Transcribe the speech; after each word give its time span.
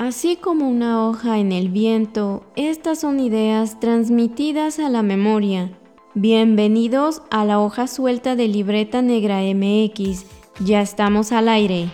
Así 0.00 0.36
como 0.36 0.66
una 0.66 1.06
hoja 1.06 1.40
en 1.40 1.52
el 1.52 1.68
viento, 1.68 2.50
estas 2.56 3.02
son 3.02 3.20
ideas 3.20 3.80
transmitidas 3.80 4.78
a 4.78 4.88
la 4.88 5.02
memoria. 5.02 5.78
Bienvenidos 6.14 7.20
a 7.30 7.44
la 7.44 7.58
hoja 7.58 7.86
suelta 7.86 8.34
de 8.34 8.48
Libreta 8.48 9.02
Negra 9.02 9.42
MX. 9.42 10.24
Ya 10.64 10.80
estamos 10.80 11.32
al 11.32 11.50
aire. 11.50 11.90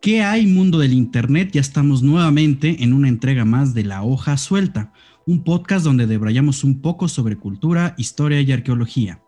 ¿Qué 0.00 0.22
hay 0.22 0.46
mundo 0.46 0.78
del 0.78 0.94
Internet? 0.94 1.50
Ya 1.52 1.60
estamos 1.60 2.02
nuevamente 2.02 2.82
en 2.82 2.94
una 2.94 3.10
entrega 3.10 3.44
más 3.44 3.74
de 3.74 3.84
La 3.84 4.02
Hoja 4.02 4.38
Suelta, 4.38 4.94
un 5.26 5.44
podcast 5.44 5.84
donde 5.84 6.06
debrayamos 6.06 6.64
un 6.64 6.80
poco 6.80 7.06
sobre 7.06 7.36
cultura, 7.36 7.94
historia 7.98 8.40
y 8.40 8.50
arqueología. 8.50 9.20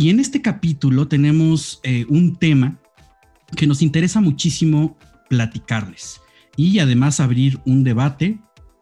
Y 0.00 0.08
en 0.08 0.18
este 0.18 0.40
capítulo 0.40 1.08
tenemos 1.08 1.78
eh, 1.82 2.06
un 2.08 2.34
tema 2.36 2.78
que 3.54 3.66
nos 3.66 3.82
interesa 3.82 4.22
muchísimo 4.22 4.96
platicarles 5.28 6.22
y 6.56 6.78
además 6.78 7.20
abrir 7.20 7.60
un 7.66 7.84
debate 7.84 8.38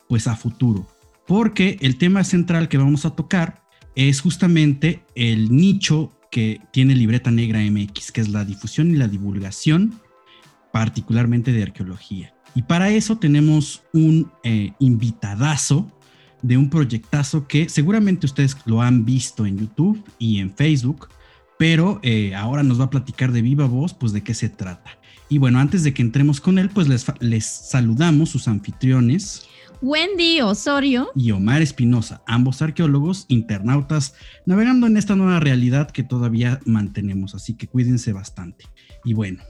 pues 0.09 0.28
a 0.28 0.37
futuro, 0.37 0.87
porque 1.27 1.77
el 1.80 1.98
tema 1.98 2.23
central 2.23 2.69
que 2.69 2.78
vamos 2.78 3.05
a 3.05 3.16
tocar 3.16 3.65
es 3.97 4.20
justamente 4.20 5.02
el 5.16 5.51
nicho 5.51 6.16
que 6.30 6.61
tiene 6.73 6.95
Libreta 6.95 7.33
Negra 7.33 7.59
MX, 7.69 8.12
que 8.12 8.20
es 8.20 8.28
la 8.28 8.45
difusión 8.45 8.92
y 8.92 8.95
la 8.95 9.09
divulgación, 9.09 10.00
particularmente 10.73 11.50
de 11.50 11.64
arqueología. 11.64 12.33
Y 12.55 12.62
para 12.62 12.91
eso 12.91 13.19
tenemos 13.19 13.83
un 13.92 14.30
eh, 14.45 14.70
invitadazo 14.78 15.91
de 16.42 16.56
un 16.56 16.70
proyectazo 16.70 17.48
que 17.48 17.69
seguramente 17.69 18.27
ustedes 18.27 18.56
lo 18.66 18.83
han 18.83 19.05
visto 19.05 19.47
en 19.47 19.59
YouTube 19.59 20.00
y 20.19 20.39
en 20.39 20.55
Facebook, 20.55 21.09
pero 21.59 22.01
eh, 22.03 22.35
ahora 22.35 22.62
nos 22.62 22.80
va 22.80 22.85
a 22.85 22.91
platicar 22.91 23.33
de 23.33 23.43
viva 23.43 23.67
voz, 23.67 23.93
pues 23.93 24.12
de 24.12 24.23
qué 24.23 24.33
se 24.33 24.48
trata. 24.48 24.98
Y 25.28 25.39
bueno, 25.39 25.59
antes 25.59 25.84
de 25.84 25.92
que 25.92 26.03
entremos 26.03 26.41
con 26.41 26.59
él, 26.59 26.70
pues 26.70 26.89
les, 26.89 27.05
les 27.20 27.45
saludamos 27.45 28.31
sus 28.31 28.48
anfitriones. 28.48 29.47
Wendy 29.83 30.41
Osorio 30.41 31.11
y 31.15 31.31
Omar 31.31 31.62
Espinosa, 31.62 32.23
ambos 32.27 32.62
arqueólogos, 32.62 33.27
internautas, 33.28 34.15
navegando 34.47 34.87
en 34.87 34.97
esta 34.97 35.15
nueva 35.15 35.39
realidad 35.39 35.91
que 35.91 36.03
todavía 36.03 36.59
mantenemos, 36.65 37.34
así 37.34 37.55
que 37.55 37.69
cuídense 37.69 38.12
bastante. 38.12 38.65
Y 39.05 39.15
bueno, 39.15 39.41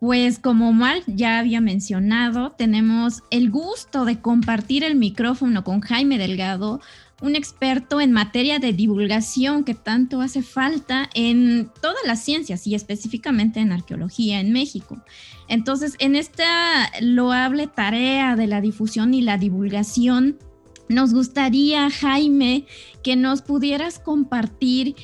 pues 0.00 0.38
como 0.38 0.68
Omar 0.68 0.98
ya 1.06 1.38
había 1.38 1.60
mencionado, 1.60 2.52
tenemos 2.52 3.22
el 3.30 3.50
gusto 3.50 4.04
de 4.04 4.20
compartir 4.20 4.84
el 4.84 4.96
micrófono 4.96 5.64
con 5.64 5.80
Jaime 5.80 6.18
Delgado, 6.18 6.80
un 7.22 7.36
experto 7.36 8.00
en 8.00 8.10
materia 8.10 8.58
de 8.58 8.72
divulgación 8.72 9.62
que 9.62 9.74
tanto 9.74 10.20
hace 10.20 10.42
falta 10.42 11.08
en 11.14 11.70
todas 11.80 12.04
las 12.04 12.22
ciencias 12.22 12.66
y 12.66 12.74
específicamente 12.74 13.60
en 13.60 13.70
arqueología 13.70 14.40
en 14.40 14.52
México. 14.52 15.00
Entonces, 15.48 15.94
en 16.00 16.16
esta 16.16 16.90
loable 17.00 17.68
tarea 17.68 18.34
de 18.34 18.48
la 18.48 18.60
difusión 18.60 19.14
y 19.14 19.22
la 19.22 19.38
divulgación, 19.38 20.36
nos 20.88 21.14
gustaría, 21.14 21.88
Jaime, 21.90 22.66
que 23.04 23.14
nos 23.14 23.40
pudieras 23.40 24.00
compartir 24.00 24.96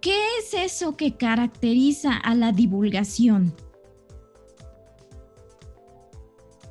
qué 0.00 0.16
es 0.40 0.54
eso 0.54 0.96
que 0.96 1.16
caracteriza 1.16 2.16
a 2.16 2.34
la 2.34 2.52
divulgación. 2.52 3.54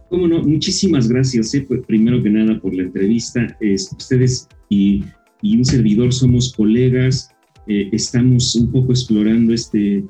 Cómo 0.09 0.28
no, 0.28 0.42
muchísimas 0.42 1.08
gracias, 1.08 1.53
eh, 1.53 1.62
pues, 1.67 1.81
primero 1.86 2.23
que 2.23 2.30
nada 2.30 2.59
por 2.59 2.73
la 2.73 2.84
entrevista. 2.84 3.56
ustedes 3.97 4.47
y, 4.69 5.03
un 5.44 5.63
servidor 5.63 6.11
somos 6.11 6.53
colegas, 6.53 7.30
eh, 7.67 7.89
estamos 7.91 8.55
un 8.55 8.72
poco 8.72 8.91
explorando 8.91 9.53
este, 9.53 10.03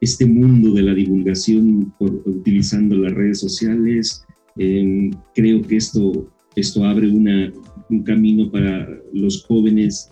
este 0.00 0.24
mundo 0.24 0.72
de 0.72 0.82
la 0.82 0.94
divulgación 0.94 1.92
utilizando 1.98 2.96
las 2.96 3.12
redes 3.12 3.40
sociales. 3.40 4.24
Em, 4.56 5.10
creo 5.34 5.60
que 5.60 5.76
esto, 5.76 6.32
esto 6.56 6.84
abre 6.84 7.08
una, 7.10 7.52
un 7.90 8.02
camino 8.02 8.50
para 8.50 8.88
los 9.12 9.44
jóvenes 9.44 10.10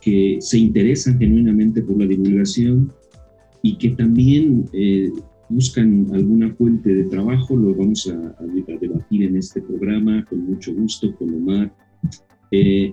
que 0.00 0.38
se 0.40 0.58
interesan 0.58 1.18
genuinamente 1.18 1.82
por 1.82 1.98
la 1.98 2.06
divulgación 2.06 2.92
y 3.62 3.76
que 3.76 3.90
también 3.90 4.64
eh, 4.72 5.10
buscan 5.48 6.06
alguna 6.12 6.54
fuente 6.54 6.94
de 6.94 7.04
trabajo, 7.04 7.56
lo 7.56 7.74
vamos 7.74 8.08
a, 8.08 8.34
debatir 8.80 9.24
en 9.24 9.36
este 9.36 9.60
programa 9.60 10.24
con 10.26 10.46
mucho 10.46 10.74
gusto 10.74 11.14
con 11.16 11.34
Omar. 11.34 11.72
Eh, 12.50 12.92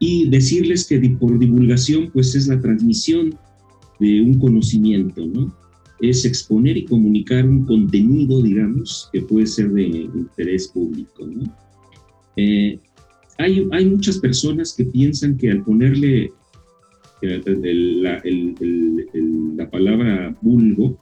y 0.00 0.28
decirles 0.28 0.86
que 0.88 0.98
por 1.10 1.38
divulgación, 1.38 2.10
pues 2.10 2.34
es 2.34 2.48
la 2.48 2.60
transmisión 2.60 3.34
de 4.00 4.22
un 4.22 4.38
conocimiento, 4.38 5.26
¿no? 5.26 5.54
Es 6.00 6.24
exponer 6.24 6.78
y 6.78 6.86
comunicar 6.86 7.46
un 7.46 7.66
contenido, 7.66 8.42
digamos, 8.42 9.08
que 9.12 9.20
puede 9.20 9.46
ser 9.46 9.70
de 9.70 9.82
interés 9.82 10.68
público, 10.68 11.26
¿no? 11.26 11.44
Eh, 12.36 12.78
hay, 13.36 13.68
hay, 13.70 13.84
muchas 13.84 14.18
personas 14.18 14.74
que 14.74 14.84
piensan 14.84 15.36
que 15.36 15.50
al 15.50 15.62
ponerle 15.62 16.32
la, 17.20 18.22
la 19.56 19.70
palabra 19.70 20.34
vulgo, 20.40 20.98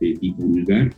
divulgar, 0.00 0.94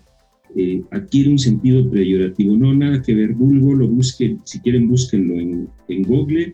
eh, 0.56 0.82
adquiere 0.90 1.30
un 1.30 1.38
sentido 1.38 1.88
peyorativo. 1.90 2.56
No, 2.56 2.74
nada 2.74 3.00
que 3.02 3.14
ver. 3.14 3.34
Vulgo 3.34 3.74
lo 3.74 3.88
busquen, 3.88 4.40
si 4.44 4.58
quieren, 4.60 4.88
búsquenlo 4.88 5.34
en, 5.34 5.68
en 5.88 6.02
Google. 6.02 6.52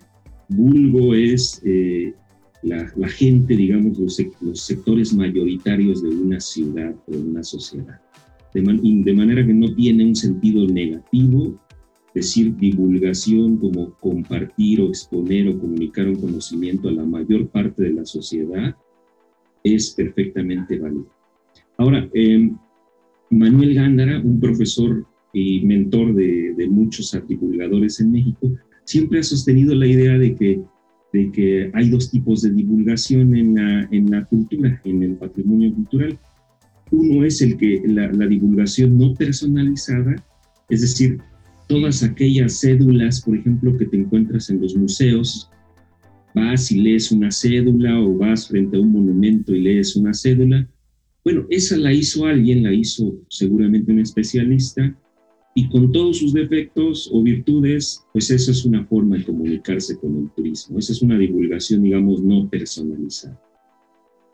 Vulgo 0.49 1.15
es 1.15 1.61
eh, 1.65 2.15
la, 2.63 3.09
gente, 3.09 3.57
digamos, 3.57 3.99
los, 3.99 4.17
sectores 4.61 5.15
mayoritarios 5.15 6.03
de 6.03 6.09
una 6.09 6.41
ciudad 6.41 6.95
o 7.07 7.13
de 7.13 7.19
una 7.19 7.43
sociedad. 7.43 8.01
De, 8.55 8.63
de 8.63 9.13
manera 9.13 9.47
que 9.47 9.53
no 9.53 9.75
tiene 9.75 10.05
un 10.05 10.17
sentido 10.17 10.67
negativo, 10.67 11.61
decir 12.15 12.57
divulgación 12.57 13.59
como 13.59 13.93
compartir 14.01 14.81
o 14.81 14.89
exponer 14.89 15.49
o 15.49 15.59
comunicar 15.59 16.09
un 16.09 16.17
conocimiento 16.17 16.89
a 16.89 16.93
la 16.93 17.05
mayor 17.05 17.49
parte 17.49 17.83
de 17.83 17.93
la 17.93 18.07
sociedad 18.07 18.75
es 19.63 19.91
perfectamente 19.91 20.79
válido. 20.79 21.07
Ahora, 21.77 22.09
em, 22.15 22.57
Manuel 23.31 23.75
Gándara, 23.75 24.21
un 24.21 24.41
profesor 24.41 25.05
y 25.33 25.61
mentor 25.67 26.15
de, 26.15 26.67
muchos 26.71 27.15
divulgadores 27.29 28.01
en 28.01 28.13
México, 28.13 28.51
siempre 28.87 29.19
ha 29.21 29.23
sostenido 29.23 29.75
la 29.75 29.87
idea 29.87 30.17
de 30.17 30.35
que, 30.35 30.61
de 31.13 31.31
que 31.33 31.71
hay 31.75 31.91
dos 31.91 32.11
tipos 32.11 32.43
de 32.43 32.51
divulgación 32.51 33.37
en 33.37 33.55
la, 33.55 33.89
en 33.91 34.11
la 34.11 34.25
cultura, 34.25 34.81
en 34.85 35.03
el 35.03 35.17
patrimonio 35.17 35.75
cultural. 35.75 36.19
Uno 36.91 37.25
es 37.25 37.43
el 37.43 37.57
que 37.59 37.83
la, 37.87 38.11
la 38.13 38.27
divulgación 38.27 38.97
no 38.97 39.13
personalizada, 39.15 40.17
es 40.71 40.81
decir, 40.81 41.19
todas 41.69 42.03
aquellas 42.03 42.61
cédulas, 42.61 43.21
por 43.21 43.37
ejemplo, 43.37 43.77
que 43.77 43.87
te 43.87 43.97
encuentras 43.97 44.49
en 44.51 44.61
los 44.61 44.75
museos, 44.77 45.51
vas 46.35 46.71
y 46.71 46.81
lees 46.81 47.11
una 47.11 47.31
cédula 47.31 48.01
o 48.01 48.17
vas 48.17 48.49
frente 48.49 48.77
a 48.77 48.81
un 48.81 48.93
monumento 48.93 49.55
y 49.55 49.63
lees 49.63 49.97
una 49.97 50.15
cédula, 50.15 50.69
bueno, 51.27 51.45
esa 51.51 51.77
la 51.77 51.93
hizo 51.93 52.25
alguien, 52.25 52.63
la 52.63 52.73
hizo 52.73 53.19
seguramente 53.29 53.91
un 53.91 53.99
especialista, 53.99 54.97
y 55.59 55.71
con 55.71 55.91
todos 55.91 56.19
sus 56.19 56.35
defectos 56.35 57.09
o 57.11 57.23
virtudes, 57.23 58.05
pues 58.13 58.31
esa 58.31 58.51
es 58.51 58.67
una 58.67 58.85
forma 58.85 59.17
de 59.17 59.25
comunicarse 59.25 59.99
con 59.99 60.15
el 60.19 60.31
turismo. 60.33 60.79
Esa 60.79 60.93
es 60.93 61.01
una 61.01 61.19
divulgación, 61.19 61.83
digamos, 61.83 62.23
no 62.23 62.47
personalizada. 62.51 63.41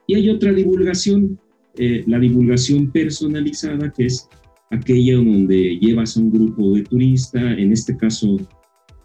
Y 0.08 0.16
hay 0.16 0.28
otra 0.30 0.52
divulgación, 0.52 1.38
eh, 1.78 2.02
la 2.08 2.18
divulgación 2.18 2.90
personalizada, 2.90 3.92
que 3.92 4.06
es 4.06 4.28
aquella 4.72 5.14
donde 5.18 5.78
llevas 5.80 6.16
a 6.16 6.20
un 6.20 6.32
grupo 6.32 6.72
de 6.74 6.82
turistas, 6.82 7.56
en 7.56 7.70
este 7.70 7.96
caso, 7.96 8.38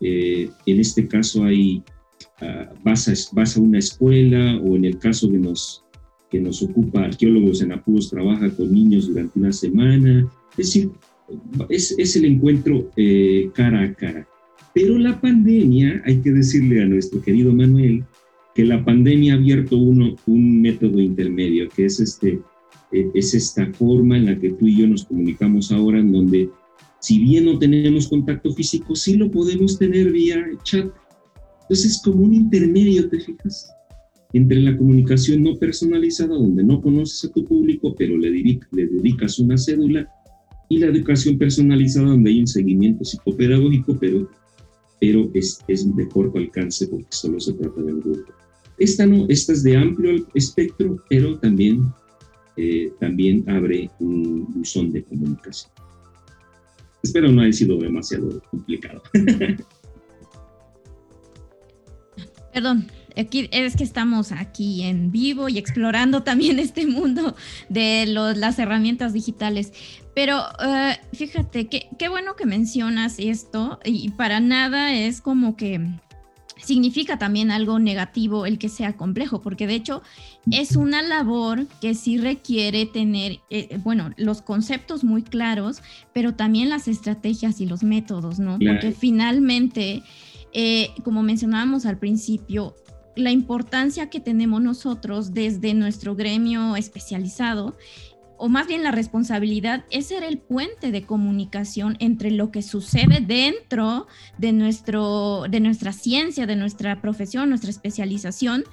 eh, 0.01 0.49
en 0.66 0.79
este 0.79 1.07
caso 1.07 1.44
hay, 1.44 1.84
uh, 2.41 2.73
vas, 2.84 3.07
a, 3.09 3.13
vas 3.35 3.57
a 3.57 3.61
una 3.61 3.78
escuela 3.78 4.59
o 4.66 4.75
en 4.75 4.85
el 4.85 4.97
caso 4.97 5.28
de 5.28 5.38
nos 5.38 5.84
que 6.31 6.41
nos 6.41 6.61
ocupa 6.63 7.05
Arqueólogos 7.05 7.61
en 7.61 7.72
Apuros, 7.72 8.09
trabaja 8.09 8.49
con 8.49 8.73
niños 8.73 9.08
durante 9.08 9.40
una 9.40 9.53
semana. 9.53 10.28
Es 10.52 10.73
decir, 10.73 10.91
es, 11.70 11.96
es 11.97 12.16
el 12.16 12.26
encuentro 12.26 12.90
eh, 12.96 13.50
cara 13.53 13.84
a 13.84 13.94
cara. 13.94 14.28
Pero 14.74 14.97
la 14.97 15.20
pandemia, 15.20 16.02
hay 16.06 16.22
que 16.22 16.32
decirle 16.32 16.82
a 16.84 16.85
nuestro 16.85 17.22
querido 17.22 17.53
Manuel, 17.53 18.03
que 18.53 18.64
la 18.66 18.84
pandemia 18.84 19.34
ha 19.34 19.38
abierto 19.38 19.78
uno, 19.78 20.16
un 20.26 20.62
método 20.62 21.00
intermedio, 21.00 21.68
que 21.70 21.85
es, 21.85 22.00
este, 22.00 22.40
eh, 22.91 23.09
es 23.14 23.34
esta 23.34 23.72
forma 23.74 24.18
en 24.18 24.26
la 24.26 24.40
que 24.40 24.52
tú 24.52 24.68
y 24.68 24.78
yo 24.78 24.88
nos 24.88 25.06
comunicamos 25.06 25.72
ahora, 25.72 26.00
en 26.00 26.12
donde 26.12 26.50
si 27.00 27.20
bien 27.20 27.46
no 27.46 27.59
tenemos 27.59 28.08
contacto 28.08 28.52
físico, 28.53 28.96
sí 28.96 29.16
lo 29.16 29.30
podemos 29.30 29.78
tener 29.78 30.12
vía 30.12 30.44
chat. 30.64 30.90
Entonces 31.62 31.85
es 31.85 32.02
como 32.03 32.23
un 32.23 32.34
intermedio, 32.34 33.09
¿te 33.09 33.20
fijas? 33.20 33.72
entre 34.34 34.59
la 34.59 34.78
comunicación 34.78 35.44
no 35.44 35.58
personalizada, 35.58 36.35
donde 36.35 36.64
no 36.64 36.82
conoces 36.82 37.30
a 37.30 37.34
tu 37.34 37.46
público, 37.46 37.96
pero 37.97 38.18
le 38.18 38.30
dedicas 38.30 39.40
una 39.40 39.58
cédula, 39.58 40.09
y 40.69 40.79
la 40.79 40.87
educación 40.87 41.37
personalizada, 41.37 42.08
donde 42.08 42.29
hay 42.29 42.41
un 42.41 42.47
seguimiento 42.47 43.03
psicopedagógico, 43.05 43.97
pero, 43.99 44.29
pero 44.99 45.29
es, 45.34 45.64
es 45.67 45.96
de 45.96 46.08
corto 46.09 46.37
alcance 46.37 46.87
porque 46.87 47.08
solo 47.09 47.40
se 47.40 47.53
trata 47.53 47.81
del 47.81 48.02
grupo. 48.02 48.34
Esta, 48.78 49.05
no, 49.05 49.25
esta 49.29 49.53
es 49.53 49.64
de 49.64 49.75
amplio 49.78 50.28
espectro, 50.34 50.97
pero 51.09 51.37
también 51.40 51.84
eh, 52.58 52.91
también 52.99 53.47
abre 53.47 53.90
un 53.99 54.52
buzón 54.52 54.91
de 54.91 55.03
comunicación. 55.03 55.72
Espero 57.03 57.31
no 57.31 57.41
haya 57.41 57.53
sido 57.53 57.78
demasiado 57.78 58.41
complicado. 58.49 59.03
Perdón, 62.53 62.87
aquí, 63.17 63.49
es 63.52 63.75
que 63.75 63.84
estamos 63.84 64.31
aquí 64.31 64.84
en 64.84 65.11
vivo 65.11 65.49
y 65.49 65.58
explorando 65.58 66.23
también 66.23 66.59
este 66.59 66.85
mundo 66.85 67.35
de 67.69 68.05
las 68.08 68.59
herramientas 68.59 69.14
digitales. 69.14 69.73
Pero 70.14 70.41
eh, 70.64 70.97
fíjate, 71.14 71.67
qué 71.67 72.09
bueno 72.09 72.35
que 72.35 72.46
mencionas 72.46 73.19
esto 73.19 73.79
y 73.85 74.09
para 74.11 74.40
nada 74.40 74.93
es 74.93 75.22
como 75.22 75.55
que 75.55 75.79
significa 76.64 77.17
también 77.17 77.52
algo 77.52 77.79
negativo 77.79 78.46
el 78.46 78.58
que 78.58 78.69
sea 78.69 78.93
complejo, 78.93 79.41
porque 79.41 79.67
de 79.67 79.75
hecho 79.75 80.02
es 80.52 80.75
una 80.75 81.02
labor 81.02 81.67
que 81.81 81.93
sí 81.93 82.17
requiere 82.17 82.85
tener, 82.85 83.40
eh, 83.49 83.79
bueno, 83.84 84.11
los 84.17 84.41
conceptos 84.41 85.03
muy 85.03 85.23
claros, 85.23 85.81
pero 86.13 86.35
también 86.35 86.70
las 86.70 86.87
estrategias 86.87 87.61
y 87.61 87.66
los 87.66 87.84
métodos, 87.84 88.40
¿no? 88.40 88.58
Porque 88.59 88.91
finalmente, 88.91 90.03
eh, 90.53 90.90
como 91.03 91.23
mencionábamos 91.23 91.85
al 91.85 91.97
principio, 91.97 92.75
la 93.17 93.31
importancia 93.31 94.09
que 94.09 94.19
tenemos 94.19 94.61
nosotros 94.61 95.34
desde 95.34 95.73
nuestro 95.73 96.16
gremio 96.16 96.75
especializado 96.75 97.75
o 98.37 98.49
más 98.49 98.67
bien 98.67 98.84
la 98.84 98.91
responsabilidad 98.91 99.84
es 99.90 100.08
ser 100.08 100.23
el 100.23 100.37
puente 100.37 100.91
de 100.91 101.03
comunicación 101.03 101.97
entre 101.99 102.31
lo 102.31 102.52
que 102.52 102.61
sucede 102.61 103.19
dentro 103.19 104.08
de, 104.37 104.53
nuestro, 104.53 105.46
de 105.49 105.59
nuestra 105.59 105.91
ciencia, 105.91 106.46
de 106.46 106.55
nuestra 106.55 107.02
profesión, 107.02 107.49
nuestra 107.49 107.72
especialización, 107.72 108.64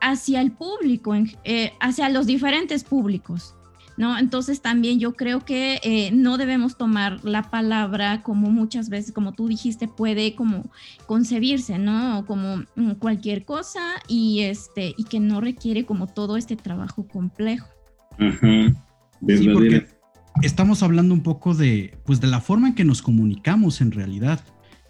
hacia 0.00 0.40
el 0.40 0.52
público, 0.52 1.14
eh, 1.44 1.72
hacia 1.80 2.08
los 2.08 2.26
diferentes 2.26 2.84
públicos. 2.84 3.54
¿No? 4.02 4.18
Entonces 4.18 4.60
también 4.60 4.98
yo 4.98 5.12
creo 5.12 5.44
que 5.44 5.78
eh, 5.84 6.10
no 6.12 6.36
debemos 6.36 6.76
tomar 6.76 7.24
la 7.24 7.50
palabra 7.50 8.24
como 8.24 8.50
muchas 8.50 8.88
veces, 8.88 9.12
como 9.12 9.30
tú 9.30 9.46
dijiste, 9.46 9.86
puede 9.86 10.34
como 10.34 10.68
concebirse, 11.06 11.78
¿no? 11.78 12.24
Como 12.26 12.64
mm, 12.74 12.94
cualquier 12.98 13.44
cosa 13.44 13.80
y, 14.08 14.40
este, 14.40 14.92
y 14.96 15.04
que 15.04 15.20
no 15.20 15.40
requiere 15.40 15.84
como 15.84 16.08
todo 16.08 16.36
este 16.36 16.56
trabajo 16.56 17.06
complejo. 17.06 17.68
Ajá. 18.18 18.74
Sí, 19.24 19.48
porque 19.52 19.86
estamos 20.42 20.82
hablando 20.82 21.14
un 21.14 21.22
poco 21.22 21.54
de, 21.54 21.96
pues, 22.04 22.20
de 22.20 22.26
la 22.26 22.40
forma 22.40 22.66
en 22.66 22.74
que 22.74 22.84
nos 22.84 23.02
comunicamos 23.02 23.80
en 23.80 23.92
realidad. 23.92 24.40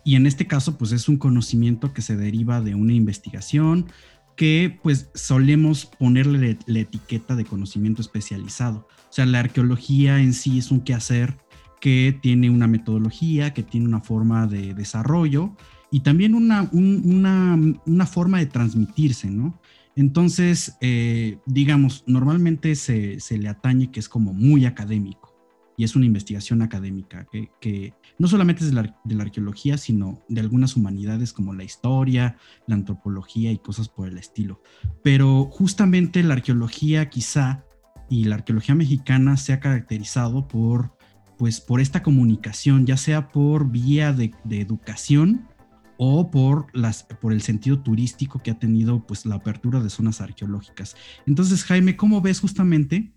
Y 0.06 0.16
en 0.16 0.26
este 0.26 0.46
caso, 0.46 0.78
pues 0.78 0.92
es 0.92 1.06
un 1.06 1.18
conocimiento 1.18 1.92
que 1.92 2.00
se 2.00 2.16
deriva 2.16 2.62
de 2.62 2.74
una 2.74 2.94
investigación 2.94 3.88
que 4.36 4.78
pues 4.82 5.10
solemos 5.14 5.84
ponerle 5.84 6.58
la 6.64 6.78
etiqueta 6.78 7.36
de 7.36 7.44
conocimiento 7.44 8.00
especializado. 8.00 8.88
O 9.12 9.14
sea, 9.14 9.26
la 9.26 9.40
arqueología 9.40 10.20
en 10.20 10.32
sí 10.32 10.56
es 10.56 10.70
un 10.70 10.80
quehacer 10.80 11.36
que 11.82 12.18
tiene 12.22 12.48
una 12.48 12.66
metodología, 12.66 13.52
que 13.52 13.62
tiene 13.62 13.86
una 13.86 14.00
forma 14.00 14.46
de 14.46 14.72
desarrollo 14.72 15.54
y 15.90 16.00
también 16.00 16.34
una, 16.34 16.70
una, 16.72 17.58
una 17.84 18.06
forma 18.06 18.38
de 18.38 18.46
transmitirse, 18.46 19.28
¿no? 19.30 19.60
Entonces, 19.96 20.78
eh, 20.80 21.40
digamos, 21.44 22.04
normalmente 22.06 22.74
se, 22.74 23.18
le 23.36 23.48
atañe 23.50 23.90
que 23.90 24.00
es 24.00 24.08
como 24.08 24.32
muy 24.32 24.64
académico 24.64 25.36
y 25.76 25.84
es 25.84 25.94
una 25.94 26.06
investigación 26.06 26.62
académica 26.62 27.26
que, 27.60 27.92
no 28.18 28.28
solamente 28.28 28.64
es 28.64 28.70
de 28.70 29.14
la, 29.14 29.22
arqueología, 29.22 29.76
sino 29.76 30.22
de 30.30 30.40
algunas 30.40 30.74
humanidades 30.74 31.34
como 31.34 31.52
la 31.52 31.64
historia, 31.64 32.38
la 32.66 32.76
antropología 32.76 33.52
y 33.52 33.58
cosas 33.58 33.90
por 33.90 34.08
el 34.08 34.16
estilo. 34.16 34.62
Pero 35.02 35.50
justamente 35.50 36.22
la 36.22 36.32
arqueología 36.32 37.10
quizá 37.10 37.66
y 38.12 38.24
la 38.24 38.34
arqueología 38.34 38.74
mexicana 38.74 39.38
se 39.38 39.54
ha 39.54 39.60
caracterizado 39.60 40.46
por, 40.46 40.94
pues, 41.38 41.62
por 41.62 41.80
esta 41.80 42.02
comunicación, 42.02 42.84
ya 42.84 42.98
sea 42.98 43.30
por 43.30 43.70
vía 43.70 44.12
de, 44.12 44.34
educación, 44.50 45.48
o 45.96 46.30
por, 46.30 46.66
las, 46.76 47.04
por 47.04 47.32
el 47.32 47.40
sentido 47.40 47.80
turístico 47.80 48.42
que 48.42 48.50
ha 48.50 48.58
tenido 48.58 49.06
pues, 49.06 49.24
la 49.24 49.36
apertura 49.36 49.80
de 49.80 49.88
zonas 49.88 50.20
arqueológicas. 50.20 50.94
Entonces, 51.26 51.64
Jaime, 51.64 51.96
¿cómo 51.96 52.20
ves 52.20 52.40
justamente 52.40 53.14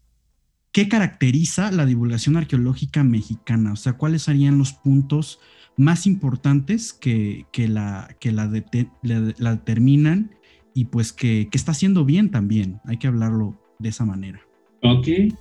qué 0.72 0.88
caracteriza 0.88 1.72
la 1.72 1.86
divulgación 1.86 2.38
arqueológica 2.38 3.04
mexicana? 3.04 3.74
O 3.74 3.76
sea, 3.76 3.98
¿cuáles 3.98 4.22
serían 4.22 4.58
los 4.58 4.72
puntos 4.72 5.42
más 5.76 6.08
importantes 6.08 6.94
que, 6.94 7.48
que, 7.52 7.68
la, 7.68 8.16
que 8.22 8.32
la, 8.32 8.48
determinan 8.48 10.36
y 10.74 10.86
pues 10.86 11.12
que, 11.12 11.50
que, 11.52 11.58
está 11.58 11.74
haciendo 11.74 12.06
bien 12.06 12.32
también? 12.32 12.80
Hay 12.86 12.96
que 12.96 13.08
hablarlo 13.08 13.62
de 13.78 13.90
esa 13.90 14.06
manera. 14.06 14.40
Ok. 14.84 15.08
Eh, 15.08 15.32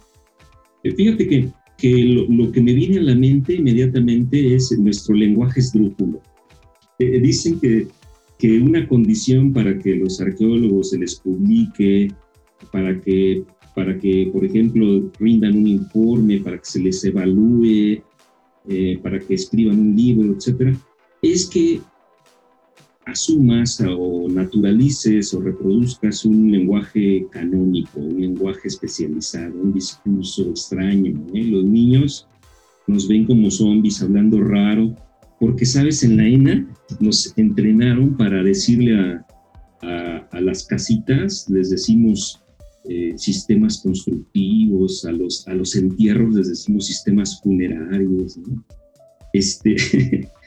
fíjate 0.97 1.29
que, 1.29 1.49
que 1.79 2.05
lo, 2.05 2.27
lo, 2.29 2.53
que 2.53 2.61
me 2.61 2.75
viene 2.75 2.99
a 2.99 3.03
la 3.03 3.15
mente 3.15 3.55
inmediatamente 3.55 4.55
es 4.55 4.77
nuestro 4.79 5.15
lenguaje 5.15 5.61
esdrújulo. 5.61 6.21
Eh, 6.99 7.21
dicen 7.21 7.59
que, 7.59 7.89
que 8.39 8.61
una 8.61 8.87
condición 8.87 9.53
para 9.53 9.77
que 9.79 9.97
los 9.97 10.21
arqueólogos 10.21 10.91
se 10.91 10.99
les 10.99 11.17
publique, 11.17 12.13
para 12.71 13.01
que, 13.01 13.43
para 13.75 13.99
que, 13.99 14.31
por 14.33 14.45
ejemplo, 14.45 15.11
rindan 15.19 15.57
un 15.57 15.67
informe, 15.67 16.39
para 16.41 16.59
que 16.59 16.65
se 16.65 16.81
les 16.81 17.05
evalúe, 17.05 18.03
eh, 18.69 18.99
para 19.03 19.19
que 19.19 19.35
escriban 19.35 19.79
un 19.79 19.97
libro, 19.97 20.35
etcétera, 20.35 20.75
es 21.23 21.47
que 21.47 21.81
asumas 23.07 23.81
o 23.81 24.29
naturalices 24.29 25.35
o 25.35 25.41
reproduzcas 25.41 26.25
un 26.25 26.51
lenguaje 26.51 27.27
canónico, 27.31 28.01
un 28.01 28.21
lenguaje 28.21 28.69
especializado, 28.69 29.55
un 29.61 29.73
discurso 29.73 30.51
extraño. 30.51 31.25
¿eh? 31.35 31.45
Los 31.45 31.65
niños 31.65 32.29
nos 32.87 33.09
ven 33.09 33.27
como 33.27 33.51
zombies 33.51 34.03
hablando 34.03 34.43
raro, 34.43 34.95
porque, 35.41 35.67
sabes, 35.67 36.03
en 36.03 36.17
la 36.17 36.27
ENA 36.27 36.69
nos 37.01 37.37
entrenaron 37.37 38.17
para 38.17 38.43
decirle 38.43 38.99
a, 38.99 39.27
a, 40.31 40.41
las 40.41 40.65
casitas, 40.67 41.49
les 41.51 41.71
decimos 41.71 42.43
eh, 42.89 43.15
sistemas 43.17 43.81
constructivos, 43.83 45.05
a 45.05 45.13
los, 45.13 45.47
a 45.49 45.55
los 45.55 45.75
entierros 45.77 46.35
les 46.35 46.49
decimos 46.49 46.87
sistemas 46.87 47.41
funerarios, 47.43 48.37
¿no? 48.39 48.65
Este, 49.33 49.77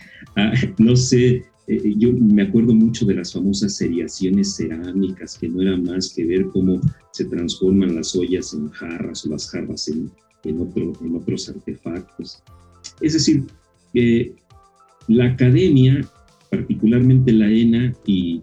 ah, 0.35 0.53
no 0.77 0.95
sé, 0.95 1.43
eh, 1.67 1.93
yo 1.97 2.13
me 2.13 2.43
acuerdo 2.43 2.73
mucho 2.73 3.05
de 3.05 3.15
las 3.15 3.33
famosas 3.33 3.75
seriaciones 3.75 4.55
cerámicas, 4.55 5.37
que 5.37 5.49
no 5.49 5.61
era 5.61 5.75
más 5.75 6.13
que 6.13 6.25
ver 6.25 6.47
cómo 6.47 6.79
se 7.11 7.25
transforman 7.25 7.95
las 7.95 8.15
ollas 8.15 8.53
en 8.53 8.69
jarras 8.69 9.25
o 9.25 9.29
las 9.29 9.49
jarras 9.49 9.87
en, 9.89 10.09
en, 10.45 10.61
otro, 10.61 10.93
en 11.01 11.15
otros 11.15 11.49
artefactos. 11.49 12.41
Es 13.01 13.13
decir, 13.13 13.43
eh, 13.93 14.33
la 15.07 15.25
academia, 15.25 16.07
particularmente 16.49 17.31
la 17.31 17.49
ENA 17.49 17.93
y, 18.05 18.41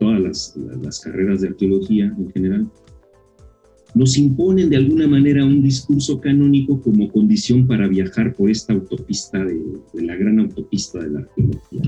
todas 0.00 0.56
las, 0.82 1.00
carreras 1.00 1.42
de 1.42 1.48
arqueología 1.48 2.06
en 2.06 2.32
general, 2.32 2.70
nos 3.94 4.16
imponen 4.16 4.70
de 4.70 4.76
alguna 4.76 5.06
manera 5.06 5.44
un 5.44 5.62
discurso 5.62 6.20
canónico 6.20 6.80
como 6.80 7.10
condición 7.10 7.66
para 7.66 7.88
viajar 7.88 8.34
por 8.34 8.50
esta 8.50 8.72
autopista 8.72 9.44
de, 9.44 9.60
la 9.94 10.16
gran 10.16 10.40
autopista 10.40 10.98
de 11.00 11.10
la 11.10 11.20
arqueología. 11.20 11.82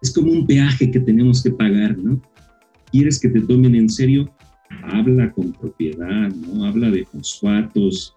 Es 0.00 0.12
como 0.12 0.32
un 0.32 0.46
peaje 0.46 0.90
que 0.90 1.00
tenemos 1.00 1.42
que 1.42 1.50
pagar, 1.50 1.98
¿no? 1.98 2.20
¿Quieres 2.90 3.20
que 3.20 3.28
te 3.28 3.40
tomen 3.40 3.74
en 3.74 3.88
serio? 3.88 4.32
Habla 4.82 5.30
con 5.32 5.52
propiedad, 5.52 6.32
¿no? 6.34 6.64
Habla 6.64 6.90
de 6.90 7.04
fosfatos, 7.04 8.14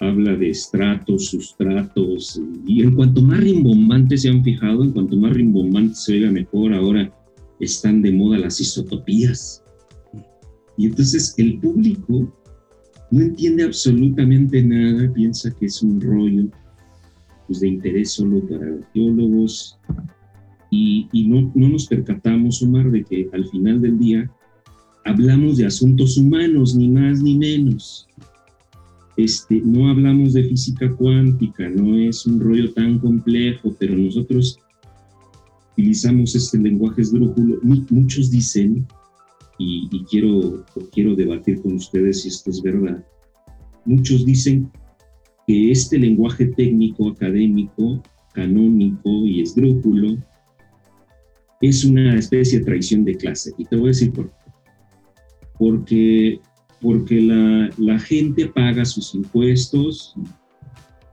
habla 0.00 0.34
de 0.34 0.50
estratos, 0.50 1.26
sustratos, 1.26 2.40
y 2.66 2.82
en 2.82 2.94
cuanto 2.94 3.20
más 3.20 3.40
rimbombante 3.40 4.16
se 4.16 4.30
han 4.30 4.42
fijado, 4.42 4.84
en 4.84 4.92
cuanto 4.92 5.16
más 5.16 5.34
rimbombante 5.34 5.94
se 5.94 6.14
oiga 6.14 6.30
mejor, 6.30 6.72
ahora 6.72 7.12
están 7.60 8.00
de 8.00 8.12
moda 8.12 8.38
las 8.38 8.60
isotopías. 8.60 9.62
Y 10.76 10.86
entonces 10.86 11.34
el 11.38 11.58
público 11.58 12.32
no 13.10 13.20
entiende 13.22 13.64
absolutamente 13.64 14.62
nada, 14.62 15.12
piensa 15.12 15.50
que 15.54 15.66
es 15.66 15.82
un 15.82 16.00
rollo 16.00 16.48
pues, 17.46 17.60
de 17.60 17.68
interés 17.68 18.12
solo 18.12 18.46
para 18.46 18.66
arqueólogos, 18.66 19.78
y, 20.70 21.08
y 21.12 21.26
no, 21.26 21.50
no 21.54 21.68
nos 21.70 21.86
percatamos, 21.86 22.62
Omar, 22.62 22.90
de 22.90 23.02
que 23.04 23.28
al 23.32 23.46
final 23.48 23.80
del 23.80 23.98
día 23.98 24.30
hablamos 25.04 25.56
de 25.56 25.66
asuntos 25.66 26.18
humanos, 26.18 26.74
ni 26.76 26.88
más 26.88 27.22
ni 27.22 27.36
menos. 27.36 28.06
Este, 29.16 29.60
no 29.64 29.88
hablamos 29.88 30.34
de 30.34 30.44
física 30.44 30.90
cuántica, 30.94 31.68
no 31.70 31.96
es 31.96 32.26
un 32.26 32.38
rollo 32.38 32.72
tan 32.72 32.98
complejo, 32.98 33.74
pero 33.78 33.96
nosotros 33.96 34.60
utilizamos 35.72 36.34
este 36.36 36.58
lenguaje 36.58 37.02
esdrújulo. 37.02 37.58
Muchos 37.62 38.30
dicen, 38.30 38.86
y, 39.58 40.04
quiero, 40.04 40.64
quiero 40.92 41.14
debatir 41.14 41.60
con 41.60 41.74
ustedes 41.74 42.22
si 42.22 42.28
esto 42.28 42.50
es 42.50 42.62
verdad, 42.62 43.04
muchos 43.84 44.24
dicen 44.24 44.70
que 45.46 45.72
este 45.72 45.98
lenguaje 45.98 46.46
técnico, 46.46 47.08
académico, 47.08 48.02
canónico 48.32 49.10
y 49.26 49.42
esdrújulo 49.42 50.16
es 51.60 51.84
una 51.84 52.16
especie 52.16 52.60
de 52.60 52.64
traición 52.64 53.04
de 53.04 53.16
clase. 53.16 53.52
Y 53.58 53.64
te 53.64 53.76
voy 53.76 53.86
a 53.86 53.88
decir 53.88 54.12
por 54.12 54.28
qué. 54.28 54.34
Porque 55.58 56.40
porque 56.80 57.20
la, 57.20 57.70
la 57.78 57.98
gente 57.98 58.46
paga 58.46 58.84
sus 58.84 59.14
impuestos 59.14 60.14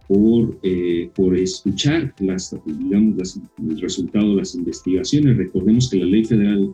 por, 0.07 0.57
eh, 0.61 1.09
por 1.15 1.35
escuchar 1.37 2.13
las, 2.19 2.55
digamos, 2.65 3.39
el 3.57 3.81
resultado 3.81 4.29
de 4.31 4.35
las 4.35 4.55
investigaciones. 4.55 5.37
Recordemos 5.37 5.89
que 5.89 5.97
la 5.97 6.05
ley 6.05 6.23
federal 6.23 6.73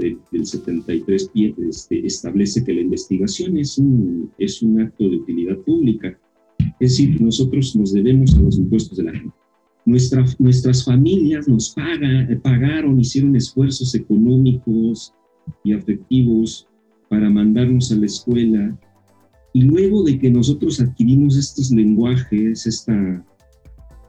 del 0.00 0.46
73 0.46 1.30
este, 1.68 2.06
establece 2.06 2.64
que 2.64 2.74
la 2.74 2.80
investigación 2.80 3.58
es 3.58 3.78
un, 3.78 4.30
es 4.38 4.62
un 4.62 4.80
acto 4.80 5.08
de 5.08 5.16
utilidad 5.16 5.58
pública. 5.58 6.18
Es 6.80 6.92
decir, 6.92 7.20
nosotros 7.20 7.76
nos 7.76 7.92
debemos 7.92 8.34
a 8.34 8.40
los 8.40 8.58
impuestos 8.58 8.98
de 8.98 9.04
la 9.04 9.12
gente. 9.12 9.34
Nuestra, 9.86 10.24
nuestras 10.38 10.84
familias 10.84 11.48
nos 11.48 11.70
pagan, 11.70 12.40
pagaron, 12.42 13.00
hicieron 13.00 13.34
esfuerzos 13.36 13.94
económicos 13.94 15.14
y 15.64 15.72
afectivos 15.72 16.68
para 17.08 17.30
mandarnos 17.30 17.90
a 17.92 17.96
la 17.96 18.06
escuela. 18.06 18.78
Y 19.52 19.62
luego 19.62 20.04
de 20.04 20.18
que 20.18 20.30
nosotros 20.30 20.80
adquirimos 20.80 21.36
estos 21.36 21.70
lenguajes, 21.70 22.66
esta, 22.66 23.26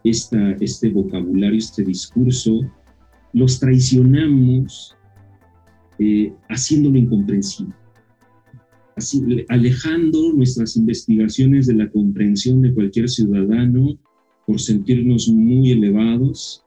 esta, 0.03 0.51
este 0.53 0.89
vocabulario, 0.89 1.57
este 1.57 1.83
discurso, 1.83 2.61
los 3.33 3.59
traicionamos 3.59 4.95
eh, 6.03 6.33
haciéndolo 6.49 6.97
incomprensible, 6.97 7.75
alejando 9.49 10.33
nuestras 10.33 10.75
investigaciones 10.75 11.67
de 11.67 11.75
la 11.75 11.91
comprensión 11.91 12.63
de 12.63 12.73
cualquier 12.73 13.07
ciudadano 13.07 13.99
por 14.47 14.59
sentirnos 14.59 15.27
muy 15.27 15.69
elevados 15.69 16.65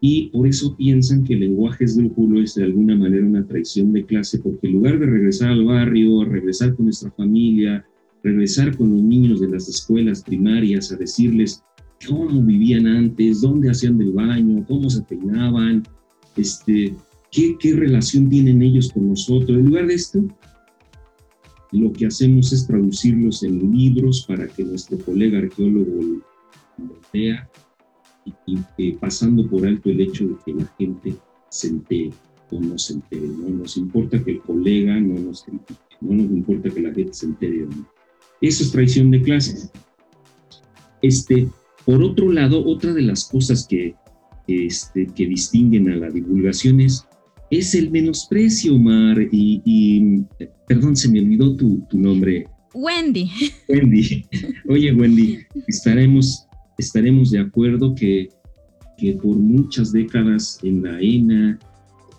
y 0.00 0.28
por 0.30 0.46
eso 0.46 0.74
piensan 0.78 1.24
que 1.24 1.34
el 1.34 1.40
lenguaje 1.40 1.84
esdrújulo 1.84 2.40
es 2.40 2.54
de 2.54 2.64
alguna 2.64 2.96
manera 2.96 3.26
una 3.26 3.46
traición 3.46 3.92
de 3.92 4.06
clase, 4.06 4.38
porque 4.38 4.68
en 4.68 4.72
lugar 4.72 4.98
de 4.98 5.04
regresar 5.04 5.50
al 5.50 5.66
barrio, 5.66 6.24
regresar 6.24 6.74
con 6.74 6.86
nuestra 6.86 7.10
familia, 7.10 7.84
regresar 8.22 8.74
con 8.78 8.94
los 8.94 9.02
niños 9.02 9.42
de 9.42 9.48
las 9.48 9.68
escuelas 9.68 10.22
primarias 10.22 10.90
a 10.90 10.96
decirles 10.96 11.62
cómo 12.06 12.42
vivían 12.42 12.86
antes, 12.86 13.42
dónde 13.42 13.68
hacían 13.68 13.98
del 13.98 14.12
baño, 14.12 14.64
cómo 14.66 14.88
se 14.88 15.02
peinaban, 15.02 15.82
este, 16.34 16.94
qué, 17.38 17.56
qué 17.56 17.72
relación 17.74 18.28
tienen 18.28 18.62
ellos 18.62 18.92
con 18.92 19.10
nosotros. 19.10 19.50
En 19.50 19.66
lugar 19.66 19.86
de 19.86 19.94
esto, 19.94 20.24
lo 21.70 21.92
que 21.92 22.06
hacemos 22.06 22.52
es 22.52 22.66
traducirlos 22.66 23.44
en 23.44 23.72
libros 23.72 24.24
para 24.26 24.48
que 24.48 24.64
nuestro 24.64 24.98
colega 24.98 25.38
arqueólogo 25.38 26.02
lo 26.78 27.00
vea 27.12 27.48
y, 28.76 28.92
pasando 28.92 29.48
por 29.48 29.64
alto 29.64 29.88
el 29.88 30.00
hecho 30.00 30.26
de 30.26 30.36
que 30.44 30.52
la 30.54 30.66
gente 30.78 31.14
se 31.48 31.68
entere 31.68 32.10
o 32.50 32.60
no 32.60 32.76
se 32.76 32.94
entere. 32.94 33.28
No 33.28 33.50
nos 33.50 33.76
importa 33.76 34.22
que 34.22 34.32
el 34.32 34.40
colega 34.40 34.98
no 34.98 35.20
nos 35.20 35.44
critique, 35.44 35.96
no 36.00 36.14
nos 36.14 36.30
importa 36.30 36.70
que 36.70 36.80
la 36.80 36.92
gente 36.92 37.14
se 37.14 37.26
entere 37.26 37.64
o 37.64 37.68
no. 37.68 37.88
Eso 38.40 38.64
es 38.64 38.72
traición 38.72 39.12
de 39.12 39.22
clases. 39.22 39.70
Este, 41.02 41.48
por 41.84 42.02
otro 42.02 42.32
lado, 42.32 42.64
otra 42.66 42.92
de 42.92 43.02
las 43.02 43.28
cosas 43.28 43.66
que, 43.66 43.94
este, 44.48 45.06
que 45.06 45.26
distinguen 45.26 45.88
a 45.90 45.96
la 45.96 46.10
divulgación 46.10 46.80
es, 46.80 47.07
el 47.50 47.90
menosprecio, 47.90 48.78
Mar, 48.78 49.16
y, 49.32 50.22
perdón, 50.66 50.96
se 50.96 51.10
me 51.10 51.20
olvidó 51.20 51.56
tu, 51.56 51.80
tu 51.88 51.98
nombre. 51.98 52.46
Wendy. 52.74 53.30
Wendy. 53.68 54.24
Oye, 54.68 54.92
Wendy, 54.92 55.38
estaremos 55.66 56.48
estaremos 56.78 57.32
de 57.32 57.40
acuerdo 57.40 57.94
que, 57.94 58.28
que 58.96 59.12
por 59.14 59.36
muchas 59.36 59.92
décadas 59.92 60.58
en 60.62 60.82
la 60.82 60.98
ENA 61.00 61.58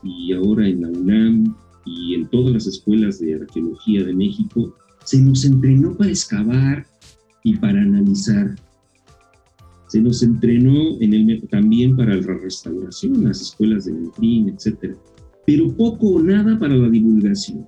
y 0.03 0.33
ahora 0.33 0.67
en 0.67 0.81
la 0.81 0.89
UNAM 0.89 1.55
y 1.86 2.13
en 2.15 2.29
todas 2.29 2.53
las 2.53 2.67
escuelas 2.67 3.19
de 3.19 3.36
arqueología 3.36 4.03
de 4.03 4.13
México, 4.13 4.75
se 5.05 5.19
nos 5.21 5.43
entrenó 5.45 5.95
para 5.98 6.12
excavar 6.12 6.86
y 7.43 7.57
para 7.57 7.81
analizar. 7.81 8.55
Se 9.88 10.00
nos 10.00 10.21
entrenó 10.21 11.01
en 11.01 11.13
el, 11.13 11.48
también 11.50 11.95
para 11.95 12.15
la 12.15 12.38
restauración, 12.38 13.24
las 13.24 13.41
escuelas 13.41 13.86
de 13.86 13.93
Metrín, 13.93 14.50
etc. 14.50 14.95
Pero 15.50 15.75
poco 15.75 16.10
o 16.10 16.22
nada 16.22 16.60
para 16.60 16.75
la 16.75 16.88
divulgación. 16.88 17.68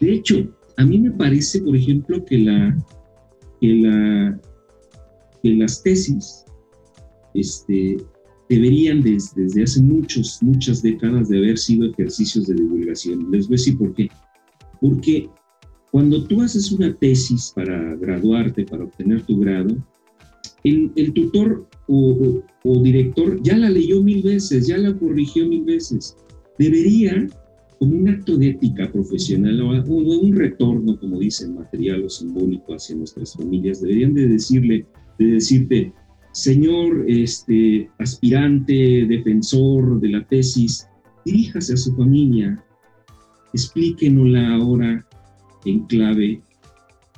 De 0.00 0.14
hecho, 0.14 0.34
a 0.76 0.84
mí 0.84 0.98
me 0.98 1.12
parece, 1.12 1.62
por 1.62 1.76
ejemplo, 1.76 2.24
que 2.24 2.38
la, 2.38 2.76
que 3.60 3.74
la 3.76 4.40
que 5.40 5.54
las 5.54 5.84
tesis 5.84 6.44
este, 7.34 7.98
deberían 8.48 9.02
desde, 9.02 9.62
hace 9.62 9.80
muchos, 9.80 10.38
muchas 10.42 10.82
décadas 10.82 11.28
de 11.28 11.38
haber 11.38 11.56
sido 11.56 11.88
ejercicios 11.88 12.48
de 12.48 12.54
divulgación. 12.54 13.30
Les 13.30 13.46
voy 13.46 13.54
a 13.54 13.58
decir 13.58 13.78
por 13.78 13.94
qué. 13.94 14.08
Porque 14.80 15.30
cuando 15.92 16.24
tú 16.24 16.42
haces 16.42 16.72
una 16.72 16.92
tesis 16.92 17.52
para 17.54 17.94
graduarte, 17.94 18.64
para 18.64 18.82
obtener 18.82 19.22
tu 19.26 19.38
grado, 19.38 19.76
el, 20.64 21.12
tutor 21.14 21.68
o, 21.90 22.82
director 22.82 23.42
ya 23.42 23.56
la 23.56 23.68
leyó 23.68 24.02
mil 24.02 24.22
veces, 24.22 24.68
ya 24.68 24.78
la 24.78 24.96
corrigió 24.96 25.46
mil 25.46 25.64
veces. 25.64 26.16
Debería, 26.58 27.26
como 27.78 27.96
un 27.96 28.08
acto 28.08 28.36
de 28.36 28.50
ética 28.50 28.90
profesional 28.92 29.60
o, 29.60 29.70
un 29.92 30.36
retorno, 30.36 30.98
como 30.98 31.18
dicen, 31.18 31.54
material 31.54 32.04
o 32.04 32.08
simbólico 32.08 32.74
hacia 32.74 32.96
nuestras 32.96 33.34
familias, 33.34 33.80
deberían 33.80 34.14
de 34.14 34.28
decirle, 34.28 34.86
de 35.18 35.26
decirte, 35.26 35.92
señor 36.32 37.04
este, 37.08 37.90
aspirante, 37.98 39.06
defensor 39.08 40.00
de 40.00 40.10
la 40.10 40.24
tesis, 40.28 40.86
diríjase 41.24 41.74
a 41.74 41.76
su 41.76 41.94
familia, 41.96 42.64
explíquenosla 43.52 44.54
ahora 44.54 45.04
en 45.64 45.80
clave 45.86 46.40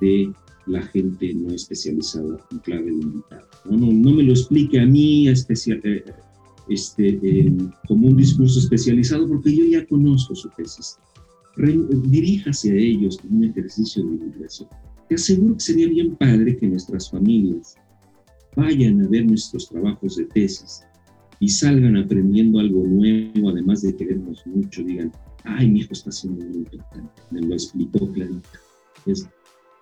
de 0.00 0.32
la 0.66 0.82
gente 0.82 1.34
no 1.34 1.50
especializada, 1.52 2.38
en 2.50 2.58
clave 2.58 2.84
de 2.84 2.92
invitado. 2.92 3.46
No, 3.68 3.76
no, 3.76 4.12
me 4.12 4.22
lo 4.22 4.32
explique 4.32 4.80
a 4.80 4.86
mí 4.86 5.28
especial, 5.28 5.80
eh, 5.84 6.04
este, 6.68 7.18
como 7.88 8.08
un 8.08 8.16
discurso 8.16 8.60
especializado, 8.60 9.28
porque 9.28 9.54
yo 9.54 9.64
ya 9.64 9.86
conozco 9.86 10.34
su 10.34 10.48
tesis. 10.50 10.98
diríjase 12.04 12.72
a 12.72 12.76
ellos 12.76 13.18
como 13.18 13.38
un 13.38 13.44
ejercicio 13.44 14.04
de 14.04 14.10
divulgación. 14.12 14.68
Te 15.08 15.16
aseguro 15.16 15.54
que 15.54 15.60
sería 15.60 15.88
bien 15.88 16.16
padre 16.16 16.56
que 16.56 16.66
nuestras 16.66 17.10
familias 17.10 17.74
vayan 18.56 19.02
a 19.02 19.08
ver 19.08 19.26
nuestros 19.26 19.68
trabajos 19.68 20.16
de 20.16 20.24
tesis 20.26 20.82
y 21.40 21.48
salgan 21.48 21.96
aprendiendo 21.96 22.60
algo 22.60 22.86
nuevo, 22.86 23.50
además 23.50 23.82
de 23.82 23.96
querernos 23.96 24.46
mucho, 24.46 24.82
digan, 24.84 25.10
ay, 25.44 25.68
mi 25.68 25.80
hijo 25.80 25.92
está 25.92 26.10
haciendo 26.10 26.44
muy 26.46 26.58
importante, 26.58 27.22
me 27.30 27.40
lo 27.40 27.54
explicó 27.54 28.10
clarito. 28.12 28.48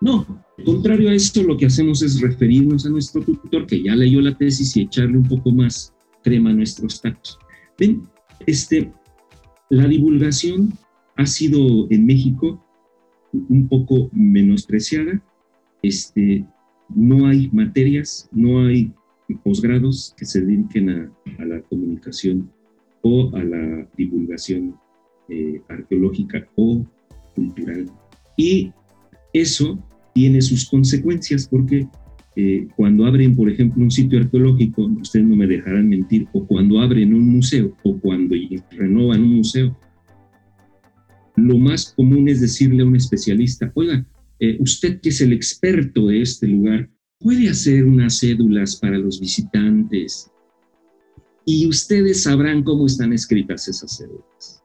No, 0.01 0.25
contrario 0.65 1.09
a 1.09 1.13
esto, 1.13 1.43
lo 1.43 1.55
que 1.55 1.67
hacemos 1.67 2.01
es 2.01 2.19
referirnos 2.19 2.85
a 2.85 2.89
nuestro 2.89 3.21
tutor 3.21 3.67
que 3.67 3.83
ya 3.83 3.95
leyó 3.95 4.19
la 4.19 4.35
tesis 4.35 4.75
y 4.75 4.81
echarle 4.81 5.17
un 5.17 5.27
poco 5.27 5.51
más 5.51 5.93
crema 6.23 6.49
a 6.49 6.53
nuestros 6.53 6.99
tacos. 7.01 7.37
Ven, 7.77 8.07
este, 8.47 8.91
la 9.69 9.87
divulgación 9.87 10.73
ha 11.17 11.25
sido 11.27 11.87
en 11.91 12.05
México 12.07 12.63
un 13.31 13.67
poco 13.67 14.09
menospreciada. 14.11 15.21
Este, 15.83 16.45
no 16.89 17.27
hay 17.27 17.49
materias, 17.51 18.27
no 18.31 18.65
hay 18.65 18.91
posgrados 19.43 20.15
que 20.17 20.25
se 20.25 20.41
dediquen 20.41 20.89
a, 20.89 21.11
la 21.45 21.61
comunicación 21.61 22.51
o 23.03 23.35
a 23.35 23.43
la 23.43 23.87
divulgación 23.97 24.75
eh, 25.29 25.61
arqueológica 25.69 26.47
o 26.55 26.85
cultural. 27.35 27.85
Y 28.35 28.71
eso 29.33 29.79
tiene 30.13 30.41
sus 30.41 30.69
consecuencias 30.69 31.47
porque 31.47 31.87
eh, 32.35 32.67
cuando 32.75 33.05
abren, 33.05 33.35
por 33.35 33.49
ejemplo, 33.49 33.83
un 33.83 33.91
sitio 33.91 34.19
arqueológico, 34.19 34.85
ustedes 35.01 35.25
no 35.25 35.35
me 35.35 35.47
dejarán 35.47 35.89
mentir, 35.89 36.27
o 36.31 36.45
cuando 36.45 36.79
abren 36.79 37.13
un 37.13 37.27
museo 37.27 37.75
o 37.83 37.99
cuando 37.99 38.35
renovan 38.71 39.21
un 39.21 39.35
museo, 39.37 39.77
lo 41.35 41.57
más 41.57 41.93
común 41.93 42.29
es 42.29 42.39
decirle 42.39 42.83
a 42.83 42.85
un 42.85 42.95
especialista, 42.95 43.71
oiga, 43.75 44.05
eh, 44.39 44.57
usted 44.59 45.01
que 45.01 45.09
es 45.09 45.21
el 45.21 45.33
experto 45.33 46.07
de 46.07 46.21
este 46.21 46.47
lugar, 46.47 46.89
puede 47.19 47.49
hacer 47.49 47.85
unas 47.85 48.19
cédulas 48.19 48.77
para 48.77 48.97
los 48.97 49.19
visitantes 49.19 50.31
y 51.45 51.67
ustedes 51.67 52.23
sabrán 52.23 52.63
cómo 52.63 52.85
están 52.85 53.13
escritas 53.13 53.67
esas 53.67 53.97
cédulas, 53.97 54.63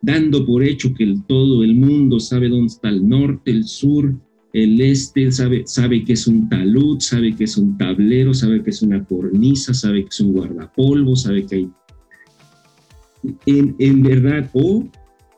dando 0.00 0.44
por 0.44 0.62
hecho 0.62 0.94
que 0.94 1.16
todo 1.26 1.64
el 1.64 1.74
mundo 1.74 2.20
sabe 2.20 2.48
dónde 2.48 2.66
está 2.66 2.88
el 2.88 3.08
norte, 3.08 3.50
el 3.50 3.64
sur, 3.64 4.14
el 4.52 4.80
este, 4.82 5.32
sabe, 5.32 5.62
sabe 5.66 6.04
que 6.04 6.12
es 6.12 6.26
un 6.26 6.48
talud, 6.48 7.00
sabe 7.00 7.34
que 7.34 7.44
es 7.44 7.56
un 7.56 7.78
tablero, 7.78 8.34
sabe 8.34 8.62
que 8.62 8.70
es 8.70 8.82
una 8.82 9.02
cornisa, 9.02 9.72
sabe 9.72 10.02
que 10.02 10.10
es 10.10 10.20
un 10.20 10.32
guardapolvo, 10.32 11.16
sabe 11.16 11.46
que 11.46 11.56
hay... 11.56 11.70
En, 13.46 13.74
en 13.78 14.02
verdad, 14.02 14.50
o 14.52 14.86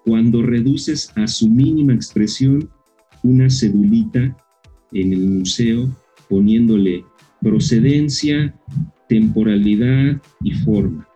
cuando 0.04 0.42
reduces 0.42 1.12
a 1.16 1.28
su 1.28 1.48
mínima 1.48 1.94
expresión 1.94 2.68
una 3.22 3.48
cedulita 3.48 4.36
en 4.92 5.12
el 5.12 5.28
museo 5.28 5.88
poniéndole 6.28 7.04
procedencia, 7.40 8.58
temporalidad 9.08 10.20
y 10.42 10.52
forma. 10.52 11.06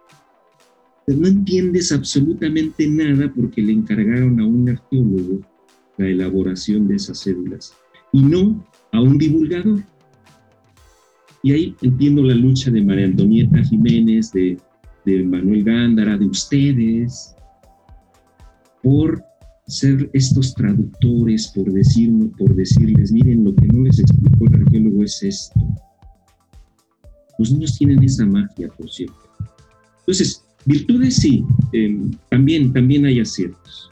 No 1.06 1.26
entiendes 1.26 1.90
absolutamente 1.90 2.86
nada 2.86 3.32
porque 3.34 3.62
le 3.62 3.72
encargaron 3.72 4.38
a 4.38 4.46
un 4.46 4.68
arqueólogo 4.68 5.40
la 5.96 6.06
elaboración 6.06 6.86
de 6.86 6.96
esas 6.96 7.24
cédulas 7.24 7.74
y 8.12 8.22
no 8.22 8.64
a 8.92 9.00
un 9.00 9.18
divulgador. 9.18 9.82
Y 11.42 11.52
ahí 11.52 11.76
entiendo 11.82 12.22
la 12.22 12.34
lucha 12.34 12.70
de 12.70 12.82
María 12.82 13.06
Antonieta 13.06 13.62
Jiménez, 13.62 14.32
de, 14.32 14.58
de 15.04 15.24
Manuel 15.24 15.64
Gándara, 15.64 16.18
de 16.18 16.26
ustedes, 16.26 17.34
por 18.82 19.22
ser 19.68 20.08
estos 20.14 20.54
traductores, 20.54 21.48
por, 21.48 21.70
decir, 21.72 22.10
por 22.38 22.54
decirles, 22.54 23.12
miren, 23.12 23.44
lo 23.44 23.54
que 23.54 23.66
no 23.66 23.84
les 23.84 23.98
explicó 23.98 24.46
el 24.46 24.62
arqueólogo 24.62 25.04
es 25.04 25.22
esto. 25.22 25.60
Los 27.38 27.52
niños 27.52 27.76
tienen 27.76 28.02
esa 28.02 28.26
magia, 28.26 28.68
por 28.76 28.90
cierto. 28.90 29.16
Entonces, 30.00 30.42
virtudes 30.64 31.16
sí, 31.16 31.44
em, 31.72 32.10
también, 32.30 32.72
también 32.72 33.04
hay 33.04 33.20
aciertos. 33.20 33.90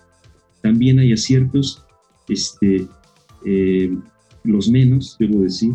También 0.63 0.99
hay 0.99 1.13
aciertos, 1.13 1.85
este, 2.29 2.89
em, 3.47 4.03
los 4.45 4.69
menos, 4.69 5.17
debo 5.19 5.43
decir. 5.43 5.73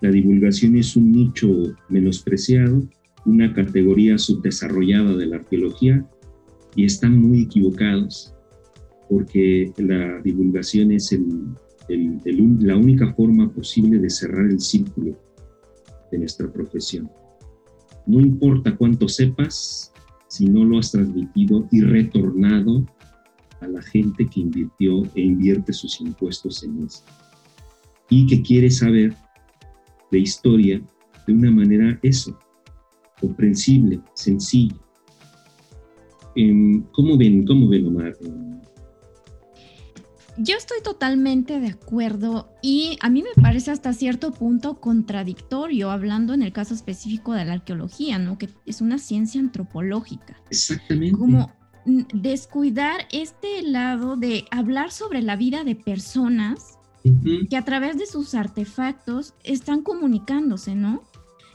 La 0.00 0.10
divulgación 0.10 0.76
es 0.76 0.96
un 0.96 1.12
nicho 1.12 1.48
menospreciado, 1.88 2.82
una 3.24 3.52
categoría 3.54 4.18
subdesarrollada 4.18 5.16
de 5.16 5.26
la 5.26 5.36
arqueología 5.36 6.06
y 6.76 6.84
están 6.84 7.20
muy 7.20 7.42
equivocados 7.42 8.34
porque 9.08 9.72
la 9.76 10.20
divulgación 10.22 10.92
es 10.92 11.16
la 11.88 12.76
única 12.76 13.12
forma 13.14 13.50
posible 13.52 13.98
de 13.98 14.10
cerrar 14.10 14.46
el 14.46 14.60
círculo 14.60 15.16
de 16.10 16.18
nuestra 16.18 16.50
profesión. 16.52 17.10
No 18.06 18.20
importa 18.20 18.76
cuánto 18.76 19.08
sepas, 19.08 19.92
si 20.28 20.46
no 20.46 20.64
lo 20.64 20.78
has 20.78 20.92
transmitido 20.92 21.66
y 21.70 21.80
retornado 21.80 22.84
a 23.64 23.68
la 23.68 23.82
gente 23.82 24.26
que 24.26 24.40
invirtió 24.40 25.02
e 25.14 25.22
invierte 25.22 25.72
sus 25.72 26.00
impuestos 26.00 26.62
en 26.62 26.84
esto. 26.84 27.10
Y 28.10 28.26
que 28.26 28.42
quiere 28.42 28.70
saber 28.70 29.14
de 30.10 30.18
historia 30.18 30.82
de 31.26 31.32
una 31.32 31.50
manera 31.50 31.98
eso, 32.02 32.38
comprensible, 33.20 34.00
sencilla. 34.14 34.76
Em, 36.36 36.82
¿Cómo 36.92 37.16
ven, 37.16 37.46
cómo 37.46 37.68
ven 37.68 37.86
Omar? 37.86 38.14
Yo 40.36 40.56
estoy 40.56 40.78
totalmente 40.82 41.60
de 41.60 41.68
acuerdo 41.68 42.50
y 42.60 42.98
a 43.00 43.08
mí 43.08 43.22
me 43.22 43.40
parece 43.40 43.70
hasta 43.70 43.92
cierto 43.92 44.32
punto 44.32 44.80
contradictorio, 44.80 45.90
hablando 45.92 46.34
en 46.34 46.42
el 46.42 46.52
caso 46.52 46.74
específico 46.74 47.34
de 47.34 47.44
la 47.44 47.52
arqueología, 47.52 48.18
¿no? 48.18 48.36
Que 48.36 48.48
es 48.66 48.80
una 48.80 48.98
ciencia 48.98 49.40
antropológica. 49.40 50.36
Exactamente. 50.50 51.16
Como 51.16 51.52
descuidar 51.84 53.06
este 53.12 53.62
lado 53.62 54.16
de 54.16 54.44
hablar 54.50 54.90
sobre 54.90 55.22
la 55.22 55.36
vida 55.36 55.64
de 55.64 55.74
personas 55.74 56.78
que 57.50 57.56
a 57.56 57.64
través 57.64 57.98
de 57.98 58.06
sus 58.06 58.34
artefactos 58.34 59.34
están 59.44 59.82
comunicándose, 59.82 60.74
¿no? 60.74 61.02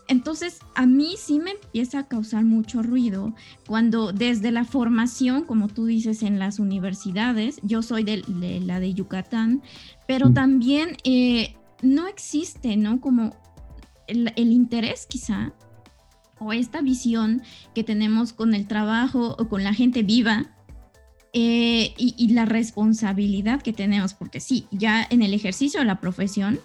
Entonces, 0.08 0.60
a 0.74 0.88
mí 0.88 1.16
sí 1.18 1.40
me 1.40 1.52
empieza 1.52 2.00
a 2.00 2.08
causar 2.08 2.44
mucho 2.44 2.82
ruido 2.82 3.36
cuando 3.68 4.12
desde 4.12 4.52
la 4.52 4.66
formación, 4.66 5.44
como 5.44 5.68
tú 5.68 5.86
dices, 5.86 6.24
en 6.24 6.40
las 6.40 6.58
universidades, 6.58 7.60
yo 7.62 7.84
soy 7.84 8.04
de, 8.04 8.24
la 8.66 8.80
de 8.80 8.94
Yucatán, 8.96 9.62
pero 10.08 10.30
mm. 10.30 10.34
también 10.34 10.98
eh, 11.04 11.56
no 11.84 12.08
existe, 12.08 12.76
¿no? 12.76 13.00
Como 13.00 13.36
el, 14.08 14.52
interés 14.52 15.06
quizá 15.06 15.54
o 16.40 16.54
esta 16.54 16.82
visión 16.82 17.42
que 17.74 17.84
tenemos 17.84 18.34
con 18.34 18.54
el 18.54 18.68
trabajo 18.68 19.36
o 19.38 19.48
con 19.48 19.64
la 19.64 19.74
gente 19.74 20.04
viva 20.04 20.56
eh, 21.34 21.94
y, 21.98 22.16
y, 22.18 22.30
la 22.34 22.46
responsabilidad 22.46 23.62
que 23.62 23.72
tenemos, 23.72 24.16
porque 24.16 24.40
sí, 24.40 24.66
ya 24.72 25.06
en 25.12 25.22
el 25.22 25.36
ejercicio 25.36 25.80
de 25.80 25.86
la 25.86 26.00
profesión 26.00 26.60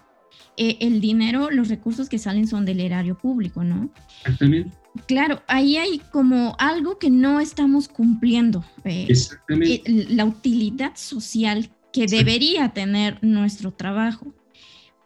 eh, 0.56 0.78
el 0.80 1.00
dinero, 1.00 1.50
los 1.50 1.68
recursos 1.68 2.08
que 2.08 2.18
salen 2.18 2.46
son 2.46 2.64
del 2.64 2.78
erario 2.78 3.18
público, 3.18 3.64
¿no? 3.64 3.90
Exactamente. 4.20 4.76
Claro, 5.06 5.42
ahí 5.48 5.76
hay 5.76 6.00
como 6.12 6.54
algo 6.60 6.98
que 6.98 7.10
no 7.10 7.40
estamos 7.40 7.88
cumpliendo. 7.88 8.64
Eh, 8.84 9.06
Exactamente. 9.08 9.82
La 10.10 10.24
utilidad 10.24 10.92
social 10.94 11.70
que 11.92 12.06
debería 12.06 12.68
tener 12.68 13.18
nuestro 13.22 13.72
trabajo. 13.72 14.32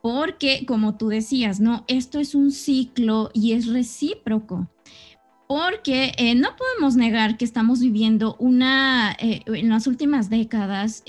Porque, 0.03 0.65
como 0.67 0.97
tú 0.97 1.09
decías, 1.09 1.61
¿no? 1.61 1.85
Esto 1.89 2.21
es 2.21 2.35
un 2.35 2.53
ciclo 2.53 3.31
y 3.35 3.53
es 3.53 3.67
recíproco. 3.67 4.71
Porque 5.49 6.13
no 6.37 6.51
podemos 6.57 6.97
negar 6.97 7.39
que 7.39 7.45
estamos 7.47 7.81
viviendo 7.81 8.37
una, 8.39 9.17
en 9.19 9.69
las 9.71 9.87
últimas 9.87 10.29
décadas, 10.29 11.03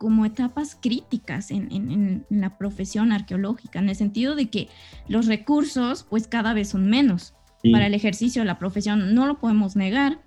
como 0.00 0.24
etapas 0.24 0.78
críticas 0.80 1.50
en, 1.50 2.24
la 2.30 2.56
profesión 2.56 3.12
arqueológica, 3.12 3.80
en 3.80 3.90
el 3.90 3.96
sentido 3.96 4.34
de 4.34 4.48
que 4.48 4.70
los 5.08 5.26
recursos 5.26 6.06
pues 6.08 6.26
cada 6.26 6.54
vez 6.54 6.70
son 6.70 6.88
menos 6.88 7.34
para 7.70 7.86
el 7.86 7.92
ejercicio 7.92 8.40
de 8.40 8.46
la 8.46 8.58
profesión, 8.58 9.14
no 9.14 9.26
lo 9.26 9.38
podemos 9.38 9.76
negar. 9.76 10.22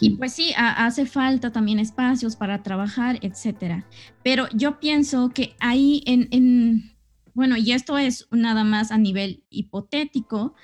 Y 0.00 0.16
pues 0.16 0.32
sí, 0.32 0.52
hace 0.56 1.06
falta 1.06 1.52
también 1.52 1.78
espacios 1.78 2.34
para 2.34 2.64
trabajar, 2.64 3.20
etcétera. 3.22 3.86
Pero 4.24 4.48
yo 4.54 4.80
pienso 4.80 5.28
que 5.28 5.54
ahí 5.60 6.02
en, 6.04 6.26
en, 6.32 6.91
bueno, 7.34 7.56
y 7.56 7.72
esto 7.72 7.98
es 7.98 8.26
nada 8.30 8.64
más 8.64 8.90
a 8.90 8.98
nivel 8.98 9.42
hipotético, 9.50 10.54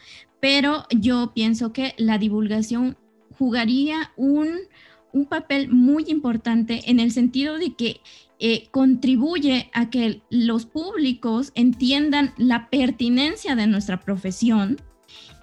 pero 0.40 0.84
yo 0.90 1.32
pienso 1.34 1.72
que 1.72 1.94
la 1.96 2.18
divulgación 2.18 2.96
jugaría 3.38 4.12
un, 4.16 4.48
un 5.12 5.26
papel 5.26 5.68
muy 5.68 6.04
importante 6.08 6.90
en 6.90 7.00
el 7.00 7.12
sentido 7.12 7.58
de 7.58 7.74
que 7.74 8.00
eh, 8.40 8.68
contribuye 8.70 9.70
a 9.72 9.90
que 9.90 10.22
los 10.30 10.66
públicos 10.66 11.50
entiendan 11.54 12.34
la 12.36 12.70
pertinencia 12.70 13.56
de 13.56 13.66
nuestra 13.66 14.00
profesión 14.00 14.76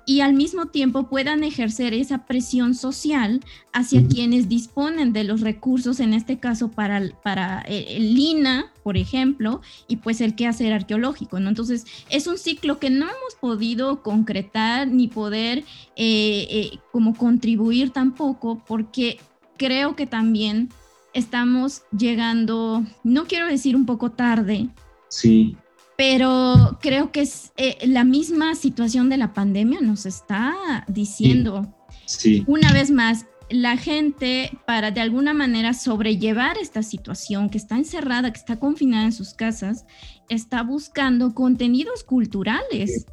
y 0.05 0.21
al 0.21 0.33
mismo 0.33 0.67
tiempo 0.67 1.09
puedan 1.09 1.43
ejercer 1.43 1.93
esa 1.93 2.25
presión 2.25 2.75
social 2.75 3.41
hacia 3.73 4.05
quienes 4.07 4.47
disponen 4.47 5.13
de 5.13 5.23
los 5.23 5.41
recursos, 5.41 5.99
en 5.99 6.13
este 6.13 6.39
caso 6.39 6.69
para, 6.69 7.01
para 7.23 7.61
el 7.61 8.17
INA, 8.17 8.71
por 8.83 8.97
ejemplo, 8.97 9.61
y 9.87 9.97
pues 9.97 10.21
el 10.21 10.35
quehacer 10.35 10.73
arqueológico, 10.73 11.39
¿no? 11.39 11.49
Entonces, 11.49 11.85
es 12.09 12.27
un 12.27 12.37
ciclo 12.37 12.79
que 12.79 12.89
no 12.89 13.05
hemos 13.05 13.35
podido 13.39 14.03
concretar 14.03 14.87
ni 14.87 15.07
poder 15.07 15.59
eh, 15.95 16.47
eh, 16.49 16.79
como 16.91 17.15
contribuir 17.15 17.89
tampoco, 17.89 18.63
porque 18.67 19.19
creo 19.57 19.95
que 19.95 20.05
también 20.05 20.69
estamos 21.13 21.83
llegando, 21.97 22.83
no 23.03 23.25
quiero 23.25 23.47
decir 23.47 23.75
un 23.75 23.85
poco 23.85 24.11
tarde. 24.11 24.67
Sí. 25.09 25.57
Pero 25.97 26.77
creo 26.81 27.11
que 27.11 27.21
es 27.21 27.53
eh, 27.57 27.77
la 27.87 28.03
misma 28.03 28.55
situación 28.55 29.09
de 29.09 29.17
la 29.17 29.33
pandemia 29.33 29.79
nos 29.81 30.05
está 30.05 30.83
diciendo. 30.87 31.73
Sí. 32.05 32.43
Una 32.47 32.73
vez 32.73 32.91
más, 32.91 33.25
la 33.49 33.77
gente 33.77 34.57
para 34.65 34.91
de 34.91 35.01
alguna 35.01 35.33
manera 35.33 35.73
sobrellevar 35.73 36.57
esta 36.57 36.83
situación 36.83 37.49
que 37.49 37.57
está 37.57 37.77
encerrada, 37.77 38.31
que 38.31 38.39
está 38.39 38.57
confinada 38.59 39.05
en 39.05 39.13
sus 39.13 39.33
casas, 39.33 39.85
está 40.29 40.63
buscando 40.63 41.33
contenidos 41.33 42.03
culturales. 42.03 43.05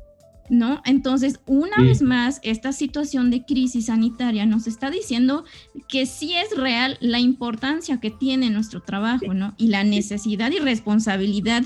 ¿no? 0.49 0.83
Entonces, 0.85 1.41
una 1.47 1.79
vez 1.79 2.03
más, 2.03 2.39
esta 2.43 2.73
situación 2.73 3.31
de 3.31 3.45
crisis 3.45 3.87
sanitaria 3.87 4.45
nos 4.45 4.67
está 4.67 4.91
diciendo 4.91 5.45
que 5.89 6.05
sí 6.05 6.35
es 6.35 6.55
real 6.57 6.99
la 7.01 7.21
importancia 7.21 8.01
que 8.01 8.11
tiene 8.11 8.51
nuestro 8.51 8.83
trabajo, 8.83 9.33
¿no? 9.33 9.55
Y 9.57 9.69
la 9.69 9.83
necesidad 9.83 10.51
y 10.51 10.59
responsabilidad 10.59 11.63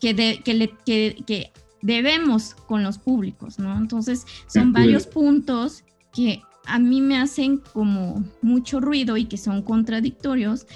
que, 0.00 0.42
que, 0.44 1.52
debemos 1.82 2.54
con 2.54 2.82
los 2.82 2.98
públicos, 2.98 3.58
¿no? 3.58 3.76
Entonces, 3.78 4.26
son 4.46 4.72
varios 4.72 5.06
puntos 5.06 5.84
que 6.12 6.42
a 6.66 6.78
mí 6.78 7.00
me 7.00 7.16
hacen 7.16 7.58
como 7.58 8.22
mucho 8.42 8.80
ruido 8.80 9.16
y 9.16 9.24
que 9.24 9.38
son 9.38 9.62
contradictorios. 9.62 10.66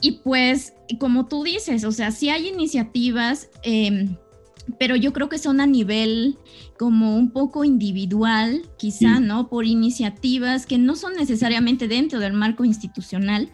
Y 0.00 0.12
pues, 0.22 0.72
como 0.98 1.26
tú 1.26 1.44
dices, 1.44 1.84
o 1.84 1.92
sea, 1.92 2.10
sí 2.10 2.28
hay 2.28 2.48
iniciativas. 2.48 3.50
Eh, 3.62 4.08
pero 4.78 4.96
yo 4.96 5.12
creo 5.12 5.28
que 5.28 5.38
son 5.38 5.60
a 5.60 5.66
nivel 5.66 6.36
como 6.78 7.16
un 7.16 7.30
poco 7.30 7.64
individual, 7.64 8.62
quizá, 8.76 9.20
¿no? 9.20 9.48
Por 9.48 9.64
iniciativas 9.64 10.66
que 10.66 10.78
no 10.78 10.96
son 10.96 11.14
necesariamente 11.14 11.88
dentro 11.88 12.20
del 12.20 12.34
marco 12.34 12.64
institucional, 12.64 13.50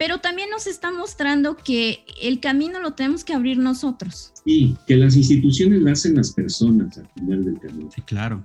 pero 0.00 0.16
también 0.16 0.48
nos 0.48 0.66
está 0.66 0.90
mostrando 0.90 1.58
que 1.58 2.06
el 2.22 2.40
camino 2.40 2.80
lo 2.80 2.94
tenemos 2.94 3.22
que 3.22 3.34
abrir 3.34 3.58
nosotros. 3.58 4.32
Sí, 4.46 4.74
que 4.86 4.96
las 4.96 5.14
instituciones 5.14 5.82
lo 5.82 5.92
hacen 5.92 6.14
las 6.14 6.32
personas 6.32 6.96
al 6.96 7.06
final 7.10 7.44
del 7.44 7.60
camino. 7.60 7.90
Sí, 7.94 8.00
claro. 8.00 8.42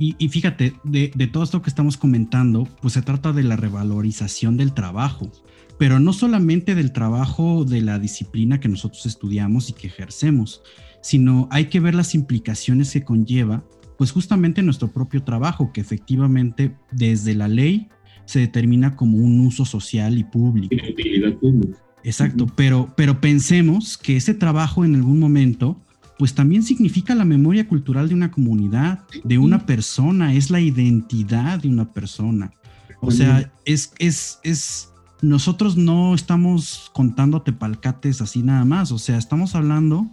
Y, 0.00 0.28
fíjate, 0.30 0.72
de, 0.82 1.12
de, 1.14 1.26
todo 1.28 1.44
esto 1.44 1.62
que 1.62 1.70
estamos 1.70 1.96
comentando, 1.96 2.64
pues 2.80 2.94
se 2.94 3.02
trata 3.02 3.32
de 3.32 3.44
la 3.44 3.54
revalorización 3.54 4.56
del 4.56 4.72
trabajo, 4.72 5.30
pero 5.78 6.00
no 6.00 6.12
solamente 6.12 6.74
del 6.74 6.92
trabajo 6.92 7.64
de 7.64 7.82
la 7.82 8.00
disciplina 8.00 8.58
que 8.58 8.68
nosotros 8.68 9.06
estudiamos 9.06 9.68
y 9.68 9.74
que 9.74 9.86
ejercemos, 9.86 10.62
sino 11.02 11.48
hay 11.52 11.66
que 11.66 11.78
ver 11.78 11.94
las 11.94 12.16
implicaciones 12.16 12.92
que 12.92 13.04
conlleva, 13.04 13.62
pues 13.96 14.10
justamente 14.10 14.62
nuestro 14.62 14.88
propio 14.88 15.22
trabajo, 15.22 15.70
que 15.72 15.82
efectivamente 15.82 16.74
desde 16.90 17.34
la 17.34 17.46
ley 17.46 17.88
se 18.30 18.38
determina 18.38 18.94
como 18.94 19.18
un 19.18 19.40
uso 19.40 19.64
social 19.64 20.16
y 20.16 20.22
público. 20.22 20.76
utilidad 20.88 21.34
pública. 21.34 21.76
Exacto, 22.04 22.46
pero, 22.54 22.94
pero 22.96 23.20
pensemos 23.20 23.98
que 23.98 24.16
ese 24.16 24.34
trabajo 24.34 24.84
en 24.84 24.94
algún 24.94 25.18
momento, 25.18 25.82
pues 26.16 26.32
también 26.32 26.62
significa 26.62 27.16
la 27.16 27.24
memoria 27.24 27.66
cultural 27.66 28.08
de 28.08 28.14
una 28.14 28.30
comunidad, 28.30 29.00
de 29.24 29.38
una 29.38 29.66
persona, 29.66 30.32
es 30.32 30.48
la 30.48 30.60
identidad 30.60 31.58
de 31.58 31.68
una 31.68 31.92
persona. 31.92 32.52
O 33.00 33.10
sea, 33.10 33.52
es, 33.64 33.92
es, 33.98 34.38
es, 34.44 34.92
nosotros 35.22 35.76
no 35.76 36.14
estamos 36.14 36.90
contando 36.94 37.42
tepalcates 37.42 38.20
así 38.20 38.44
nada 38.44 38.64
más, 38.64 38.92
o 38.92 38.98
sea, 38.98 39.18
estamos 39.18 39.56
hablando 39.56 40.08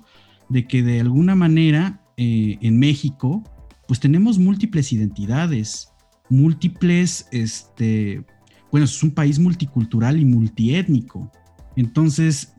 de 0.49 0.65
que 0.67 0.81
de 0.81 1.01
alguna 1.01 1.35
manera 1.35 2.01
eh, 2.17 2.57
en 2.61 2.79
México, 2.79 3.43
pues 3.87 3.99
tenemos 3.99 4.39
múltiples 4.39 4.91
identidades, 4.91 5.89
múltiples, 6.29 7.27
este, 7.31 8.23
bueno, 8.71 8.85
es 8.85 9.03
un 9.03 9.11
país 9.11 9.39
multicultural 9.39 10.19
y 10.19 10.25
multiétnico. 10.25 11.31
Entonces, 11.75 12.53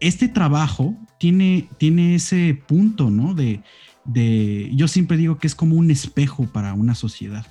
este 0.00 0.28
trabajo 0.28 0.96
tiene, 1.18 1.68
tiene 1.78 2.16
ese 2.16 2.60
punto, 2.66 3.10
¿no? 3.10 3.34
De, 3.34 3.62
de, 4.04 4.70
yo 4.74 4.88
siempre 4.88 5.16
digo 5.16 5.38
que 5.38 5.46
es 5.46 5.54
como 5.54 5.76
un 5.76 5.90
espejo 5.90 6.46
para 6.46 6.74
una 6.74 6.94
sociedad. 6.94 7.46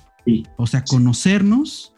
O 0.56 0.66
sea, 0.66 0.84
conocernos 0.84 1.94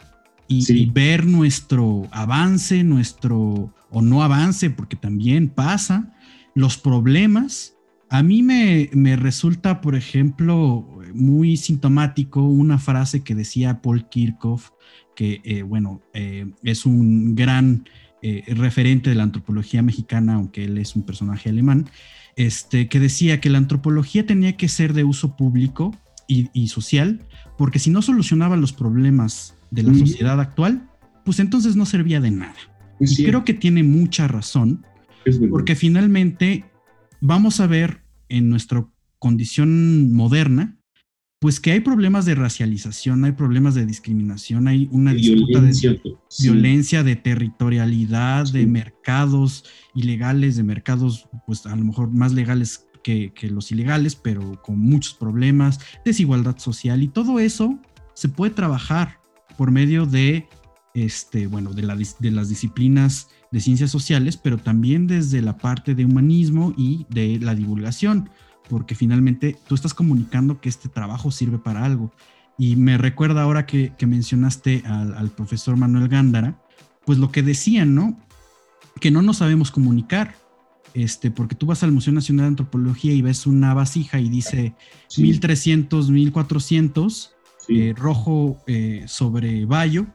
y, 0.47 0.85
ver 0.87 1.25
nuestro 1.25 2.07
avance, 2.11 2.83
nuestro, 2.83 3.73
o 3.91 4.01
no 4.01 4.23
avance, 4.23 4.69
porque 4.69 4.95
también 4.95 5.49
pasa, 5.49 6.13
los 6.53 6.77
problemas. 6.77 7.75
A 8.09 8.23
mí 8.23 8.41
me, 8.41 8.89
me 8.93 9.15
resulta, 9.15 9.81
por 9.81 9.95
ejemplo, 9.95 10.94
muy 11.15 11.57
sintomático 11.57 12.43
una 12.43 12.77
frase 12.77 13.23
que 13.23 13.35
decía 13.35 13.81
Paul 13.81 14.07
Kirchhoff, 14.09 14.71
que, 15.15 15.41
eh, 15.43 15.63
bueno, 15.63 16.01
eh, 16.13 16.51
es 16.63 16.85
un 16.85 17.35
gran 17.35 17.85
eh, 18.21 18.43
referente 18.55 19.09
de 19.09 19.15
la 19.15 19.23
antropología 19.23 19.81
mexicana, 19.81 20.35
aunque 20.35 20.65
él 20.65 20.77
es 20.77 20.95
un 20.95 21.03
personaje 21.03 21.49
alemán, 21.49 21.89
este, 22.35 22.87
que 22.89 22.99
decía 22.99 23.39
que 23.39 23.49
la 23.49 23.57
antropología 23.57 24.25
tenía 24.25 24.57
que 24.57 24.67
ser 24.67 24.93
de 24.93 25.03
uso 25.03 25.35
público 25.35 25.95
y, 26.27 26.67
social, 26.69 27.21
porque 27.55 27.77
si 27.77 27.91
no 27.91 28.01
solucionaba 28.01 28.57
los 28.57 28.73
problemas 28.73 29.55
de 29.69 29.83
la 29.83 29.93
sociedad 29.93 30.41
actual, 30.41 30.89
pues 31.23 31.39
entonces 31.39 31.75
no 31.75 31.85
servía 31.85 32.19
de 32.19 32.31
nada. 32.31 32.55
y 32.99 33.23
creo 33.23 33.45
que 33.45 33.53
tiene 33.53 33.83
mucha 33.83 34.27
razón, 34.27 34.83
porque 35.51 35.75
finalmente 35.75 36.65
vamos 37.21 37.59
a 37.59 37.67
ver 37.67 38.01
en 38.27 38.49
nuestra 38.49 38.87
condición 39.19 40.13
moderna 40.13 40.77
pues 41.39 41.59
que 41.59 41.71
hay 41.71 41.81
problemas 41.81 42.25
de 42.25 42.35
racialización, 42.35 43.25
hay 43.25 43.33
problemas 43.33 43.75
de 43.75 43.85
discriminación, 43.85 44.67
hay 44.67 44.87
una 44.91 45.13
disputa 45.13 45.61
de 45.61 46.01
violencia, 46.41 47.03
de 47.03 47.15
territorialidad, 47.15 48.51
de 48.51 48.65
mercados 48.65 49.65
ilegales, 49.93 50.55
de 50.55 50.63
mercados 50.63 51.27
pues 51.45 51.65
a 51.65 51.75
lo 51.75 51.83
mejor 51.83 52.09
más 52.11 52.33
legales 52.33 52.87
que, 53.03 53.31
los 53.51 53.71
ilegales, 53.71 54.15
pero 54.15 54.59
con 54.63 54.79
muchos 54.79 55.13
problemas, 55.13 55.79
desigualdad 56.03 56.57
social 56.57 57.03
y 57.03 57.07
todo 57.07 57.39
eso 57.39 57.79
se 58.15 58.29
puede 58.29 58.53
trabajar 58.53 59.19
por 59.57 59.69
medio 59.69 60.07
de, 60.07 60.47
este, 60.95 61.45
bueno, 61.45 61.73
de, 61.73 61.83
de 62.19 62.31
las 62.31 62.49
disciplinas 62.49 63.29
de 63.51 63.59
ciencias 63.59 63.91
sociales, 63.91 64.37
pero 64.37 64.57
también 64.57 65.05
desde 65.05 65.41
la 65.41 65.57
parte 65.57 65.93
de 65.93 66.05
humanismo 66.05 66.73
y 66.75 67.05
de 67.09 67.39
la 67.39 67.53
divulgación 67.53 68.29
porque 68.69 68.95
finalmente 68.95 69.57
tú 69.67 69.75
estás 69.75 69.93
comunicando 69.93 70.59
que 70.59 70.69
este 70.69 70.89
trabajo 70.89 71.31
sirve 71.31 71.57
para 71.57 71.83
algo. 71.83 72.11
Y 72.57 72.75
me 72.75 72.97
recuerda 72.97 73.41
ahora 73.41 73.65
que, 73.65 73.93
mencionaste 74.05 74.83
al, 74.85 75.29
profesor 75.31 75.75
Manuel 75.75 76.07
Gándara, 76.07 76.61
pues 77.05 77.19
lo 77.19 77.31
que 77.31 77.43
decían, 77.43 77.95
¿no? 77.95 78.17
Que 78.99 79.11
no 79.11 79.21
nos 79.21 79.37
sabemos 79.37 79.71
comunicar, 79.71 80.35
este, 80.93 81.31
porque 81.31 81.55
tú 81.55 81.65
vas 81.65 81.83
al 81.83 81.91
Museo 81.91 82.13
Nacional 82.13 82.45
de 82.45 82.47
Antropología 82.49 83.13
y 83.13 83.21
ves 83.21 83.45
una 83.45 83.73
vasija 83.73 84.19
y 84.19 84.29
dice 84.29 84.73
1300, 85.17 86.09
1400, 86.09 87.35
eh, 87.67 87.93
rojo 87.97 88.57
eh, 88.67 89.03
sobre 89.05 89.65
Bayo, 89.65 90.07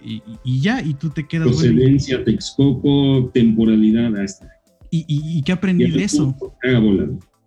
y, 0.00 0.60
ya, 0.60 0.82
y 0.82 0.94
tú 0.94 1.10
te 1.10 1.26
quedas. 1.26 1.48
Procedencia, 1.48 2.22
Texcoco, 2.24 3.30
temporalidad, 3.34 4.16
hasta. 4.16 4.48
¿Y, 4.90 5.04
y, 5.08 5.42
qué 5.42 5.52
aprendí 5.52 5.90
de 5.90 6.04
eso? 6.04 6.34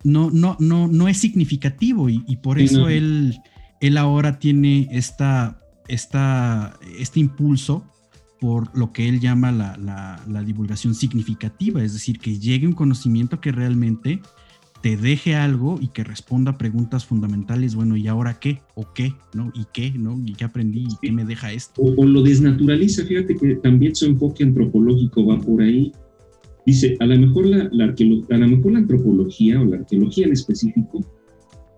No, 0.04 0.30
no, 0.30 0.56
no, 0.58 0.88
no 0.88 1.08
es 1.08 1.18
significativo 1.18 2.08
y, 2.08 2.36
por 2.42 2.58
eso 2.58 2.88
él, 2.88 3.38
él 3.80 3.96
ahora 3.96 4.38
tiene 4.38 4.88
esta, 4.90 5.58
esta, 5.88 6.78
este 6.98 7.20
impulso 7.20 7.84
por 8.42 8.76
lo 8.76 8.92
que 8.92 9.08
él 9.08 9.20
llama 9.20 9.52
la, 9.52 10.42
divulgación 10.44 10.96
significativa, 10.96 11.80
es 11.84 11.92
decir, 11.92 12.18
que 12.18 12.40
llegue 12.40 12.66
un 12.66 12.72
conocimiento 12.72 13.40
que 13.40 13.52
realmente 13.52 14.20
te 14.80 14.96
deje 14.96 15.36
algo 15.36 15.78
y 15.80 15.86
que 15.86 16.02
responda 16.02 16.50
a 16.50 16.58
preguntas 16.58 17.06
fundamentales, 17.06 17.76
bueno, 17.76 17.96
¿y 17.96 18.08
ahora 18.08 18.40
qué? 18.40 18.60
¿O 18.74 18.92
qué? 18.92 19.14
¿No? 19.32 19.52
¿Y 19.54 19.66
qué? 19.72 19.92
¿No? 19.92 20.20
¿Y 20.26 20.32
qué 20.32 20.42
aprendí? 20.42 20.80
¿Y 20.80 20.96
qué 21.00 21.12
me 21.12 21.24
deja 21.24 21.52
esto? 21.52 21.80
O, 21.80 22.04
lo 22.04 22.20
desnaturaliza, 22.22 23.04
fíjate 23.04 23.36
que 23.36 23.54
también 23.62 23.94
su 23.94 24.06
enfoque 24.06 24.42
antropológico 24.42 25.24
va 25.24 25.38
por 25.38 25.62
ahí 25.62 25.92
Dice, 26.64 26.96
a 27.00 27.06
lo 27.06 27.18
mejor 27.18 27.46
la, 27.46 27.64
a 27.64 28.38
lo 28.38 28.48
mejor 28.48 28.72
la 28.72 28.78
antropología 28.78 29.60
o 29.60 29.64
la 29.64 29.78
arqueología 29.78 30.26
en 30.26 30.32
específico 30.32 31.00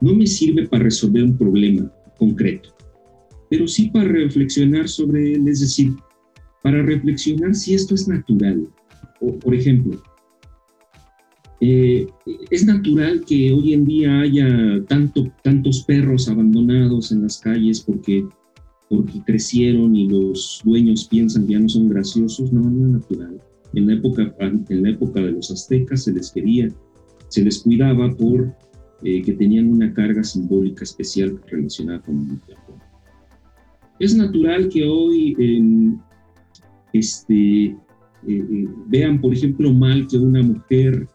no 0.01 0.15
me 0.15 0.27
sirve 0.27 0.69
para 0.69 0.85
resolver 0.85 1.25
un 1.25 1.39
problema 1.39 1.91
concreto, 2.19 2.71
pero 3.49 3.67
sí 3.67 3.89
para 3.89 4.09
reflexionar 4.09 4.89
sobre 4.89 5.33
él, 5.35 5.49
es 5.49 5.61
decir, 5.61 5.95
para 6.63 6.83
reflexionar 6.83 7.55
si 7.55 7.75
esto 7.75 7.95
es 7.95 8.07
natural. 8.07 8.69
O, 9.21 9.39
por 9.39 9.55
ejemplo, 9.55 10.03
eh, 11.61 12.07
es 12.51 12.67
natural 12.67 13.25
que 13.27 13.51
hoy 13.51 13.73
en 13.73 13.87
día 13.87 14.21
haya 14.21 14.85
tanto, 14.87 15.33
tantos 15.43 15.83
perros 15.85 16.29
abandonados 16.29 17.11
en 17.11 17.23
las 17.23 17.39
calles 17.39 17.81
porque, 17.81 18.27
porque 18.91 19.23
crecieron 19.25 19.97
y 19.97 20.09
los 20.09 20.61
dueños 20.63 21.07
piensan 21.09 21.47
que 21.47 21.55
ya 21.55 21.61
no 21.61 21.69
son 21.71 21.89
graciosos. 21.89 22.53
No, 22.53 22.61
no 22.61 22.87
es 22.87 22.93
natural. 22.93 23.41
En 23.75 23.87
la 23.87 23.95
época, 23.95 24.35
en 24.41 24.83
la 24.83 24.91
época 24.91 25.21
de 25.21 25.33
los 25.33 25.51
aztecas 25.51 26.05
se 26.05 26.13
les 26.13 26.31
quería, 26.31 26.69
se 27.29 27.43
les 27.43 27.61
cuidaba 27.61 28.11
por 28.11 28.55
eh, 29.03 29.21
que 29.21 29.35
tenían 29.35 29.71
una 29.71 29.93
carga 29.93 30.25
simbólica 30.25 30.83
especial 30.83 31.39
relacionada 31.49 32.01
con 32.01 32.41
Japón. 32.41 32.77
Es 33.99 34.17
natural 34.17 34.69
que 34.69 34.83
hoy 34.85 35.37
este, 36.95 37.65
eh, 37.67 37.77
eh, 38.27 38.69
vean, 38.87 39.21
por 39.21 39.35
ejemplo, 39.35 39.73
mal 39.75 40.07
que 40.07 40.17
una 40.17 40.43
mujer 40.43 41.07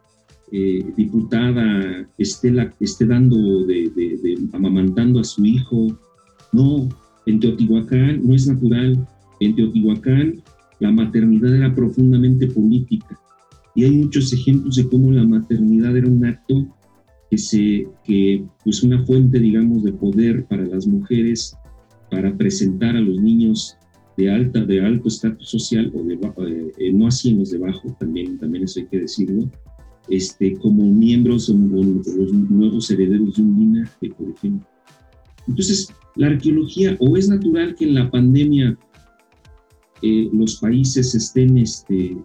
diputada 0.98 2.08
esté, 2.18 2.52
la, 2.52 2.74
esté 2.80 3.06
dando, 3.06 3.66
de, 3.66 3.90
de, 3.96 4.38
amamantando 4.54 5.20
a 5.20 5.24
su 5.24 5.46
hijo. 5.46 5.88
No, 6.54 6.90
en 7.28 7.40
Teotihuacán 7.40 8.22
no 8.24 8.34
es 8.34 8.48
natural. 8.48 9.08
En 9.40 9.56
Teotihuacán 9.56 10.42
la 10.80 10.92
maternidad 10.92 11.56
era 11.56 11.74
profundamente 11.74 12.48
política. 12.48 13.20
Y 13.76 13.84
hay 13.84 13.92
muchos 13.92 14.34
ejemplos 14.34 14.76
de 14.76 14.88
cómo 14.88 15.12
la 15.12 15.26
maternidad 15.26 15.96
era 15.96 16.08
un 16.08 16.26
acto 16.26 16.68
que 17.30 17.38
se, 17.38 17.88
que 18.04 18.44
pues 18.64 18.82
una 18.84 19.06
fuente, 19.06 19.40
digamos, 19.40 19.84
de 19.84 19.94
poder 19.94 20.46
para 20.46 20.66
las 20.66 20.88
mujeres, 20.88 21.56
para 22.10 22.36
presentar 22.36 22.96
a 22.96 23.02
los 23.02 23.22
niños 23.22 23.78
de 24.18 24.30
alta, 24.30 24.66
de 24.66 24.82
alto 24.82 25.08
estatus 25.08 25.48
social 25.48 25.92
o 25.96 26.04
de, 26.04 26.16
eh, 26.16 26.72
eh, 26.78 26.92
no 26.92 27.06
los 27.06 27.52
de 27.52 27.58
bajo, 27.58 27.96
también, 28.00 28.38
también 28.38 28.66
eso 28.66 28.82
hay 28.82 28.88
que 28.88 29.00
decirlo, 29.00 29.50
este, 30.10 30.54
como 30.58 30.92
miembros 30.92 31.50
o, 31.50 31.54
los 31.54 32.34
nuevos 32.34 32.90
herederos 32.92 33.36
de 33.36 33.44
un 33.44 33.60
linaje, 33.60 34.10
por 34.10 34.30
ejemplo. 34.30 34.68
Entonces, 35.48 35.94
la 36.16 36.28
arqueología, 36.28 36.98
o 37.00 37.16
es 37.16 37.30
natural 37.30 37.76
que 37.76 37.86
en 37.86 37.94
la 37.96 38.12
pandemia 38.12 38.78
eh, 40.02 40.30
los 40.32 40.60
países 40.60 41.14
estén, 41.16 41.58
este, 41.58 42.18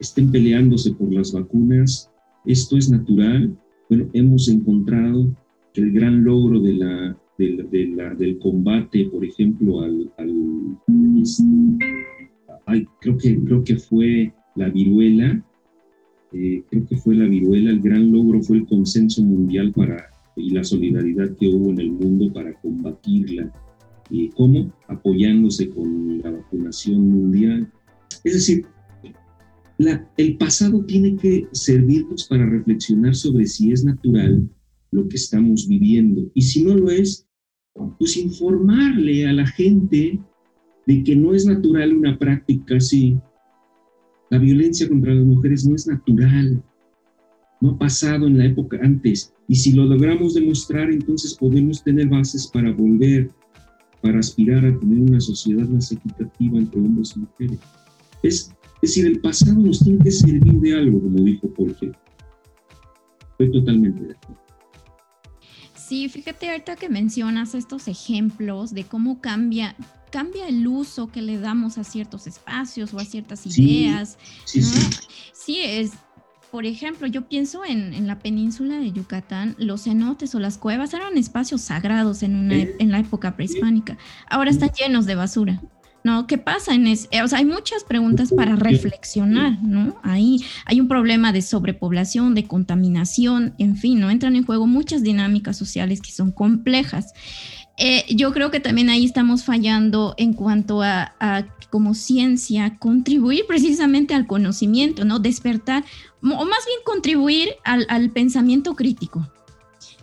estén 0.00 0.30
peleándose 0.30 0.92
por 0.92 1.12
las 1.12 1.32
vacunas. 1.32 2.10
Esto 2.44 2.76
es 2.76 2.90
natural. 2.90 3.56
Bueno, 3.88 4.08
hemos 4.12 4.48
encontrado 4.48 5.34
el 5.74 5.92
gran 5.92 6.24
logro 6.24 6.60
de 6.60 6.74
la, 6.74 7.16
del 7.38 8.38
combate, 8.38 9.06
por 9.06 9.24
ejemplo, 9.24 9.80
al, 9.80 10.10
este, 11.20 11.44
creo, 13.00 13.18
que, 13.18 13.38
creo 13.40 13.64
que 13.64 13.76
fue 13.76 14.32
la 14.54 14.68
viruela, 14.68 15.44
eh, 16.32 16.62
creo 16.70 16.86
que 16.86 16.96
fue 16.96 17.16
la 17.16 17.26
viruela, 17.26 17.70
el 17.70 17.80
gran 17.80 18.12
logro 18.12 18.40
fue 18.42 18.58
el 18.58 18.66
consenso 18.66 19.22
mundial 19.22 19.72
para, 19.72 20.10
y 20.36 20.50
la 20.50 20.62
solidaridad 20.62 21.36
que 21.36 21.48
hubo 21.48 21.70
en 21.70 21.80
el 21.80 21.92
mundo 21.92 22.32
para 22.32 22.52
combatirla 22.60 23.52
¿Y 24.16 24.28
cómo? 24.28 24.72
Apoyándose 24.86 25.68
con 25.70 26.18
la 26.22 26.30
vacunación 26.30 27.08
mundial. 27.08 27.68
Es 28.22 28.34
decir, 28.34 28.64
el 30.16 30.36
pasado 30.36 30.84
tiene 30.84 31.16
que 31.16 31.48
servirnos 31.50 32.28
para 32.28 32.46
reflexionar 32.46 33.16
sobre 33.16 33.44
si 33.46 33.72
es 33.72 33.84
natural 33.84 34.48
lo 34.92 35.08
que 35.08 35.16
estamos 35.16 35.66
viviendo. 35.66 36.30
Y 36.32 36.42
si 36.42 36.62
no 36.62 36.76
lo 36.76 36.90
es, 36.90 37.26
pues 37.98 38.16
informarle 38.16 39.26
a 39.26 39.32
la 39.32 39.48
gente 39.48 40.20
de 40.86 41.02
que 41.02 41.16
no 41.16 41.34
es 41.34 41.44
natural 41.44 41.96
una 41.96 42.16
práctica 42.16 42.76
así, 42.76 43.18
La 44.30 44.38
violencia 44.38 44.88
contra 44.88 45.12
las 45.12 45.24
mujeres 45.24 45.66
no 45.66 45.74
es 45.74 45.88
natural, 45.88 46.62
no 47.60 47.70
ha 47.70 47.78
pasado 47.78 48.28
en 48.28 48.38
la 48.38 48.46
época 48.46 48.78
antes. 48.80 49.34
Y 49.48 49.56
si 49.56 49.72
lo 49.72 49.84
logramos 49.86 50.34
demostrar, 50.34 50.92
entonces 50.92 51.34
podemos 51.34 51.82
tener 51.82 52.08
bases 52.08 52.46
para 52.46 52.72
volver, 52.72 53.30
para 54.04 54.20
aspirar 54.20 54.58
a 54.66 54.78
tener 54.78 54.98
una 55.00 55.18
sociedad 55.18 55.66
más 55.66 55.90
equitativa 55.90 56.58
entre 56.58 56.78
hombres 56.78 57.14
y 57.16 57.20
mujeres. 57.20 57.58
Es, 58.22 58.54
decir, 58.82 59.06
el 59.06 59.18
pasado 59.20 59.54
nos 59.54 59.80
tiene 59.80 60.04
que 60.04 60.10
servir 60.10 60.60
de 60.60 60.76
algo, 60.76 61.00
como 61.00 61.24
dijo 61.24 61.48
Jorge. 61.56 61.90
Estoy 63.30 63.50
totalmente 63.50 64.04
de 64.04 64.12
acuerdo. 64.12 64.42
Sí, 65.74 66.10
fíjate 66.10 66.50
ahorita 66.50 66.76
que 66.76 66.90
mencionas 66.90 67.54
estos 67.54 67.88
ejemplos 67.88 68.74
de 68.74 68.84
cómo 68.84 69.22
cambia 69.22 69.74
cambia 70.10 70.46
el 70.46 70.64
uso 70.68 71.08
que 71.08 71.22
le 71.22 71.38
damos 71.38 71.76
a 71.76 71.82
ciertos 71.82 72.28
espacios 72.28 72.94
o 72.94 73.00
a 73.00 73.04
ciertas 73.04 73.44
ideas. 73.46 74.16
Sí, 74.44 74.62
sí, 74.62 74.90
sí. 75.32 75.58
es, 75.60 75.90
por 76.54 76.66
ejemplo, 76.66 77.08
yo 77.08 77.26
pienso 77.26 77.64
en, 77.64 78.06
la 78.06 78.20
península 78.20 78.78
de 78.78 78.92
Yucatán, 78.92 79.56
los 79.58 79.82
cenotes 79.82 80.36
o 80.36 80.38
las 80.38 80.56
cuevas 80.56 80.94
eran 80.94 81.18
espacios 81.18 81.62
sagrados 81.62 82.22
en, 82.22 82.36
una, 82.36 82.54
en 82.54 82.92
la 82.92 83.00
época 83.00 83.34
prehispánica. 83.34 83.98
Ahora 84.30 84.50
están 84.50 84.70
llenos 84.70 85.04
de 85.04 85.16
basura. 85.16 85.60
¿no? 86.04 86.28
¿Qué 86.28 86.38
pasa 86.38 86.72
en 86.72 86.86
ese? 86.86 87.08
O 87.24 87.26
sea, 87.26 87.40
hay 87.40 87.44
muchas 87.44 87.82
preguntas 87.82 88.32
para 88.32 88.54
reflexionar, 88.54 89.60
¿no? 89.64 89.96
Ahí 90.04 90.44
hay 90.64 90.80
un 90.80 90.86
problema 90.86 91.32
de 91.32 91.42
sobrepoblación, 91.42 92.36
de 92.36 92.44
contaminación, 92.44 93.54
en 93.58 93.74
fin, 93.76 93.98
¿no? 93.98 94.10
Entran 94.10 94.36
en 94.36 94.46
juego 94.46 94.68
muchas 94.68 95.02
dinámicas 95.02 95.56
sociales 95.56 96.00
que 96.00 96.12
son 96.12 96.30
complejas. 96.30 97.14
Eh, 97.76 98.04
yo 98.14 98.32
creo 98.32 98.50
que 98.50 98.60
también 98.60 98.88
ahí 98.88 99.04
estamos 99.04 99.44
fallando 99.44 100.14
en 100.16 100.32
cuanto 100.32 100.82
a, 100.82 101.14
como 101.70 101.94
ciencia, 101.94 102.78
contribuir 102.78 103.46
precisamente 103.48 104.14
al 104.14 104.28
conocimiento, 104.28 105.04
¿no? 105.04 105.18
Despertar, 105.18 105.84
o 106.22 106.44
más 106.44 106.64
bien 106.66 106.78
contribuir 106.84 107.48
al, 107.64 108.10
pensamiento 108.10 108.76
crítico. 108.76 109.28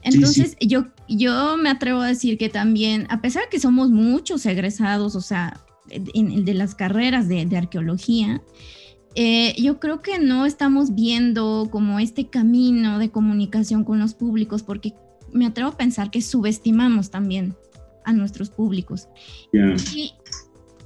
Entonces, 0.03 0.57
Yo, 0.59 0.87
yo 1.07 1.55
me 1.57 1.69
atrevo 1.69 2.01
a 2.01 2.07
decir 2.07 2.37
que 2.37 2.49
también, 2.49 3.07
a 3.09 3.21
pesar 3.21 3.43
que 3.49 3.59
somos 3.59 3.89
muchos 3.89 4.45
egresados, 4.45 5.15
o 5.15 5.21
sea, 5.21 5.61
en, 5.89 6.31
el 6.31 6.43
de 6.43 6.55
las 6.55 6.75
carreras 6.75 7.29
de, 7.29 7.47
arqueología, 7.55 8.41
eh, 9.15 9.55
yo 9.61 9.79
creo 9.79 10.01
que 10.01 10.19
no 10.19 10.45
estamos 10.45 10.93
viendo 10.95 11.69
como 11.71 11.99
este 11.99 12.27
camino 12.27 12.99
de 12.99 13.11
comunicación 13.11 13.85
con 13.85 13.99
los 13.99 14.13
públicos, 14.13 14.63
porque 14.63 14.93
me 15.31 15.45
atrevo 15.45 15.71
a 15.71 15.77
pensar 15.77 16.11
que 16.11 16.21
subestimamos 16.21 17.11
también 17.11 17.55
a 18.11 18.13
nuestros 18.13 18.49
públicos. 18.49 19.07
Y 19.51 20.13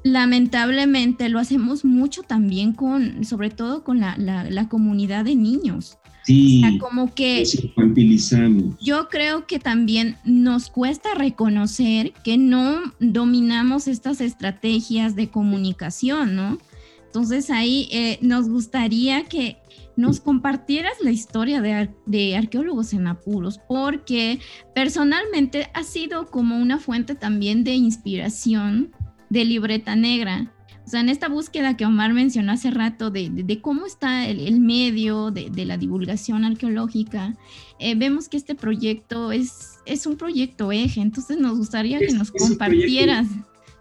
lamentablemente 0.04 1.30
lo 1.30 1.40
hacemos 1.40 1.84
mucho 1.84 2.22
también 2.22 2.74
con, 2.74 3.26
sobre 3.26 3.50
todo 3.50 3.84
con 3.84 4.00
la, 4.00 4.16
la, 4.18 4.70
comunidad 4.70 5.26
de 5.26 5.36
niños. 5.36 5.98
Sí, 6.26 6.64
como 6.80 7.14
que 7.14 7.44
infantilizamos. 7.44 8.76
Yo 8.80 9.10
creo 9.10 9.46
que 9.48 9.60
también 9.60 10.18
nos 10.24 10.70
cuesta 10.70 11.14
reconocer 11.16 12.14
que 12.24 12.38
no 12.38 12.82
dominamos 13.00 13.88
estas 13.88 14.22
estrategias 14.22 15.16
de 15.16 15.30
comunicación, 15.30 16.36
¿no? 16.36 16.58
Entonces 17.06 17.50
ahí 17.50 17.88
eh, 17.92 18.20
nos 18.22 18.50
gustaría 18.50 19.24
que 19.26 19.58
nos 19.98 20.20
compartieras 20.20 20.94
la 21.02 21.12
historia 21.12 21.62
de, 21.62 22.36
arqueólogos 22.36 22.94
en 22.94 23.08
apuros, 23.08 23.60
porque 23.68 24.40
personalmente 24.74 25.70
ha 25.74 25.84
sido 25.84 26.28
como 26.28 26.58
una 26.58 26.80
fuente 26.80 27.16
también 27.16 27.64
de 27.64 27.76
inspiración 27.76 28.92
de 29.30 29.46
libreta 29.46 29.96
negra. 29.96 30.52
O 30.86 30.88
sea, 30.88 31.00
en 31.00 31.10
esta 31.10 31.30
búsqueda 31.30 31.78
que 31.78 31.86
Omar 31.86 32.14
mencionó 32.14 32.52
hace 32.52 32.70
rato 32.70 33.10
de, 33.10 33.60
cómo 33.62 33.88
está 33.88 34.28
el, 34.28 34.60
medio 34.60 35.32
de, 35.32 35.66
la 35.66 35.78
divulgación 35.78 36.46
arqueológica, 36.46 37.36
eh, 37.80 37.96
vemos 37.96 38.30
que 38.30 38.38
este 38.38 38.54
proyecto 38.54 39.32
es, 39.32 39.80
es 39.86 40.06
un 40.06 40.16
proyecto 40.16 40.72
eje, 40.72 41.02
entonces 41.02 41.40
nos 41.40 41.58
gustaría 41.58 42.00
que 42.00 42.14
nos 42.14 42.32
compartieras. 42.32 43.28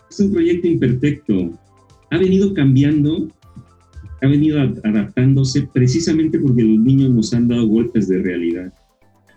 es 0.09 0.21
un 0.21 0.33
proyecto 0.33 0.67
imperfecto. 0.67 1.59
Ha 2.11 2.17
venido 2.17 2.55
cambiando 2.55 3.29
ha 4.25 4.29
venido 4.29 4.59
adaptándose 4.61 5.69
precisamente 5.73 6.39
porque 6.39 6.63
los 6.63 6.79
niños 6.79 7.11
nos 7.11 7.35
han 7.35 7.49
dado 7.49 7.67
golpes 7.69 8.09
de 8.09 8.19
realidad. 8.19 8.73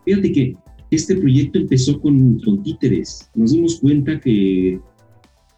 Fíjate 0.05 0.31
que 0.31 0.55
este 0.91 1.15
proyecto 1.15 1.59
empezó 1.59 1.99
con, 1.99 2.39
con 2.39 2.63
títeres. 2.63 3.29
Nos 3.35 3.51
dimos 3.51 3.79
cuenta 3.79 4.19
que, 4.19 4.79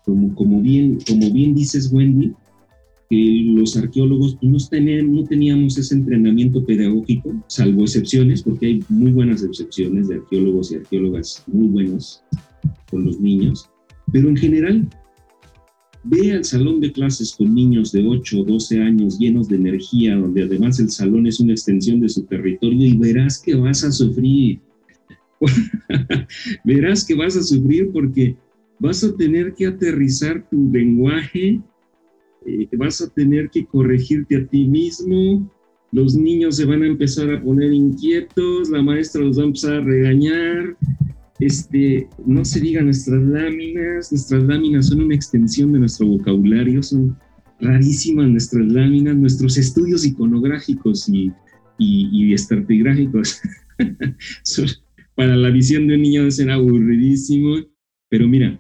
como, 0.04 0.34
como, 0.34 0.62
bien, 0.62 0.98
como 1.08 1.32
bien 1.32 1.54
dices, 1.54 1.92
Wendy, 1.92 2.34
que 3.10 3.44
los 3.56 3.76
arqueólogos 3.76 4.38
no, 4.42 4.58
no 5.04 5.24
teníamos 5.24 5.78
ese 5.78 5.96
entrenamiento 5.96 6.63
pedagógico, 6.63 7.34
salvo 7.48 7.84
excepciones, 7.84 8.44
porque 8.44 8.65
hay 8.68 8.84
muy 8.89 9.12
buenas 9.12 9.44
excepciones 9.44 10.08
de 10.08 10.15
arqueólogos 10.15 10.72
y 10.72 10.76
arqueólogas 10.76 11.44
muy 11.48 11.68
buenos 11.68 12.24
con 12.89 13.06
los 13.06 13.20
niños, 13.20 13.70
pero 14.12 14.30
en 14.30 14.38
general 14.38 14.89
Ve 16.12 16.34
al 16.34 16.43
salón 16.43 16.80
de 16.80 16.91
clases 16.91 17.36
con 17.38 17.54
niños 17.54 17.91
de 17.91 18.04
8 18.04 18.39
o 18.39 18.43
12 18.43 18.82
años 18.82 19.19
llenos 19.19 19.48
de 19.48 19.58
energía, 19.58 20.15
donde 20.15 20.41
además 20.41 20.80
el 20.80 20.89
salón 20.89 21.28
es 21.28 21.39
una 21.39 21.54
extensión 21.54 22.00
de 22.00 22.10
su 22.10 22.24
territorio 22.24 22.88
y 22.88 22.98
verás 22.98 23.39
que 23.39 23.54
vas 23.54 23.84
a 23.84 23.91
sufrir. 23.91 24.60
verás 26.65 27.06
que 27.06 27.13
vas 27.13 27.38
a 27.38 27.43
sufrir 27.43 27.91
porque 27.91 28.36
vas 28.80 29.04
a 29.04 29.15
tener 29.15 29.54
que 29.54 29.67
aterrizar 29.67 30.50
tu 30.50 30.72
lenguaje, 30.72 31.62
eh, 32.48 32.67
vas 32.76 33.02
a 33.02 33.10
tener 33.10 33.52
que 33.52 33.67
corregirte 33.67 34.38
a 34.38 34.48
ti 34.48 34.65
mismo, 34.65 35.48
los 35.91 36.15
niños 36.15 36.56
se 36.56 36.65
van 36.65 36.82
a 36.82 36.88
empezar 36.88 37.32
a 37.32 37.39
poner 37.39 37.72
inquietos, 37.72 38.72
la 38.72 38.82
maestra 38.82 39.22
los 39.22 39.38
va 39.38 39.43
a 39.43 39.48
empezar 39.48 39.74
a 39.74 39.84
regañar, 39.84 40.76
este, 41.39 42.08
no 42.25 42.43
se 42.43 42.60
diga 42.60 42.82
nuestras 42.82 43.21
láminas, 43.21 44.12
nuestras 44.12 44.43
láminas 44.43 44.88
son 44.88 45.02
una 45.02 45.15
extensión 45.15 45.71
de 45.71 45.80
nuestro 45.80 46.08
vocabulario, 46.08 46.84
son 46.84 47.17
rarísimas 47.62 48.28
nuestras 48.28 48.65
láminas, 48.67 49.15
nuestros 49.15 49.58
estudios 49.58 50.06
iconográficos 50.06 51.08
y, 51.10 51.32
y, 51.78 52.34
estratigráficos 52.34 53.41
para 55.15 55.36
la 55.36 55.49
visión 55.49 55.88
de 55.88 55.95
un 55.95 56.02
niño 56.02 56.21
debe 56.21 56.32
ser 56.32 56.52
aburridísimo, 56.52 57.56
pero 58.10 58.28
mira, 58.28 58.60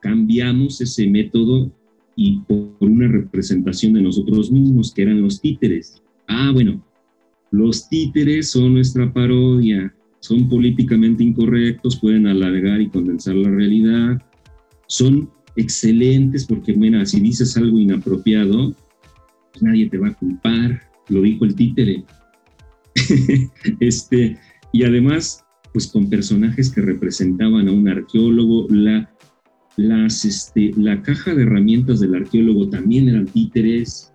cambiamos 0.00 0.80
ese 0.80 1.06
método 1.08 1.72
y 2.16 2.40
por 2.40 2.74
una 2.80 3.08
representación 3.08 3.92
de 3.94 4.02
nosotros 4.02 4.50
mismos, 4.50 4.92
que 4.92 5.02
eran 5.02 5.20
los 5.20 5.40
títeres. 5.40 6.02
Ah, 6.28 6.50
bueno, 6.52 6.84
los 7.50 7.88
títeres 7.88 8.50
son 8.50 8.74
nuestra 8.74 9.12
parodia, 9.12 9.94
son 10.24 10.48
políticamente 10.48 11.22
incorrectos, 11.22 12.00
pueden 12.00 12.26
alargar 12.26 12.80
y 12.80 12.88
condensar 12.88 13.34
la 13.34 13.50
realidad, 13.50 14.22
son 14.86 15.28
excelentes 15.54 16.46
porque, 16.46 16.72
mira, 16.72 17.04
si 17.04 17.20
dices 17.20 17.58
algo 17.58 17.78
inapropiado, 17.78 18.74
pues 19.52 19.62
nadie 19.62 19.86
te 19.90 19.98
va 19.98 20.08
a 20.08 20.14
culpar, 20.14 20.80
lo 21.10 21.20
dijo 21.20 21.44
el 21.44 21.54
títere. 21.54 22.04
este, 23.80 24.38
y 24.72 24.84
además, 24.84 25.44
pues 25.74 25.88
con 25.88 26.08
personajes 26.08 26.70
que 26.70 26.80
representaban 26.80 27.68
a 27.68 27.72
un 27.72 27.86
arqueólogo, 27.86 28.66
la, 28.70 29.14
las, 29.76 30.24
este, 30.24 30.70
la 30.78 31.02
caja 31.02 31.34
de 31.34 31.42
herramientas 31.42 32.00
del 32.00 32.14
arqueólogo 32.14 32.70
también 32.70 33.10
eran 33.10 33.26
títeres. 33.26 34.10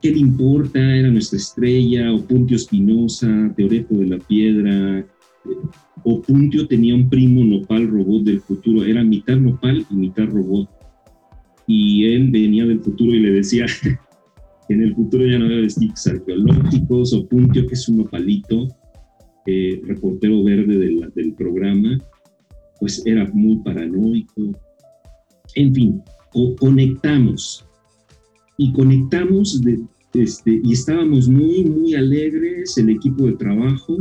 ¿Qué 0.00 0.12
le 0.12 0.18
importa? 0.18 0.78
Era 0.78 1.10
nuestra 1.10 1.38
estrella, 1.38 2.12
o 2.12 2.24
Puntio 2.24 2.56
Espinosa, 2.56 3.52
Teoreto 3.56 3.96
de 3.96 4.06
la 4.06 4.18
Piedra, 4.18 5.04
Opuntio 6.04 6.66
tenía 6.66 6.94
un 6.94 7.08
primo 7.08 7.44
nopal 7.44 7.88
robot 7.88 8.22
del 8.24 8.40
futuro, 8.40 8.84
era 8.84 9.02
mitad 9.02 9.36
nopal 9.36 9.84
y 9.90 9.94
mitad 9.94 10.26
robot. 10.26 10.68
Y 11.66 12.06
él 12.06 12.30
venía 12.30 12.64
del 12.64 12.80
futuro 12.80 13.14
y 13.14 13.20
le 13.20 13.32
decía 13.32 13.66
en 14.68 14.82
el 14.82 14.94
futuro 14.94 15.26
ya 15.26 15.38
no 15.38 15.46
había 15.46 15.60
vestigios 15.60 16.06
arqueológicos. 16.06 17.12
Opuntio, 17.12 17.66
que 17.66 17.74
es 17.74 17.88
un 17.88 17.98
nopalito, 17.98 18.68
eh, 19.46 19.80
reportero 19.84 20.42
verde 20.42 20.78
del, 20.78 21.34
programa, 21.34 21.98
pues 22.80 23.02
era 23.06 23.28
muy 23.32 23.56
paranoico. 23.58 24.52
En 25.54 25.74
fin, 25.74 26.02
conectamos. 26.58 27.64
Y 28.56 28.72
conectamos 28.72 29.60
este, 30.14 30.60
y 30.64 30.72
estábamos 30.72 31.28
muy, 31.28 31.64
muy 31.64 31.94
alegres, 31.94 32.76
el 32.78 32.90
equipo 32.90 33.26
de 33.26 33.34
trabajo, 33.34 33.96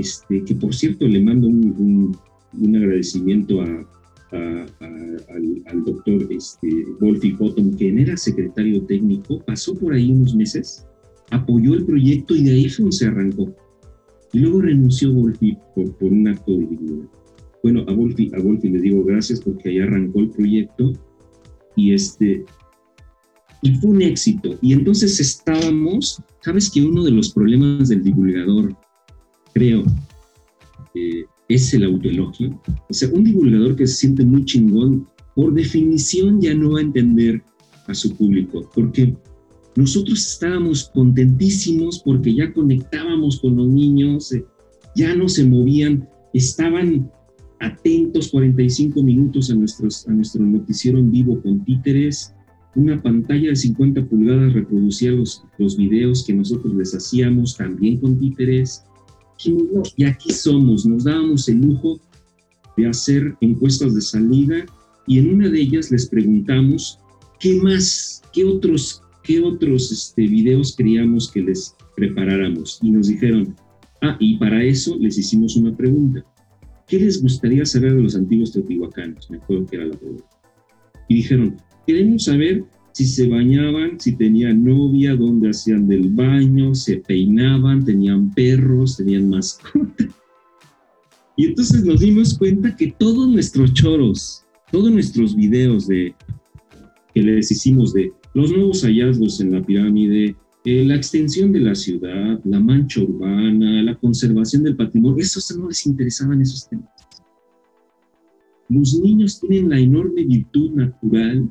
este, 0.00 0.44
que 0.44 0.54
por 0.54 0.74
cierto 0.74 1.06
le 1.06 1.22
mando 1.22 1.48
un, 1.48 2.16
agradecimiento 2.74 3.60
al, 3.60 3.86
doctor 5.84 6.26
este, 6.30 6.68
Wolfi 7.00 7.32
Cotton, 7.32 7.76
que 7.76 7.88
era 8.00 8.16
secretario 8.16 8.82
técnico, 8.82 9.40
pasó 9.44 9.74
por 9.74 9.92
ahí 9.92 10.10
unos 10.10 10.34
meses, 10.34 10.86
apoyó 11.30 11.74
el 11.74 11.84
proyecto 11.84 12.34
y 12.34 12.44
de 12.44 12.52
ahí 12.52 12.68
se 12.68 13.06
arrancó. 13.06 13.54
Y 14.32 14.40
luego 14.40 14.62
renunció 14.62 15.12
Wolfi 15.12 15.56
por, 15.74 15.94
un 16.00 16.28
acto 16.28 16.52
de 16.52 16.66
dignidad. 16.66 17.08
Bueno, 17.62 17.84
a 17.88 17.92
Wolfi, 17.92 18.30
a 18.34 18.40
Wolfi 18.40 18.68
le 18.68 18.80
digo 18.80 19.04
gracias 19.04 19.40
porque 19.40 19.68
ahí 19.70 19.78
arrancó 19.80 20.20
el 20.20 20.30
proyecto 20.30 20.92
y 21.74 21.92
este, 21.92 22.44
Y 23.62 23.74
fue 23.76 23.90
un 23.90 24.02
éxito. 24.02 24.56
Y 24.62 24.72
entonces 24.72 25.18
estábamos, 25.20 26.20
sabes 26.40 26.70
que 26.70 26.84
uno 26.84 27.04
de 27.04 27.10
los 27.10 27.32
problemas 27.32 27.88
del 27.88 28.02
divulgador, 28.02 28.76
creo, 29.56 29.84
eh, 30.94 31.24
es 31.48 31.72
el 31.72 31.84
autoelogio. 31.84 32.60
O 32.90 32.92
sea, 32.92 33.08
un 33.08 33.24
divulgador 33.24 33.74
que 33.74 33.86
se 33.86 33.94
siente 33.94 34.22
muy 34.22 34.44
chingón, 34.44 35.06
por 35.34 35.54
definición 35.54 36.42
ya 36.42 36.54
no 36.54 36.72
va 36.72 36.80
a 36.80 36.82
entender 36.82 37.42
a 37.86 37.94
su 37.94 38.14
público, 38.14 38.68
porque 38.74 39.16
nosotros 39.74 40.18
estábamos 40.26 40.90
contentísimos 40.92 42.02
porque 42.04 42.34
ya 42.34 42.52
conectábamos 42.52 43.40
con 43.40 43.56
los 43.56 43.68
niños, 43.68 44.30
eh, 44.32 44.44
ya 44.94 45.14
no 45.14 45.26
se 45.26 45.46
movían, 45.46 46.06
estaban 46.34 47.10
atentos 47.60 48.28
45 48.28 49.02
minutos 49.02 49.50
a, 49.50 49.54
nuestros, 49.54 50.06
a 50.06 50.12
nuestro 50.12 50.44
noticiero 50.44 50.98
en 50.98 51.10
vivo 51.10 51.40
con 51.40 51.64
títeres. 51.64 52.34
Una 52.74 53.02
pantalla 53.02 53.48
de 53.48 53.56
50 53.56 54.04
pulgadas 54.04 54.52
reproducía 54.52 55.12
los, 55.12 55.42
los 55.56 55.78
videos 55.78 56.26
que 56.26 56.34
nosotros 56.34 56.74
les 56.74 56.94
hacíamos 56.94 57.56
también 57.56 57.98
con 58.00 58.18
títeres. 58.18 58.82
Y 59.96 60.04
aquí 60.04 60.32
somos, 60.32 60.86
nos 60.86 61.04
dábamos 61.04 61.48
el 61.48 61.60
lujo 61.60 62.00
de 62.76 62.88
hacer 62.88 63.34
encuestas 63.40 63.94
de 63.94 64.00
salida 64.00 64.66
y 65.06 65.18
en 65.18 65.34
una 65.34 65.48
de 65.48 65.60
ellas 65.60 65.90
les 65.90 66.06
preguntamos 66.06 66.98
qué 67.38 67.60
más, 67.62 68.22
qué 68.32 68.44
otros, 68.44 69.02
qué 69.22 69.40
otros 69.40 69.92
este, 69.92 70.22
videos 70.22 70.74
queríamos 70.74 71.30
que 71.30 71.42
les 71.42 71.74
preparáramos. 71.96 72.78
Y 72.82 72.90
nos 72.90 73.08
dijeron, 73.08 73.54
ah, 74.02 74.16
y 74.18 74.36
para 74.38 74.62
eso 74.64 74.96
les 74.98 75.16
hicimos 75.18 75.56
una 75.56 75.76
pregunta. 75.76 76.24
¿qué 76.86 76.98
les 76.98 77.20
gustaría 77.20 77.64
saber 77.64 77.94
de 77.94 78.02
los 78.02 78.16
antiguos 78.16 78.52
teotihuacanos? 78.52 79.30
Me 79.30 79.38
acuerdo 79.38 79.66
que 79.66 79.76
era 79.76 79.86
la 79.86 79.96
pregunta. 79.96 80.24
Y 81.08 81.16
dijeron, 81.16 81.56
queremos 81.86 82.24
saber 82.24 82.64
si 82.96 83.04
se 83.04 83.28
bañaban, 83.28 84.00
si 84.00 84.16
tenían 84.16 84.64
novia, 84.64 85.14
dónde 85.14 85.50
hacían 85.50 85.86
del 85.86 86.08
baño, 86.08 86.74
se 86.74 86.96
peinaban, 86.96 87.84
tenían 87.84 88.32
perros, 88.32 88.96
tenían 88.96 89.28
mascotas. 89.28 90.08
Y 91.36 91.44
entonces 91.44 91.84
nos 91.84 92.00
dimos 92.00 92.38
cuenta 92.38 92.74
que 92.74 92.94
todos 92.98 93.28
nuestros 93.28 93.74
choros, 93.74 94.46
todos 94.72 94.90
nuestros 94.90 95.36
videos 95.36 95.86
de, 95.86 96.14
que 97.14 97.20
les 97.20 97.50
hicimos 97.50 97.92
de 97.92 98.14
los 98.32 98.50
nuevos 98.50 98.80
hallazgos 98.82 99.42
en 99.42 99.52
la 99.52 99.62
pirámide, 99.62 100.34
eh, 100.64 100.84
la 100.86 100.96
extensión 100.96 101.52
de 101.52 101.60
la 101.60 101.74
ciudad, 101.74 102.40
la 102.44 102.60
mancha 102.60 103.02
urbana, 103.02 103.82
la 103.82 103.94
conservación 103.96 104.62
del 104.62 104.74
patrimonio, 104.74 105.22
esos 105.22 105.54
no 105.54 105.68
les 105.68 105.84
interesaban 105.84 106.40
esos 106.40 106.66
temas. 106.66 106.88
Los 108.70 108.98
niños 108.98 109.38
tienen 109.38 109.68
la 109.68 109.78
enorme 109.78 110.24
virtud 110.24 110.70
natural 110.70 111.46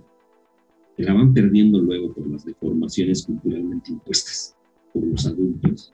que 0.96 1.04
la 1.04 1.14
van 1.14 1.34
perdiendo 1.34 1.80
luego 1.80 2.14
por 2.14 2.28
las 2.28 2.46
deformaciones 2.46 3.26
culturalmente 3.26 3.92
impuestas 3.92 4.56
por 4.94 5.06
los 5.06 5.26
adultos. 5.26 5.94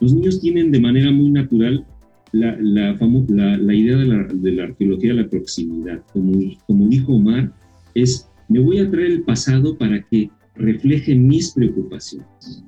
Los 0.00 0.12
niños 0.12 0.40
tienen 0.40 0.70
de 0.70 0.80
manera 0.80 1.10
muy 1.10 1.30
natural 1.30 1.86
la, 2.32 2.56
la, 2.60 2.96
la, 2.96 3.74
idea 3.74 3.96
de 3.96 4.06
la, 4.06 4.24
de 4.24 4.52
la, 4.52 4.64
arqueología 4.64 5.14
de 5.14 5.22
la 5.22 5.28
proximidad. 5.28 6.02
Como, 6.12 6.38
como 6.66 6.88
dijo 6.88 7.14
Omar, 7.14 7.52
es 7.94 8.28
me 8.48 8.60
voy 8.60 8.78
a 8.78 8.90
traer 8.90 9.12
el 9.12 9.22
pasado 9.22 9.78
para 9.78 10.02
que 10.08 10.30
refleje 10.56 11.14
mis 11.14 11.52
preocupaciones. 11.52 12.64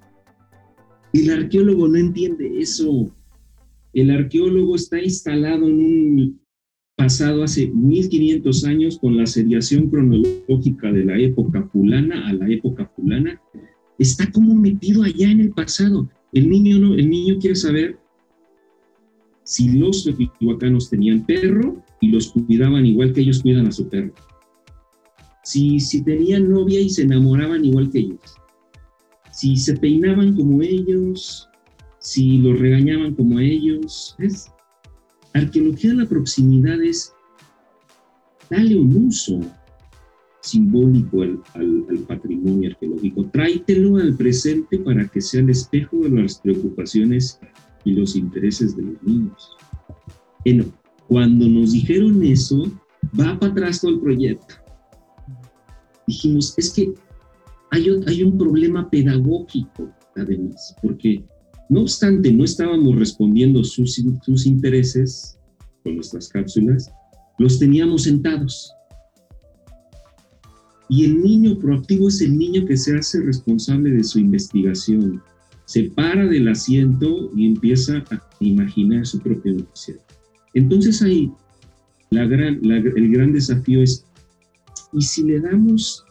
El 1.13 1.31
arqueólogo 1.31 1.89
no 1.89 1.97
entiende 1.97 2.59
eso. 2.59 3.15
El 3.93 4.11
arqueólogo 4.11 4.77
está 4.77 5.01
instalado 5.01 5.69
en 5.69 5.75
un 5.75 6.41
pasado 6.97 7.43
hace 7.43 7.69
1500 7.69 8.65
años 8.65 8.99
con 8.99 9.17
la 9.17 9.27
seriación 9.27 9.91
cronológica 9.91 10.93
de 10.93 11.05
la 11.05 11.19
época 11.19 11.69
fulana 11.73 12.29
a 12.29 12.33
la 12.33 12.49
época 12.49 12.91
fulana. 12.97 13.41
Está 13.99 14.31
como 14.31 14.55
metido 14.55 15.03
allá 15.03 15.31
en 15.31 15.41
el 15.41 15.51
pasado. 15.51 16.09
El 16.33 16.49
niño, 16.49 16.79
no, 16.79 16.95
el 16.95 17.09
niño 17.09 17.39
quiere 17.39 17.57
saber 17.57 17.99
si 19.45 19.79
los 19.79 20.05
teotihuacanos 20.05 20.91
tenían 20.91 21.25
perro 21.27 21.83
y 22.01 22.09
los 22.09 22.33
cuidaban 22.33 22.87
igual 22.87 23.13
que 23.13 23.21
ellos 23.21 23.43
cuidan 23.43 23.67
a 23.67 23.73
su 23.73 23.89
perro 23.89 24.13
si, 25.45 25.79
si 25.79 26.03
tenían 26.03 26.51
novia 26.51 26.81
y 26.81 26.89
se 26.89 27.03
enamoraban 27.03 27.65
igual 27.65 27.91
que 27.91 28.01
ellos, 28.01 28.37
si 29.31 29.57
se 29.57 29.77
peinaban 29.77 30.35
como 30.35 30.63
ellos, 30.63 31.49
si 31.99 32.39
los 32.39 32.59
regañaban 32.59 33.15
como 33.15 33.39
ellos. 33.39 34.17
¿ves? 34.19 34.51
Arqueología 35.35 35.91
de 35.91 35.97
la 35.97 36.09
proximidad 36.09 36.83
es 36.83 37.13
darle 38.51 38.77
un 38.79 38.97
uso 39.07 39.41
simbólico 40.41 41.23
al, 41.23 41.41
al, 41.55 41.99
patrimonio 42.07 42.71
arqueológico. 42.71 43.25
Tráitelo 43.33 43.97
al 43.97 44.17
presente 44.17 44.79
para 44.79 45.07
que 45.09 45.21
sea 45.21 45.41
el 45.41 45.51
espejo 45.51 45.99
de 45.99 46.11
las 46.23 46.39
preocupaciones 46.39 47.39
y 47.85 47.93
los 47.93 48.17
intereses 48.17 48.77
de 48.77 48.83
los 48.83 49.03
niños. 49.03 49.57
Bueno, 50.45 50.65
cuando 51.09 51.49
nos 51.49 51.73
dijeron 51.73 52.23
eso, 52.23 52.71
va 53.19 53.39
para 53.39 53.53
atrás 53.53 53.81
todo 53.81 53.93
el 53.93 54.01
proyecto 54.01 54.55
dijimos, 56.07 56.55
es 56.57 56.73
que 56.73 56.93
hay, 57.71 57.89
hay 58.07 58.23
un 58.23 58.39
problema 58.39 58.89
pedagógico, 58.89 59.91
además, 60.17 60.77
porque 60.83 61.25
no 61.75 61.81
obstante 61.81 62.33
no 62.33 62.45
estábamos 62.45 62.95
respondiendo 62.95 63.65
sus, 63.65 63.99
intereses 64.47 65.37
con 65.83 65.97
nuestras 65.97 66.29
cápsulas, 66.29 66.89
los 67.39 67.59
teníamos 67.59 68.05
sentados. 68.05 68.73
Y 70.89 71.05
el 71.05 71.21
niño 71.21 71.59
proactivo 71.59 72.07
es 72.09 72.21
el 72.21 72.39
niño 72.39 72.65
que 72.65 72.77
se 72.77 72.97
hace 72.97 73.21
responsable 73.23 73.91
de 73.91 74.05
su 74.05 74.21
investigación. 74.21 75.21
Se 75.65 75.91
para 75.91 76.27
del 76.27 76.47
asiento 76.47 77.33
y 77.35 77.47
empieza 77.47 78.05
a 78.09 78.23
imaginar 78.39 79.05
su 79.05 79.19
propio 79.19 79.55
noticiero. 79.55 80.01
Entonces 80.55 81.03
ahí 81.03 81.33
el 82.13 83.11
gran 83.11 83.33
desafío 83.33 83.83
es 83.83 84.05
y 84.93 85.03
si 85.03 85.25
le 85.25 85.41
damos, 85.41 86.05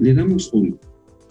le 0.00 0.12
damos 0.12 0.50
hoy, 0.52 0.74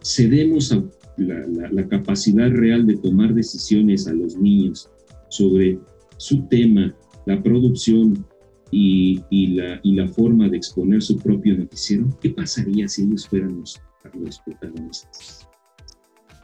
cedemos 0.01 0.71
a 0.71 0.83
la, 1.17 1.87
capacidad 1.87 2.49
real 2.49 2.85
de 2.85 2.97
tomar 2.97 3.33
decisiones 3.33 4.07
a 4.07 4.13
los 4.13 4.37
niños 4.37 4.89
sobre 5.29 5.79
su 6.17 6.43
tema, 6.47 6.93
la 7.25 7.41
producción 7.41 8.25
y, 8.71 9.21
la, 9.55 10.07
forma 10.07 10.49
de 10.49 10.57
exponer 10.57 11.01
su 11.01 11.17
propio 11.17 11.57
noticiero, 11.57 12.07
¿qué 12.21 12.29
pasaría 12.31 12.87
si 12.87 13.03
ellos 13.03 13.27
fueran 13.27 13.59
los, 13.59 13.79
los 14.19 14.39
protagonistas? 14.39 15.47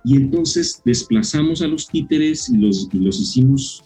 Y 0.06 0.18
entonces 0.18 0.82
desplazamos 0.86 1.62
a 1.62 1.68
los 1.68 1.88
títeres 1.88 2.50
y 2.50 2.58
los, 2.58 2.88
y 2.94 3.00
los 3.00 3.20
hicimos 3.20 3.84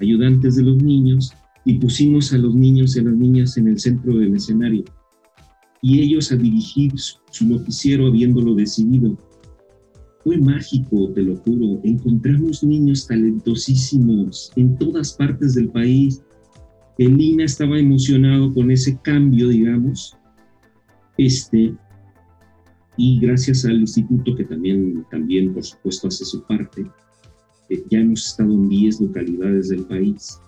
ayudantes 0.00 0.56
de 0.56 0.62
los 0.62 0.76
niños 0.82 1.32
y 1.64 1.74
pusimos 1.78 2.32
a 2.32 2.38
los 2.38 2.54
niños 2.54 2.96
y 2.96 3.00
a 3.00 3.04
las 3.04 3.14
niñas 3.14 3.56
en 3.56 3.68
el 3.68 3.78
centro 3.78 4.16
del 4.16 4.34
escenario 4.34 4.84
y 5.84 6.00
ellos 6.00 6.32
a 6.32 6.36
dirigir 6.36 6.92
su 6.98 7.46
noticiero 7.46 8.06
habiéndolo 8.06 8.54
decidido. 8.54 9.18
Fue 10.24 10.38
mágico, 10.38 11.10
te 11.14 11.22
lo 11.22 11.36
juro. 11.36 11.80
Encontramos 11.84 12.64
niños 12.64 13.06
talentosísimos 13.06 14.50
en 14.56 14.76
todas 14.78 15.12
partes 15.12 15.54
del 15.54 15.68
país. 15.68 16.22
Elina 16.98 17.44
estaba 17.44 17.78
emocionado 17.78 18.52
con 18.52 18.70
ese 18.70 18.98
cambio, 19.02 19.48
digamos. 19.48 20.16
Este, 21.18 21.74
y 22.96 23.20
gracias 23.20 23.64
al 23.64 23.80
instituto 23.80 24.34
que 24.34 24.44
también, 24.44 25.04
también 25.10 25.52
por 25.52 25.64
supuesto, 25.64 26.08
hace 26.08 26.24
su 26.24 26.42
parte, 26.44 26.84
eh, 27.68 27.84
ya 27.90 28.00
hemos 28.00 28.26
estado 28.26 28.52
en 28.52 28.68
10 28.68 29.00
localidades 29.02 29.68
del 29.68 29.84
país 29.84 30.40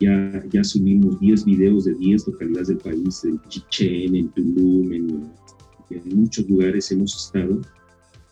ya, 0.00 0.44
ya 0.50 0.64
subimos 0.64 1.18
10 1.20 1.44
videos 1.44 1.84
de 1.84 1.94
10 1.94 2.28
localidades 2.28 2.68
del 2.68 2.78
país, 2.78 3.24
en 3.24 3.40
Chichén, 3.48 4.14
en 4.14 4.28
Tulum, 4.30 4.92
en 4.92 5.30
muchos 6.04 6.48
lugares 6.48 6.90
hemos 6.90 7.14
estado. 7.14 7.60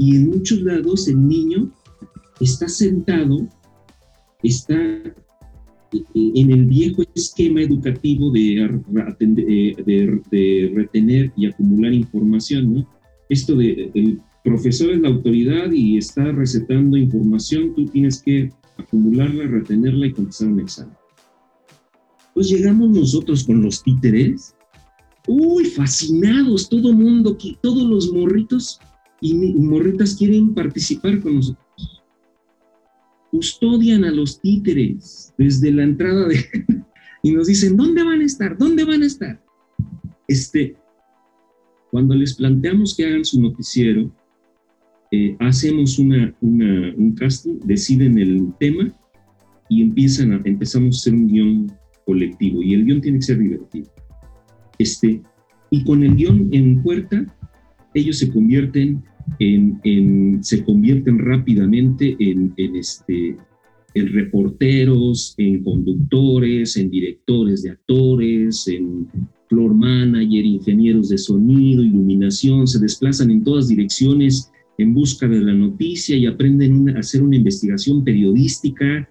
Y 0.03 0.17
en 0.17 0.31
muchos 0.31 0.61
lados 0.63 1.07
el 1.07 1.29
niño 1.29 1.71
está 2.41 2.69
sentado, 2.69 3.49
está 4.43 4.75
en 4.75 6.51
el 6.51 6.65
viejo 6.65 7.05
esquema 7.15 7.63
educativo 7.63 8.33
de, 8.33 8.65
eh, 8.65 9.77
de, 9.87 10.21
de, 10.29 10.73
retener 10.75 11.33
y 11.37 11.47
acumular 11.47 11.93
información, 11.93 12.75
¿no? 12.75 12.89
Esto 13.29 13.55
de 13.55 13.93
el 13.95 14.21
profesor 14.43 14.91
es 14.91 15.01
la 15.03 15.09
autoridad 15.11 15.71
y 15.71 15.99
está 15.99 16.33
recetando 16.33 16.97
información, 16.97 17.73
tú 17.77 17.85
tienes 17.85 18.21
que 18.21 18.51
acumularla, 18.79 19.45
retenerla 19.45 20.09
y 20.09 20.13
contestar 20.15 20.49
un 20.49 20.61
examen. 20.61 20.97
Pues 22.35 22.49
llegamos 22.49 22.91
nosotros 22.91 23.45
con 23.45 23.63
los 23.63 23.85
títeres, 23.85 24.57
uy, 25.29 25.67
fascinados, 25.67 26.69
todo 26.69 26.93
mundo, 26.93 27.39
todos 27.61 27.89
los 27.89 28.13
morritos 28.13 28.81
y 29.23 29.55
morritas 29.55 30.17
quieren 30.17 30.53
participar 30.53 31.21
con 31.21 31.37
nosotros. 31.37 32.03
Custodian 33.31 34.05
a 34.05 34.11
los 34.11 34.41
títeres 34.41 35.33
desde 35.39 35.73
la 35.73 35.85
entrada 35.85 36.29
de... 36.29 36.45
y 37.23 37.33
nos 37.33 37.47
dicen, 37.47 37.77
¿dónde 37.77 38.03
van 38.03 38.21
a 38.21 38.25
estar? 38.25 38.59
¿Dónde 38.59 38.85
van 38.85 39.03
a 39.03 39.07
estar? 39.07 39.41
Este, 40.27 40.77
Cuando 41.91 42.15
les 42.15 42.35
planteamos 42.35 42.95
que 42.97 43.07
hagan 43.07 43.25
su 43.25 43.41
noticiero, 43.41 44.11
eh, 45.13 45.37
hacemos 45.41 45.99
una, 45.99 46.35
un 46.41 47.15
casting, 47.19 47.59
deciden 47.65 48.19
el 48.19 48.53
tema 48.59 48.93
y 49.69 49.83
empiezan 49.83 50.33
a, 50.33 50.43
empezamos 50.45 50.97
a 50.97 50.99
hacer 50.99 51.15
un 51.15 51.29
guion 51.29 51.73
colectivo. 52.07 52.63
Y 52.63 52.75
el 52.75 52.85
guion 52.85 53.01
tiene 53.01 53.19
que 53.19 53.27
ser 53.27 53.39
divertido. 53.39 53.91
Este, 54.79 55.23
y 55.71 55.85
con 55.85 56.03
el 56.03 56.17
guion 56.17 56.49
en 56.53 56.83
puerta, 56.83 57.25
ellos 57.95 58.19
se 58.19 58.31
convierten 58.31 59.03
se 60.41 60.65
convierten 60.65 61.19
rápidamente 61.19 62.17
en, 62.19 62.53
en, 62.57 62.77
este, 62.77 63.37
en 63.95 64.13
reporteros, 64.13 65.35
en 65.39 65.63
conductores, 65.63 66.77
en 66.77 66.91
directores 66.91 67.63
de 67.63 67.71
actores, 67.71 68.67
en 68.69 69.09
floor 69.49 69.75
manager, 69.75 70.45
ingenieros 70.45 71.11
de 71.11 71.19
sonido, 71.19 71.83
iluminación, 71.83 72.67
se 72.67 72.79
desplazan 72.79 73.31
en 73.31 73.45
todas 73.45 73.69
direcciones 73.69 74.51
en 74.79 74.95
busca 74.95 75.29
de 75.29 75.41
la 75.41 75.53
noticia 75.53 76.17
y 76.17 76.27
aprenden 76.27 76.97
a 76.97 77.01
hacer 77.01 77.23
una 77.23 77.37
investigación 77.37 78.03
periodística. 78.05 79.09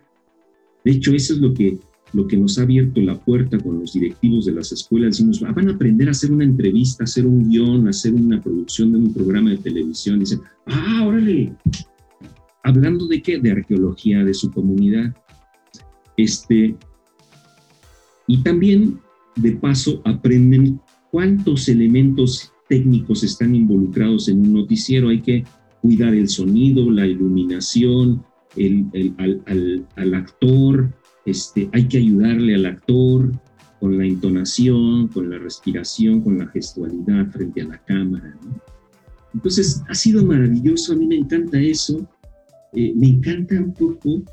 De 0.83 0.91
hecho, 0.91 1.13
eso 1.13 1.33
es 1.33 1.39
lo 1.39 1.53
que, 1.53 1.77
lo 2.13 2.27
que 2.27 2.37
nos 2.37 2.57
ha 2.57 2.63
abierto 2.63 3.01
la 3.01 3.19
puerta 3.19 3.57
con 3.57 3.79
los 3.79 3.93
directivos 3.93 4.45
de 4.45 4.53
las 4.53 4.71
escuelas. 4.71 5.11
Decimos, 5.11 5.43
ah, 5.45 5.53
van 5.53 5.69
a 5.69 5.73
aprender 5.73 6.07
a 6.07 6.11
hacer 6.11 6.31
una 6.31 6.43
entrevista, 6.43 7.03
a 7.03 7.05
hacer 7.05 7.25
un 7.25 7.49
guion, 7.49 7.87
a 7.87 7.91
hacer 7.91 8.13
una 8.13 8.41
producción 8.41 8.91
de 8.91 8.99
un 8.99 9.13
programa 9.13 9.51
de 9.51 9.57
televisión. 9.57 10.19
Dicen, 10.19 10.41
ah, 10.65 11.05
órale, 11.05 11.53
hablando 12.63 13.07
de 13.07 13.21
qué? 13.21 13.39
De 13.39 13.51
arqueología 13.51 14.23
de 14.23 14.33
su 14.33 14.51
comunidad. 14.51 15.15
Este, 16.17 16.75
y 18.27 18.43
también, 18.43 18.99
de 19.35 19.53
paso, 19.53 20.01
aprenden 20.05 20.79
cuántos 21.11 21.67
elementos 21.69 22.51
técnicos 22.67 23.23
están 23.23 23.55
involucrados 23.55 24.29
en 24.29 24.39
un 24.39 24.53
noticiero. 24.53 25.09
Hay 25.09 25.21
que 25.21 25.43
cuidar 25.81 26.13
el 26.13 26.29
sonido, 26.29 26.89
la 26.91 27.07
iluminación, 27.07 28.23
el, 28.55 29.13
al, 29.17 29.85
al, 29.95 30.13
actor, 30.13 30.93
este, 31.25 31.69
hay 31.73 31.87
que 31.87 31.97
ayudarle 31.97 32.55
al 32.55 32.65
actor 32.65 33.31
con 33.79 33.97
la 33.97 34.05
entonación, 34.05 35.07
con 35.07 35.29
la 35.29 35.37
respiración, 35.39 36.21
con 36.21 36.37
la 36.37 36.47
gestualidad 36.47 37.27
frente 37.31 37.61
a 37.61 37.65
la 37.65 37.77
cámara. 37.79 38.37
Entonces, 39.33 39.81
ha 39.87 39.95
sido 39.95 40.25
maravilloso, 40.25 40.93
a 40.93 40.95
mí 40.95 41.07
me 41.07 41.17
encanta 41.17 41.59
eso. 41.59 42.07
Eh, 42.73 42.93
me 42.95 43.07
encanta 43.07 43.55
un 43.55 43.73
poco 43.73 44.23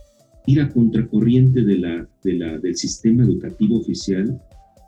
ir 0.47 0.61
a 0.61 0.69
contracorriente 0.69 1.63
del 1.63 2.77
sistema 2.77 3.25
educativo 3.25 3.79
oficial 3.79 4.41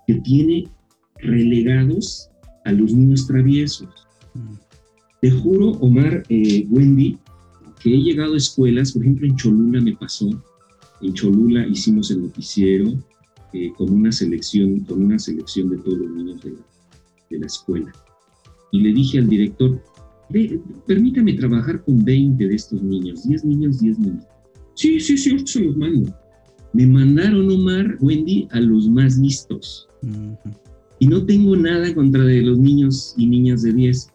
que 0.07 0.15
tiene 0.21 0.65
relegados 1.19 2.31
a 2.65 2.73
los 2.73 2.93
niños 2.93 3.27
traviesos. 3.27 3.89
Te 5.21 5.31
juro, 5.31 5.73
Omar, 5.81 6.23
eh, 6.29 6.67
Wendy, 6.71 7.19
que 7.83 7.95
he 7.95 8.03
llegado 8.03 8.35
a 8.35 8.39
escuelas, 8.39 8.93
por 8.93 9.03
ejemplo 9.03 9.27
en 9.27 9.37
Cholula 9.37 9.81
me 9.81 9.97
pasó, 9.97 10.31
en 11.03 11.15
Cholula 11.15 11.67
hicimos 11.67 12.11
el 12.11 12.23
noticiero 12.23 12.93
eh, 13.53 13.73
con 13.77 13.91
una 13.93 14.13
selección, 14.13 14.81
con 14.81 15.05
una 15.05 15.19
selección 15.19 15.71
de 15.71 15.79
todos 15.79 15.99
los 15.99 16.11
niños 16.11 16.43
de 16.43 16.51
la, 16.51 16.59
de 17.31 17.39
la 17.39 17.47
escuela. 17.47 17.93
Y 18.73 18.81
le 18.81 18.93
dije 18.93 19.19
al 19.19 19.29
director, 19.29 19.83
permítame 20.87 21.33
trabajar 21.35 21.83
con 21.85 22.05
20 22.05 22.47
de 22.47 22.55
estos 22.55 22.83
niños, 22.83 23.27
10 23.27 23.45
niños, 23.45 23.81
10 23.81 23.99
niños. 23.99 24.25
Sí, 24.75 25.01
sí, 25.01 25.17
sí, 25.17 25.37
se 25.45 25.61
los 25.61 25.77
mando. 25.77 26.15
Me 26.73 26.87
mandaron, 26.87 27.51
Omar, 27.51 27.97
Wendy, 28.01 28.47
a 28.53 28.61
los 28.61 28.89
más 28.89 29.19
listos. 29.19 29.89
Y 31.01 31.07
no 31.07 31.25
tengo 31.25 31.57
nada 31.57 31.93
contra 31.95 32.25
de 32.25 32.43
los 32.43 32.59
niños 32.59 33.15
y 33.17 33.27
niñas 33.27 33.63
de 33.63 33.73
10, 33.73 34.11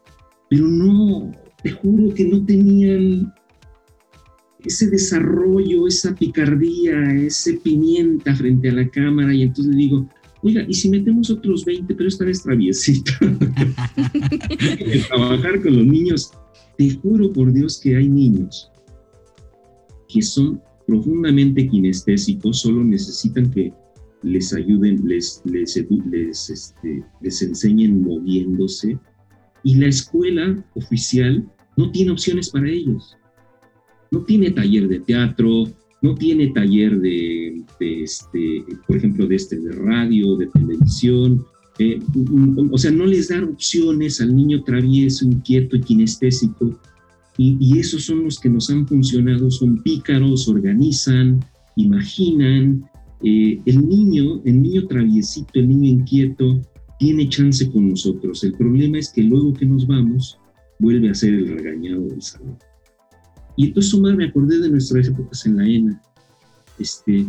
pero 0.49 0.67
no, 0.67 1.31
te 1.61 1.71
juro 1.71 2.13
que 2.13 2.25
no 2.25 2.45
tenían 2.45 3.33
ese 4.65 4.89
desarrollo, 4.89 5.87
esa 5.87 6.13
picardía, 6.15 7.13
ese 7.13 7.53
pimienta 7.53 8.35
frente 8.35 8.69
a 8.69 8.73
la 8.73 8.89
cámara. 8.89 9.33
Y 9.33 9.43
entonces 9.43 9.73
digo, 9.75 10.09
oiga, 10.41 10.65
¿y 10.67 10.73
si 10.73 10.89
metemos 10.89 11.29
otros 11.29 11.63
20, 11.65 11.93
pero 11.95 12.09
esta 12.09 12.25
vez 12.25 12.43
trabajar 15.07 15.61
con 15.61 15.77
los 15.77 15.85
niños. 15.85 16.31
Te 16.77 16.89
juro 16.89 17.31
por 17.31 17.53
Dios 17.53 17.79
que 17.81 17.95
hay 17.95 18.09
niños 18.09 18.69
que 20.09 20.21
son 20.21 20.61
profundamente 20.87 21.67
kinestésicos, 21.67 22.61
solo 22.61 22.83
necesitan 22.83 23.49
que 23.51 23.73
les 24.23 24.53
ayuden, 24.53 25.07
les, 25.07 25.41
les, 25.45 25.77
les, 26.09 26.49
este, 26.49 27.03
les 27.21 27.41
enseñen 27.41 28.01
moviéndose. 28.01 28.97
Y 29.63 29.75
la 29.75 29.87
escuela 29.87 30.63
oficial 30.75 31.47
no 31.77 31.91
tiene 31.91 32.11
opciones 32.11 32.49
para 32.49 32.69
ellos. 32.69 33.17
No 34.15 34.21
tiene 34.21 34.51
taller 34.51 34.87
de 34.87 35.01
teatro, 35.01 35.65
no 36.01 36.15
tiene 36.15 36.47
taller 36.47 37.01
de, 37.01 37.65
este, 37.81 38.63
por 38.87 38.95
ejemplo, 38.95 39.27
de 39.27 39.35
este 39.35 39.57
de 39.57 39.73
radio, 39.73 40.37
de 40.37 40.47
televisión, 40.47 41.43
eh, 41.79 41.99
o 42.71 42.77
sea, 42.77 42.91
no 42.91 43.05
les 43.05 43.27
dan 43.27 43.43
opciones 43.43 44.21
al 44.21 44.33
niño 44.33 44.63
travieso, 44.63 45.25
inquieto 45.25 45.75
y 45.75 45.81
kinestésico, 45.81 46.79
y, 47.37 47.77
esos 47.77 48.05
son 48.05 48.23
los 48.23 48.39
que 48.39 48.47
nos 48.47 48.69
han 48.69 48.87
funcionado, 48.87 49.51
son 49.51 49.83
pícaros, 49.83 50.47
organizan, 50.47 51.43
imaginan. 51.75 52.89
Eh, 53.21 53.59
el 53.65 53.85
niño, 53.85 54.41
el 54.45 54.61
niño 54.61 54.87
traviesito, 54.87 55.59
el 55.59 55.67
niño 55.67 55.89
inquieto, 55.89 56.61
tiene 56.97 57.27
chance 57.27 57.69
con 57.69 57.89
nosotros. 57.89 58.41
El 58.45 58.53
problema 58.53 58.97
es 58.97 59.09
que 59.09 59.23
luego 59.23 59.51
que 59.51 59.65
nos 59.65 59.85
vamos, 59.85 60.37
vuelve 60.79 61.09
a 61.09 61.13
ser 61.13 61.33
el 61.33 61.49
regañado 61.49 62.07
del 62.07 62.21
salón. 62.21 62.57
Y 63.57 63.67
entonces, 63.67 63.93
Omar, 63.93 64.15
me 64.15 64.25
acordé 64.25 64.59
de 64.59 64.69
nuestras 64.69 65.07
épocas 65.07 65.45
en 65.45 65.57
la 65.57 65.67
ENA. 65.67 66.01
Este, 66.79 67.19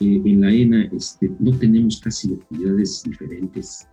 eh, 0.00 0.22
en 0.24 0.40
la 0.40 0.52
ENA 0.52 0.84
este, 0.96 1.30
no 1.38 1.52
tenemos 1.56 2.00
casi 2.00 2.34
actividades 2.34 3.02
diferentes. 3.04 3.86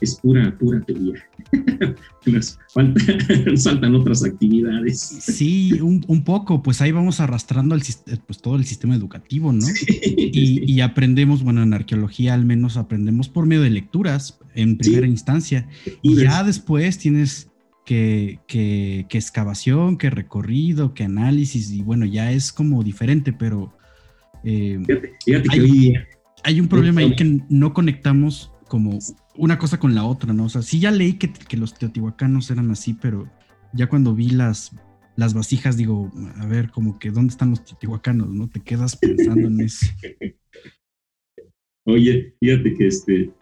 Es 0.00 0.16
pura, 0.16 0.56
pura 0.58 0.80
teoría. 0.80 1.14
Nos 2.26 2.58
faltan 3.64 3.94
otras 3.94 4.24
actividades. 4.24 4.98
Sí, 5.00 5.72
un, 5.80 6.04
un, 6.08 6.24
poco, 6.24 6.62
pues 6.62 6.80
ahí 6.80 6.92
vamos 6.92 7.20
arrastrando 7.20 7.74
el, 7.74 7.82
pues 8.26 8.40
todo 8.40 8.56
el 8.56 8.64
sistema 8.64 8.94
educativo, 8.94 9.52
¿no? 9.52 9.66
y, 9.88 10.72
y, 10.72 10.80
aprendemos, 10.80 11.42
bueno, 11.42 11.62
en 11.62 11.74
arqueología 11.74 12.34
al 12.34 12.44
menos 12.44 12.76
aprendemos 12.76 13.28
por 13.28 13.46
medio 13.46 13.62
de 13.62 13.70
lecturas 13.70 14.38
en 14.54 14.78
primera 14.78 15.06
instancia. 15.06 15.68
Y 16.02 16.16
ya 16.16 16.44
después 16.44 16.98
tienes 16.98 17.49
que, 17.84 19.06
excavación, 19.10 19.98
que 19.98 20.10
recorrido, 20.10 20.94
que 20.94 21.04
análisis, 21.04 21.70
y 21.70 21.82
bueno, 21.82 22.06
ya 22.06 22.32
es 22.32 22.52
como 22.52 22.82
diferente, 22.82 23.32
pero 23.32 23.72
eh, 24.44 24.80
hay, 26.42 26.60
un 26.60 26.68
problema 26.68 27.00
ahí 27.00 27.14
que 27.16 27.40
no 27.48 27.74
conectamos 27.74 28.52
como 28.68 28.98
una 29.36 29.58
cosa 29.58 29.78
con 29.78 29.94
la 29.94 30.04
otra, 30.04 30.32
¿no? 30.32 30.44
O 30.44 30.48
sea, 30.48 30.62
sí 30.62 30.78
ya 30.80 30.90
leí 30.90 31.14
que, 31.14 31.56
los 31.56 31.74
teotihuacanos 31.74 32.50
eran 32.50 32.70
así, 32.70 32.94
pero 32.94 33.28
ya 33.72 33.88
cuando 33.88 34.14
vi 34.14 34.30
las, 34.30 34.76
las 35.16 35.34
vasijas, 35.34 35.76
digo, 35.76 36.10
a 36.36 36.46
ver, 36.46 36.70
como 36.70 36.98
que 36.98 37.10
¿dónde 37.10 37.32
están 37.32 37.50
los 37.50 37.64
teotihuacanos, 37.64 38.28
no? 38.28 38.48
Te 38.48 38.60
quedas 38.60 38.96
pensando 38.96 39.48
en 39.48 39.60
eso. 39.62 39.86
Oye, 41.86 42.36
fíjate 42.38 42.74
que 42.74 42.86
este, 42.86 43.32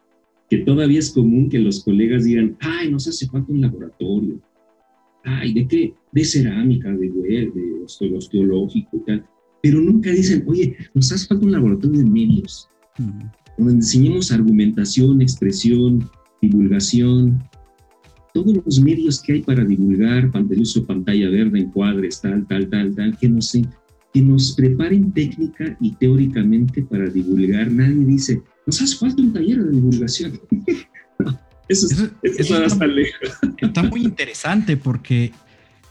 que 0.49 0.59
todavía 0.59 0.99
es 0.99 1.11
común 1.11 1.49
que 1.49 1.59
los 1.59 1.85
colegas 1.85 2.25
digan, 2.25 2.57
ay, 2.61 2.91
nos 2.91 3.07
hace 3.07 3.27
falta 3.27 3.53
un 3.53 3.61
laboratorio, 3.61 4.41
ay, 5.25 5.53
¿de 5.53 5.69
qué? 5.69 5.95
De 6.13 6.25
cerámica, 6.25 6.91
de 6.91 7.11
web, 7.11 7.53
de 7.53 7.85
osteológico 8.17 8.97
y 8.97 9.01
tal, 9.01 9.27
pero 9.63 9.81
nunca 9.81 10.11
dicen, 10.11 10.45
oye, 10.47 10.77
nos 10.95 11.13
hace 11.13 11.27
falta 11.27 11.45
un 11.45 11.53
laboratorio 11.53 11.99
de 11.99 12.11
medios, 12.11 12.69
donde 13.57 13.75
enseñemos 13.75 14.33
argumentación, 14.33 15.21
expresión, 15.21 16.09
divulgación, 16.41 17.43
todos 18.33 18.65
los 18.65 18.81
medios 18.81 19.21
que 19.21 19.35
hay 19.35 19.43
para 19.43 19.65
divulgar, 19.65 20.31
el 20.35 20.61
uso 20.61 20.81
de 20.81 20.87
pantalla 20.87 21.29
verde, 21.29 21.61
encuadres, 21.61 22.21
tal, 22.21 22.47
tal, 22.47 22.69
tal, 22.69 22.95
tal, 22.95 23.19
que 23.19 23.29
nos, 23.29 23.53
que 24.13 24.23
nos 24.23 24.53
preparen 24.53 25.13
técnica 25.13 25.77
y 25.81 25.93
teóricamente 25.97 26.83
para 26.83 27.09
divulgar. 27.09 27.71
Nadie 27.71 28.05
dice, 28.05 28.43
nos 28.67 28.81
hace 28.81 28.97
falta 28.97 29.23
un 29.23 29.33
taller 29.33 29.63
de 29.65 29.71
divulgación. 29.73 30.41
eso, 31.69 31.87
está, 32.23 32.87
lejos. 32.87 33.39
Está 33.59 33.83
muy 33.83 34.05
interesante 34.05 34.77
porque 34.77 35.33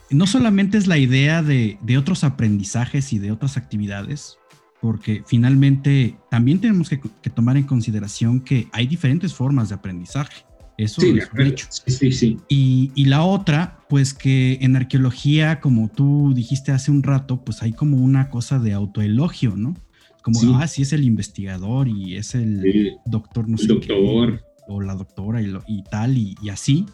no 0.09 0.25
solamente 0.27 0.77
es 0.77 0.87
la 0.87 0.97
idea 0.97 1.43
de, 1.43 1.77
otros 1.97 2.23
aprendizajes 2.23 3.13
y 3.13 3.19
de 3.19 3.31
otras 3.31 3.57
actividades, 3.57 4.37
porque 4.81 5.23
finalmente 5.25 6.17
también 6.29 6.59
tenemos 6.59 6.89
que, 6.89 6.97
tomar 7.29 7.57
en 7.57 7.63
consideración 7.63 8.39
que 8.39 8.67
hay 8.71 8.87
diferentes 8.87 9.33
formas 9.33 9.69
de 9.69 9.75
aprendizaje. 9.75 10.46
Eso 10.77 11.01
es 11.01 11.29
un 11.33 11.41
hecho. 11.41 11.67
Sí, 11.69 12.11
sí, 12.11 12.37
y, 12.47 12.91
y, 12.93 13.05
la 13.05 13.23
otra, 13.23 13.79
pues 13.89 14.13
que 14.13 14.59
en 14.61 14.75
arqueología, 14.75 15.59
como 15.59 15.89
tú 15.89 16.33
dijiste 16.35 16.71
hace 16.71 16.91
un 16.91 17.01
rato, 17.01 17.43
pues 17.43 17.63
hay 17.63 17.73
como 17.73 17.97
una 17.97 18.29
cosa 18.29 18.59
de 18.59 18.73
autoelogio, 18.73 19.55
¿no? 19.55 19.75
Como, 20.21 20.57
ah, 20.57 20.67
sí 20.67 20.81
es 20.81 20.93
el 20.93 21.03
investigador 21.05 21.87
y 21.87 22.17
es 22.17 22.35
el 22.35 22.97
doctor, 23.05 23.47
no 23.47 23.57
sé 23.57 23.67
Doctor. 23.67 24.43
o 24.67 24.81
la 24.81 24.93
doctora 24.93 25.41
y, 25.41 25.53
y 25.67 25.83
tal 25.83 26.17
y, 26.17 26.35
así, 26.51 26.85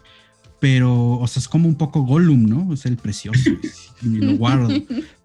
pero, 0.60 1.14
o 1.14 1.28
sea, 1.28 1.42
es 1.42 1.48
como 1.48 1.68
un 1.68 1.76
poco 1.76 2.04
Gollum, 2.04 2.46
¿no? 2.46 2.72
Es 2.74 2.86
el 2.86 2.96
precioso 2.96 3.50
y 4.04 4.08
lo 4.08 4.38
guardo. 4.38 4.70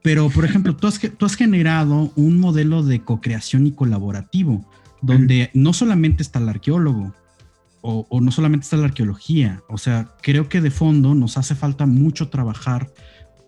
Pero, 0.02 0.30
por 0.30 0.44
ejemplo, 0.46 0.74
tú 0.74 0.86
has, 0.86 0.98
tú 0.98 1.26
has 1.26 1.36
generado 1.36 2.11
un 2.16 2.40
modelo 2.40 2.82
de 2.82 3.02
co-creación 3.02 3.66
y 3.66 3.72
colaborativo, 3.72 4.64
donde 5.02 5.50
no 5.52 5.74
solamente 5.74 6.22
está 6.22 6.38
el 6.38 6.48
arqueólogo, 6.48 7.14
o, 7.91 8.07
o, 8.11 8.20
no 8.20 8.30
solamente 8.30 8.64
está 8.64 8.76
la 8.76 8.84
arqueología, 8.84 9.62
o 9.66 9.78
sea, 9.78 10.14
creo 10.20 10.51
que 10.51 10.61
de 10.61 10.70
fondo 10.70 11.14
nos 11.14 11.39
hace 11.39 11.55
falta 11.55 11.86
mucho 11.86 12.28
trabajar 12.28 12.93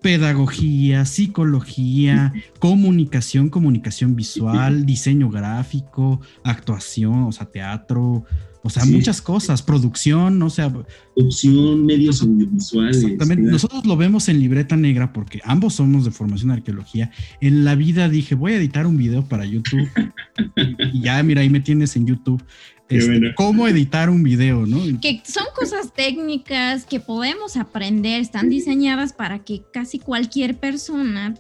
pedagogía, 0.01 1.05
psicología, 1.05 2.33
comunicación, 2.59 3.51
comunicación 3.51 4.17
visual, 4.17 4.87
diseño 4.87 5.29
gráfico, 5.29 6.23
actuación, 6.43 7.25
o 7.25 7.33
sea, 7.33 7.51
teatro, 7.51 8.25
o 8.63 8.71
sea, 8.71 8.87
muchas 8.87 9.21
cosas, 9.21 9.63
producción, 9.63 10.43
o 10.43 10.49
sea... 10.49 10.73
Producción, 11.15 11.85
medios 11.85 12.23
audiovisuales. 12.23 13.03
Exactamente. 13.03 13.51
Nosotros 13.51 13.85
lo 13.85 13.97
vemos 13.99 14.29
en 14.31 14.39
Libreta 14.39 14.77
Negra 14.77 15.13
porque 15.13 15.41
ambos 15.45 15.75
somos 15.75 16.07
de 16.07 16.11
formación 16.11 16.49
de 16.49 16.55
arqueología. 16.55 17.11
En 17.43 17.65
la 17.65 17.75
vida 17.75 18.09
dije, 18.09 18.35
voy 18.35 18.53
a 18.53 18.57
editar 18.57 18.87
un 18.87 18.97
video 18.97 19.23
para 19.23 19.45
YouTube. 19.45 19.89
y 20.93 21.01
ya, 21.03 21.23
mira, 21.23 21.43
ahí 21.43 21.51
me 21.51 21.61
tienes 21.61 21.97
en 21.97 22.07
YouTube. 22.07 22.43
Este, 22.91 23.35
cómo 23.37 23.69
editar 23.69 24.11
un 24.11 24.23
video, 24.23 24.67
¿no? 24.67 25.01
Que 25.01 25.23
son 25.25 25.45
cosas 25.55 25.93
técnicas 25.95 26.85
que 26.85 26.99
podemos 26.99 27.57
aprender, 27.57 28.21
están 28.21 28.51
diseñadas 28.51 29.13
para 29.13 29.39
que 29.39 29.63
casi 29.73 30.01
cualquier 30.01 30.59
persona 30.59 31.35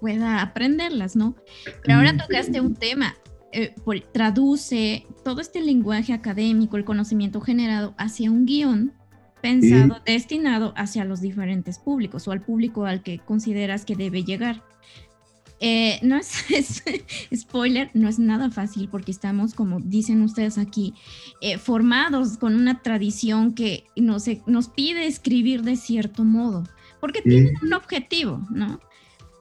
pueda 0.00 0.42
aprenderlas, 0.42 1.14
¿no? 1.14 1.36
Pero 1.82 1.98
ahora 1.98 2.16
tocaste 2.16 2.60
un 2.60 2.74
tema, 2.74 3.16
eh, 3.52 3.74
traduce 4.12 5.06
todo 5.24 5.40
este 5.40 5.60
lenguaje 5.62 6.12
académico, 6.12 6.76
el 6.76 6.84
conocimiento 6.84 7.40
generado 7.40 7.94
hacia 7.98 8.30
un 8.30 8.44
guion 8.44 8.92
pensado, 9.40 10.02
destinado 10.04 10.74
hacia 10.76 11.04
los 11.04 11.20
diferentes 11.20 11.78
públicos 11.78 12.26
o 12.26 12.32
al 12.32 12.42
público 12.42 12.84
al 12.84 13.02
que 13.02 13.20
consideras 13.20 13.84
que 13.84 13.94
debe 13.94 14.24
llegar. 14.24 14.64
Eh, 15.60 15.98
no 16.02 16.16
es, 16.50 16.82
spoiler, 17.34 17.90
no 17.94 18.08
es 18.08 18.18
nada 18.18 18.50
fácil 18.50 18.88
porque 18.90 19.10
estamos, 19.10 19.54
como 19.54 19.80
dicen 19.80 20.22
ustedes 20.22 20.58
aquí, 20.58 20.94
eh, 21.40 21.58
formados 21.58 22.36
con 22.36 22.54
una 22.54 22.82
tradición 22.82 23.54
que 23.54 23.84
nos, 23.96 24.26
nos 24.46 24.68
pide 24.68 25.06
escribir 25.06 25.62
de 25.62 25.76
cierto 25.76 26.24
modo, 26.24 26.64
porque 27.00 27.22
tiene 27.22 27.52
un 27.62 27.72
objetivo, 27.72 28.46
¿no? 28.50 28.80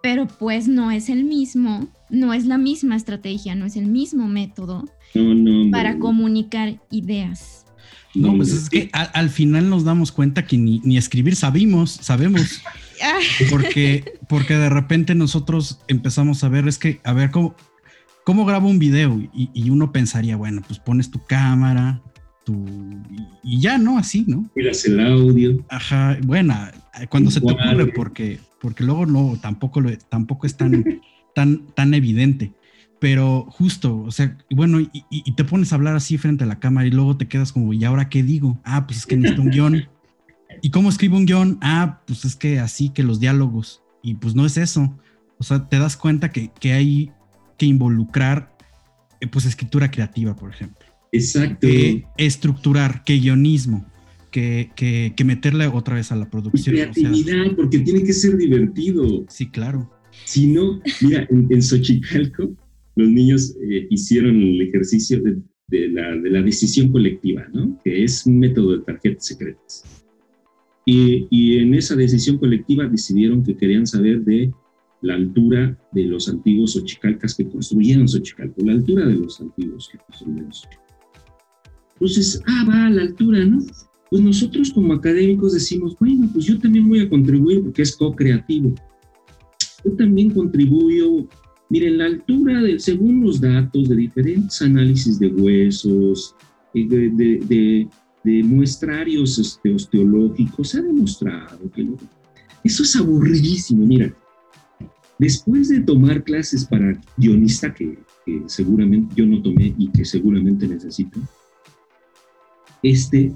Pero 0.02 0.28
pues 0.28 0.68
no 0.68 0.92
es 0.92 1.10
el 1.10 1.24
mismo, 1.24 1.88
no 2.10 2.34
es 2.34 2.46
la 2.46 2.58
misma 2.58 2.96
estrategia, 2.96 3.56
no 3.56 3.66
es 3.66 3.76
el 3.76 3.88
mismo 3.88 4.28
método 4.28 4.86
para 5.72 5.98
comunicar 5.98 6.80
ideas. 6.92 7.66
No, 8.14 8.36
pues 8.38 8.54
es 8.54 8.70
que 8.70 8.90
al, 8.94 9.30
final 9.30 9.70
nos 9.70 9.84
damos 9.84 10.12
cuenta 10.12 10.46
que 10.46 10.58
ni, 10.58 10.80
ni 10.86 10.98
escribir 10.98 11.36
sabemos, 11.36 11.92
sabemos. 11.92 12.62
Porque, 13.50 14.20
porque 14.28 14.56
de 14.56 14.70
repente 14.70 15.16
nosotros 15.16 15.80
empezamos 15.88 16.44
a 16.44 16.50
ver, 16.50 16.68
es 16.68 16.78
que, 16.78 17.00
a 17.04 17.14
ver, 17.14 17.32
¿cómo, 17.32 17.56
cómo 18.24 18.46
grabo 18.46 18.70
un 18.70 18.80
video? 18.80 19.20
Y, 19.34 19.70
uno 19.70 19.92
pensaría, 19.92 20.36
bueno, 20.36 20.62
pues 20.68 20.80
pones 20.80 21.12
tu 21.12 21.24
cámara, 21.26 22.02
tu, 22.44 22.66
y, 23.44 23.60
ya, 23.60 23.78
¿no? 23.78 23.98
Así, 23.98 24.26
¿no? 24.28 24.50
Miras 24.56 24.86
el 24.86 25.00
audio. 25.00 25.64
Ajá, 25.70 26.18
bueno, 26.24 26.56
cuando 27.10 27.32
se 27.32 27.42
te 27.42 27.52
ocurre, 27.52 27.88
porque, 27.88 28.40
porque 28.60 28.84
luego 28.84 29.06
no, 29.06 29.38
tampoco, 29.42 29.82
lo, 29.82 29.96
tampoco 29.98 30.48
es 30.48 30.56
tan, 30.56 31.02
tan, 31.34 31.68
tan 31.76 31.94
evidente. 31.94 32.54
Pero 33.00 33.46
justo, 33.50 34.04
o 34.04 34.12
sea, 34.12 34.38
bueno, 34.50 34.80
y, 34.80 34.90
y, 35.10 35.36
te 35.36 35.44
pones 35.44 35.72
a 35.72 35.76
hablar 35.76 35.96
así 35.96 36.18
frente 36.18 36.46
a 36.46 36.48
la 36.48 36.60
cámara 36.60 36.88
y 36.88 36.92
luego 36.92 37.18
te 37.18 37.28
quedas 37.28 37.52
como, 37.52 37.74
¿y 37.74 37.84
ahora 37.84 38.10
qué 38.10 38.24
digo? 38.24 38.60
Ah, 38.64 38.88
pues 38.88 39.00
es 39.00 39.06
que 39.06 39.18
necesito 39.18 39.42
un 39.42 39.52
guion. 39.52 39.86
¿Y 40.62 40.70
cómo 40.70 40.90
escribo 40.90 41.18
un 41.18 41.26
guion? 41.26 41.58
Ah, 41.62 42.02
pues 42.06 42.26
es 42.26 42.36
que 42.36 42.60
así 42.60 42.90
que 42.90 43.04
los 43.04 43.20
diálogos. 43.20 43.84
Y 44.02 44.16
pues 44.16 44.36
no 44.36 44.46
es 44.46 44.58
eso. 44.58 44.98
O 45.38 45.44
sea, 45.44 45.68
te 45.68 45.80
das 45.80 45.98
cuenta 45.98 46.32
que, 46.32 46.52
hay 46.72 47.12
que 47.58 47.66
involucrar, 47.66 48.56
eh, 49.20 49.28
pues, 49.28 49.46
escritura 49.46 49.92
creativa, 49.92 50.36
por 50.36 50.52
ejemplo. 50.52 50.86
Exacto. 51.12 51.68
Que 51.68 52.06
estructurar, 52.18 53.04
que 53.04 53.20
guionismo, 53.20 53.86
que, 54.32 54.70
que, 54.76 55.24
meterle 55.26 55.68
otra 55.68 55.96
vez 55.96 56.12
a 56.12 56.16
la 56.16 56.30
producción. 56.30 56.76
creatividad, 56.76 57.56
porque 57.56 57.80
tiene 57.80 58.04
que 58.04 58.14
ser 58.14 58.38
divertido. 58.38 59.26
Sí, 59.30 59.50
claro. 59.50 59.92
Si 60.24 60.48
no, 60.48 60.82
mira, 61.02 61.28
en, 61.30 61.62
Xochicalco, 61.62 62.56
los 62.96 63.10
niños 63.10 63.56
eh, 63.70 63.88
hicieron 63.90 64.36
el 64.42 64.62
ejercicio 64.62 65.22
de, 65.22 65.90
la, 65.90 66.16
de 66.16 66.30
la 66.30 66.42
decisión 66.42 66.92
colectiva, 66.92 67.46
¿no? 67.54 67.80
Que 67.84 68.04
es 68.04 68.26
un 68.26 68.40
método 68.40 68.78
de 68.78 68.84
tarjetas 68.84 69.26
secretas. 69.26 69.84
Y, 70.86 71.58
en 71.58 71.74
esa 71.74 71.96
decisión 71.96 72.38
colectiva 72.38 72.88
decidieron 72.88 73.44
que 73.44 73.58
querían 73.58 73.88
saber 73.88 74.24
de 74.24 74.54
la 75.02 75.16
altura 75.16 75.78
de 75.92 76.06
los 76.06 76.30
antiguos 76.30 76.74
Xochicalcas 76.74 77.36
que 77.36 77.50
construyeron 77.50 78.08
Xochicalco, 78.08 78.64
la 78.64 78.74
altura 78.74 79.08
de 79.08 79.16
los 79.16 79.42
antiguos 79.42 79.90
que 79.92 79.98
construyeron 79.98 80.54
Xochicalco. 80.54 80.84
Entonces, 81.94 82.42
ah, 82.46 82.66
va 82.70 82.86
a 82.86 82.90
la 82.90 83.02
altura, 83.02 83.46
¿no? 83.46 83.64
Pues 84.12 84.22
nosotros 84.22 84.72
como 84.72 84.94
académicos 84.94 85.54
decimos, 85.54 85.96
bueno, 86.00 86.30
pues 86.32 86.46
yo 86.46 86.60
también 86.60 86.88
voy 86.88 87.00
a 87.00 87.10
contribuir 87.10 87.64
porque 87.64 87.82
es 87.82 87.96
co-creativo. 87.96 88.76
Yo 89.84 89.92
también 89.94 90.32
contribuyo, 90.32 91.28
miren, 91.70 91.98
la 91.98 92.06
altura, 92.06 92.62
de, 92.62 92.80
según 92.80 93.22
los 93.22 93.42
datos 93.42 93.90
de 93.90 93.96
diferentes 93.96 94.62
análisis 94.62 95.18
de 95.20 95.28
huesos, 95.30 96.36
eh, 96.76 96.88
de 96.88 97.10
de 97.10 97.88
muestrarios 98.44 99.38
este, 99.38 99.74
osteológicos, 99.74 100.70
se 100.70 100.80
ha 100.80 100.82
demostrado 100.82 101.70
que 101.72 101.88
eso 102.64 102.84
es 102.84 102.96
aburridísimo. 102.96 103.86
Mira, 103.86 104.14
después 105.20 105.70
de 105.70 105.82
tomar 105.82 106.24
clases 106.24 106.66
para 106.66 107.00
guionista, 107.18 107.74
que, 107.74 107.98
seguramente 108.48 109.14
yo 109.16 109.26
no 109.26 109.42
tomé 109.42 109.76
y 109.78 109.92
que 109.92 110.04
seguramente 110.04 110.68
necesito, 110.68 111.20
este, 112.82 113.34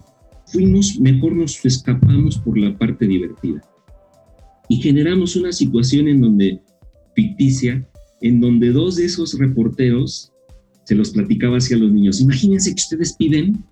fuimos, 0.47 0.99
mejor 0.99 1.35
nos 1.35 1.63
escapamos 1.63 2.37
por 2.39 2.57
la 2.57 2.75
parte 2.77 3.07
divertida. 3.07 3.61
Y 4.67 4.77
generamos 4.77 5.35
una 5.35 5.51
situación 5.51 6.07
en 6.07 6.21
donde, 6.21 6.61
ficticia, 7.15 7.87
en 8.21 8.39
donde 8.39 8.71
dos 8.71 8.95
de 8.95 9.05
esos 9.05 9.37
reporteros 9.37 10.31
se 10.83 10.95
los 10.95 11.11
platicaba 11.11 11.57
hacia 11.57 11.77
los 11.77 11.91
niños. 11.91 12.19
Imagínense 12.19 12.71
que 12.71 12.81
ustedes 12.81 13.13
piden 13.13 13.63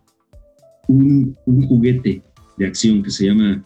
un, 0.88 1.36
juguete 1.68 2.22
de 2.58 2.66
acción 2.66 3.04
que 3.04 3.12
se 3.12 3.28
llama, 3.28 3.64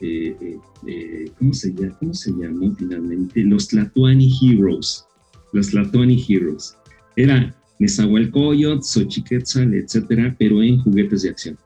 eh, 0.00 0.36
eh, 0.40 0.56
eh, 0.86 1.30
¿cómo, 1.38 1.52
se 1.52 1.72
llama 1.72 1.96
¿cómo 1.98 2.14
se 2.14 2.32
llamó 2.32 2.74
finalmente? 2.74 3.42
Los 3.44 3.68
Tlatuani 3.68 4.30
Heroes. 4.42 5.04
Los 5.52 5.70
Tlatuani 5.70 6.24
Heroes. 6.28 6.76
Era 7.16 7.54
Nezahualcóyotl, 7.78 8.82
Xochiquetzal, 8.82 9.74
etcétera, 9.74 10.34
pero 10.38 10.62
en 10.62 10.78
juguetes 10.78 11.22
de 11.22 11.30
acción. 11.30 11.58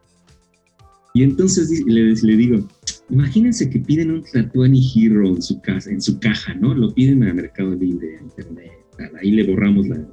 Y 1.15 1.23
entonces 1.23 1.71
le, 1.87 2.15
le 2.15 2.37
digo, 2.37 2.69
imagínense 3.09 3.71
que 3.71 3.79
piden 3.79 4.11
un 4.11 4.23
Tlatuani 4.23 4.93
Hero 4.95 5.29
en 5.29 5.41
su, 5.41 5.61
casa, 5.61 5.91
en 5.91 6.03
su 6.03 6.19
caja, 6.19 6.55
¿no? 6.55 6.75
Lo 6.75 6.93
piden 6.93 7.23
a 7.25 7.33
Mercado 7.33 7.75
Libre, 7.75 8.19
a 8.19 8.23
Internet, 8.23 8.73
ahí 9.21 9.31
le 9.31 9.45
borramos 9.45 9.87
la... 9.89 10.07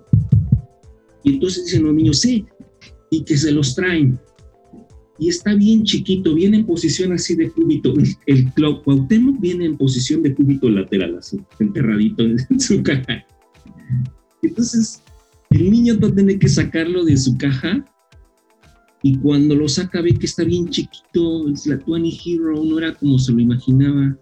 Y 1.24 1.36
entonces 1.36 1.66
dicen 1.66 1.84
los 1.84 1.94
niños, 1.94 2.20
sí, 2.20 2.46
y 3.10 3.24
que 3.24 3.38
se 3.38 3.52
los 3.52 3.76
traen 3.76 4.20
y 5.20 5.30
está 5.30 5.54
bien 5.54 5.84
chiquito, 5.84 6.34
viene 6.34 6.58
en 6.58 6.66
posición 6.66 7.12
así 7.14 7.36
de 7.36 7.52
cúbito. 7.52 7.94
El 8.26 8.52
Cuauhtémoc 8.54 9.40
viene 9.40 9.66
en 9.66 9.78
posición 9.78 10.24
de 10.24 10.34
cúbito 10.34 10.70
lateral, 10.70 11.18
así, 11.18 11.40
enterradito 11.60 12.24
en 12.24 12.38
su 12.60 12.82
caja. 12.82 13.24
Entonces, 14.42 15.04
el 15.52 15.70
niño 15.70 16.00
va 16.02 16.08
a 16.08 16.16
tener 16.16 16.40
que 16.40 16.50
sacarlo 16.50 17.06
de 17.06 17.16
su 17.18 17.38
caja 17.38 17.86
y 19.04 19.18
cuando 19.18 19.56
lo 19.56 19.70
saca 19.70 20.02
ve 20.02 20.14
que 20.14 20.26
está 20.26 20.44
bien 20.44 20.70
chiquito, 20.70 21.50
es 21.50 21.68
la 21.68 21.78
Twenty 21.78 22.18
Hero, 22.26 22.64
no 22.64 22.80
era 22.80 22.94
como 22.96 23.20
se 23.20 23.34
lo 23.34 23.40
imaginaba. 23.40 24.18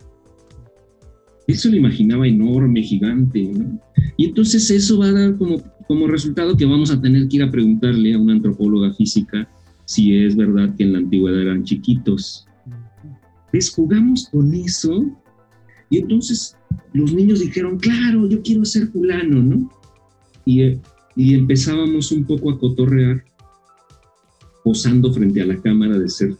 Él 1.47 1.57
se 1.57 1.69
lo 1.69 1.77
imaginaba 1.77 2.27
enorme, 2.27 2.83
gigante, 2.83 3.43
¿no? 3.43 3.79
Y 4.17 4.25
entonces 4.25 4.69
eso 4.69 4.99
va 4.99 5.07
a 5.07 5.11
dar 5.11 5.37
como, 5.37 5.61
como 5.87 6.07
resultado 6.07 6.57
que 6.57 6.65
vamos 6.65 6.91
a 6.91 6.99
tener 6.99 7.27
que 7.27 7.37
ir 7.37 7.43
a 7.43 7.51
preguntarle 7.51 8.13
a 8.13 8.19
una 8.19 8.33
antropóloga 8.33 8.93
física 8.93 9.47
si 9.91 10.15
es 10.23 10.37
verdad 10.37 10.73
que 10.77 10.83
en 10.83 10.93
la 10.93 10.99
antigüedad 10.99 11.41
eran 11.41 11.65
chiquitos. 11.65 12.47
Les 13.51 13.69
jugamos 13.69 14.29
con 14.31 14.53
eso 14.53 15.05
y 15.89 15.97
entonces 15.97 16.55
los 16.93 17.13
niños 17.13 17.41
dijeron, 17.41 17.77
claro, 17.77 18.25
yo 18.25 18.41
quiero 18.41 18.63
ser 18.63 18.87
fulano, 18.87 19.43
¿no? 19.43 19.69
Y, 20.45 20.79
y 21.17 21.33
empezábamos 21.33 22.09
un 22.13 22.23
poco 22.23 22.51
a 22.51 22.57
cotorrear, 22.57 23.21
posando 24.63 25.11
frente 25.11 25.41
a 25.41 25.47
la 25.47 25.61
cámara 25.61 25.99
de 25.99 26.07
ser 26.07 26.37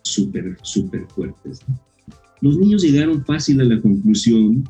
súper, 0.00 0.56
súper 0.62 1.06
fuertes. 1.08 1.60
Los 2.40 2.56
niños 2.56 2.82
llegaron 2.82 3.22
fácil 3.26 3.60
a 3.60 3.64
la 3.64 3.82
conclusión 3.82 4.64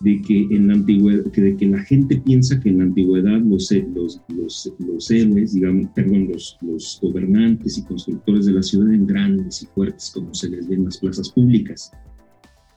de 0.00 0.22
que 0.22 0.46
en 0.50 0.68
la 0.68 0.74
antigüedad, 0.74 1.24
de 1.24 1.56
que 1.56 1.66
la 1.66 1.82
gente 1.84 2.16
piensa 2.16 2.58
que 2.58 2.70
en 2.70 2.78
la 2.78 2.84
antigüedad 2.84 3.40
los, 3.42 3.70
los, 3.94 4.20
los, 4.28 4.72
los 4.78 5.10
héroes, 5.10 5.52
digamos, 5.52 5.88
perdón, 5.94 6.28
los, 6.32 6.56
los 6.62 6.98
gobernantes 7.02 7.76
y 7.76 7.84
constructores 7.84 8.46
de 8.46 8.52
la 8.52 8.62
ciudad 8.62 8.88
eran 8.88 9.06
grandes 9.06 9.62
y 9.62 9.66
fuertes 9.66 10.10
como 10.14 10.34
se 10.34 10.48
les 10.48 10.66
ve 10.68 10.76
en 10.76 10.86
las 10.86 10.98
plazas 10.98 11.30
públicas. 11.30 11.92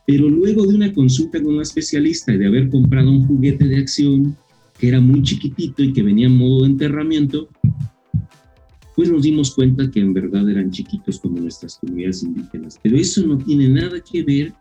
Pero 0.06 0.30
luego 0.30 0.66
de 0.68 0.76
una 0.76 0.92
consulta 0.92 1.42
con 1.42 1.56
un 1.56 1.62
especialista 1.62 2.34
y 2.34 2.38
de 2.38 2.48
haber 2.48 2.70
comprado 2.70 3.10
un 3.10 3.26
juguete 3.26 3.66
de 3.66 3.78
acción 3.78 4.36
que 4.78 4.90
era 4.90 5.00
muy 5.00 5.22
chiquitito 5.22 5.82
y 5.82 5.94
que 5.94 6.04
venía 6.04 6.28
en 6.28 6.36
modo 6.36 6.64
de 6.64 6.72
enterramiento, 6.72 7.48
pues 8.98 9.10
nos 9.10 9.24
dimos 9.24 9.56
cuenta 9.56 9.90
que 9.90 10.02
en 10.02 10.14
verdad 10.14 10.50
eran 10.50 10.72
chiquitos 10.72 11.20
como 11.20 11.40
nuestras 11.40 11.78
comunidades 11.78 12.24
indígenas. 12.24 12.78
Pero 12.84 12.98
eso 12.98 13.26
no 13.26 13.38
tiene 13.38 13.70
nada 13.70 14.02
que 14.02 14.24
ver 14.24 14.54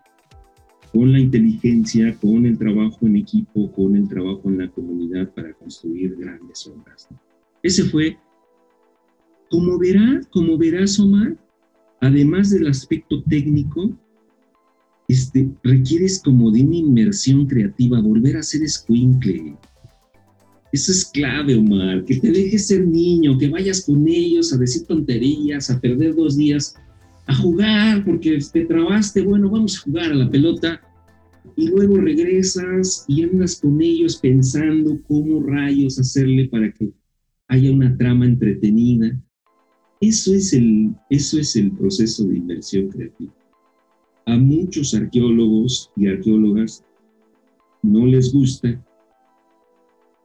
con 0.92 1.10
la 1.10 1.18
inteligencia, 1.18 2.14
con 2.20 2.44
el 2.44 2.58
trabajo 2.58 3.06
en 3.06 3.16
equipo, 3.16 3.72
con 3.72 3.96
el 3.96 4.08
trabajo 4.08 4.42
en 4.50 4.58
la 4.58 4.68
comunidad 4.68 5.30
para 5.30 5.54
construir 5.54 6.14
grandes 6.16 6.66
obras. 6.66 7.08
Ese 7.62 7.84
fue, 7.84 8.18
como 9.50 9.78
verás, 9.78 10.26
como 10.26 10.58
verás, 10.58 11.00
Omar, 11.00 11.36
además 12.00 12.50
del 12.50 12.66
aspecto 12.66 13.22
técnico, 13.22 13.90
este, 15.08 15.50
requieres 15.62 16.20
como 16.22 16.50
de 16.50 16.62
una 16.62 16.76
inmersión 16.76 17.46
creativa, 17.46 18.00
volver 18.00 18.36
a 18.36 18.42
ser 18.42 18.62
escuincle. 18.62 19.56
Eso 20.72 20.92
es 20.92 21.06
clave, 21.06 21.56
Omar, 21.56 22.04
que 22.04 22.16
te 22.16 22.30
dejes 22.30 22.66
ser 22.66 22.86
niño, 22.86 23.38
que 23.38 23.48
vayas 23.48 23.86
con 23.86 24.06
ellos 24.06 24.52
a 24.52 24.58
decir 24.58 24.86
tonterías, 24.86 25.70
a 25.70 25.80
perder 25.80 26.14
dos 26.14 26.36
días 26.36 26.74
a 27.26 27.34
jugar 27.34 28.04
porque 28.04 28.38
te 28.52 28.64
trabaste, 28.64 29.22
bueno, 29.22 29.50
vamos 29.50 29.78
a 29.78 29.82
jugar 29.82 30.12
a 30.12 30.14
la 30.14 30.30
pelota 30.30 30.80
y 31.56 31.68
luego 31.68 31.98
regresas 31.98 33.04
y 33.08 33.22
andas 33.22 33.60
con 33.60 33.80
ellos 33.80 34.16
pensando 34.16 35.00
cómo 35.06 35.42
rayos 35.42 35.98
hacerle 35.98 36.48
para 36.48 36.72
que 36.72 36.92
haya 37.48 37.72
una 37.72 37.96
trama 37.96 38.24
entretenida. 38.24 39.20
Eso 40.00 40.34
es 40.34 40.52
el, 40.52 40.94
eso 41.10 41.38
es 41.38 41.54
el 41.56 41.72
proceso 41.72 42.24
de 42.24 42.38
inversión 42.38 42.88
creativa. 42.88 43.32
A 44.26 44.36
muchos 44.36 44.94
arqueólogos 44.94 45.90
y 45.96 46.08
arqueólogas 46.08 46.84
no 47.82 48.06
les 48.06 48.32
gusta 48.32 48.82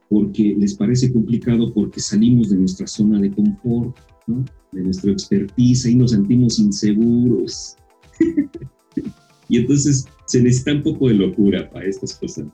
porque 0.09 0.55
les 0.57 0.75
parece 0.75 1.11
complicado 1.11 1.73
porque 1.73 1.99
salimos 1.99 2.49
de 2.49 2.57
nuestra 2.57 2.87
zona 2.87 3.19
de 3.19 3.31
confort, 3.31 3.97
¿no? 4.27 4.45
de 4.71 4.83
nuestra 4.83 5.11
expertise 5.11 5.85
y 5.85 5.95
nos 5.95 6.11
sentimos 6.11 6.59
inseguros. 6.59 7.75
y 9.49 9.57
entonces 9.57 10.07
se 10.25 10.41
necesita 10.41 10.73
un 10.73 10.83
poco 10.83 11.07
de 11.07 11.15
locura 11.15 11.69
para 11.69 11.85
estas 11.85 12.15
cosas. 12.15 12.45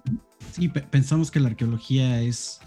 Sí, 0.52 0.70
pensamos 0.70 1.32
que 1.32 1.40
la 1.40 1.50
arqueología 1.50 2.22
es 2.22 2.60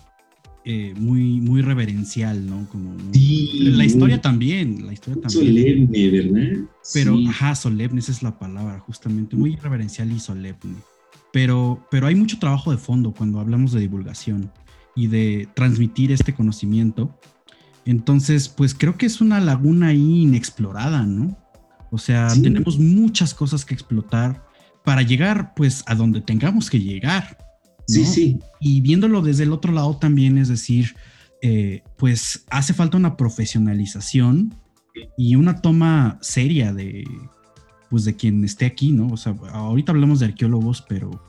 eh, 0.64 0.94
muy, 0.96 1.40
muy 1.40 1.62
reverencial, 1.62 2.44
¿no? 2.44 2.68
Como 2.68 2.96
la 3.12 3.84
historia 3.84 4.20
también, 4.20 4.84
la 4.84 4.92
historia 4.92 5.22
también. 5.22 5.46
Solemne, 5.46 6.10
¿verdad? 6.10 6.68
Pero, 6.92 7.16
ajá, 7.28 7.54
solemne, 7.54 8.00
esa 8.00 8.10
es 8.10 8.22
la 8.22 8.36
palabra, 8.36 8.80
justamente, 8.80 9.36
muy 9.36 9.54
reverencial 9.56 10.10
y 10.10 10.18
solemne. 10.18 10.76
Pero, 11.32 11.86
pero 11.90 12.08
hay 12.08 12.16
mucho 12.16 12.38
trabajo 12.38 12.72
de 12.72 12.78
fondo 12.78 13.12
cuando 13.12 13.38
hablamos 13.38 13.72
de 13.72 13.80
divulgación 13.80 14.50
y 14.96 15.06
de 15.06 15.48
transmitir 15.54 16.10
este 16.10 16.34
conocimiento 16.34 17.16
entonces, 17.86 18.48
pues 18.48 18.74
creo 18.74 18.98
que 18.98 19.06
es 19.06 19.20
una 19.20 19.40
laguna 19.40 19.88
ahí 19.88 20.22
inexplorada, 20.22 21.04
¿no? 21.04 21.38
O 21.92 21.98
sea, 21.98 22.28
tenemos 22.42 22.78
muchas 22.78 23.32
cosas 23.32 23.64
que 23.64 23.74
explotar 23.74 24.44
para 24.84 25.02
llegar, 25.02 25.54
pues, 25.54 25.84
a 25.86 25.94
donde 25.94 26.20
tengamos 26.20 26.68
que 26.68 26.80
llegar. 26.80 27.38
Sí, 27.86 28.04
sí. 28.04 28.40
Y 28.60 28.80
viéndolo 28.80 29.22
desde 29.22 29.44
el 29.44 29.52
otro 29.52 29.72
lado 29.72 29.96
también, 29.96 30.36
es 30.36 30.48
decir, 30.48 30.96
eh, 31.42 31.84
pues 31.96 32.44
hace 32.50 32.74
falta 32.74 32.96
una 32.96 33.16
profesionalización 33.16 34.52
y 35.16 35.36
una 35.36 35.60
toma 35.60 36.18
seria 36.20 36.72
de, 36.72 37.04
pues, 37.88 38.04
de 38.04 38.16
quien 38.16 38.44
esté 38.44 38.66
aquí, 38.66 38.90
¿no? 38.90 39.06
O 39.08 39.16
sea, 39.16 39.36
ahorita 39.52 39.92
hablamos 39.92 40.18
de 40.18 40.26
arqueólogos, 40.26 40.84
pero 40.88 41.22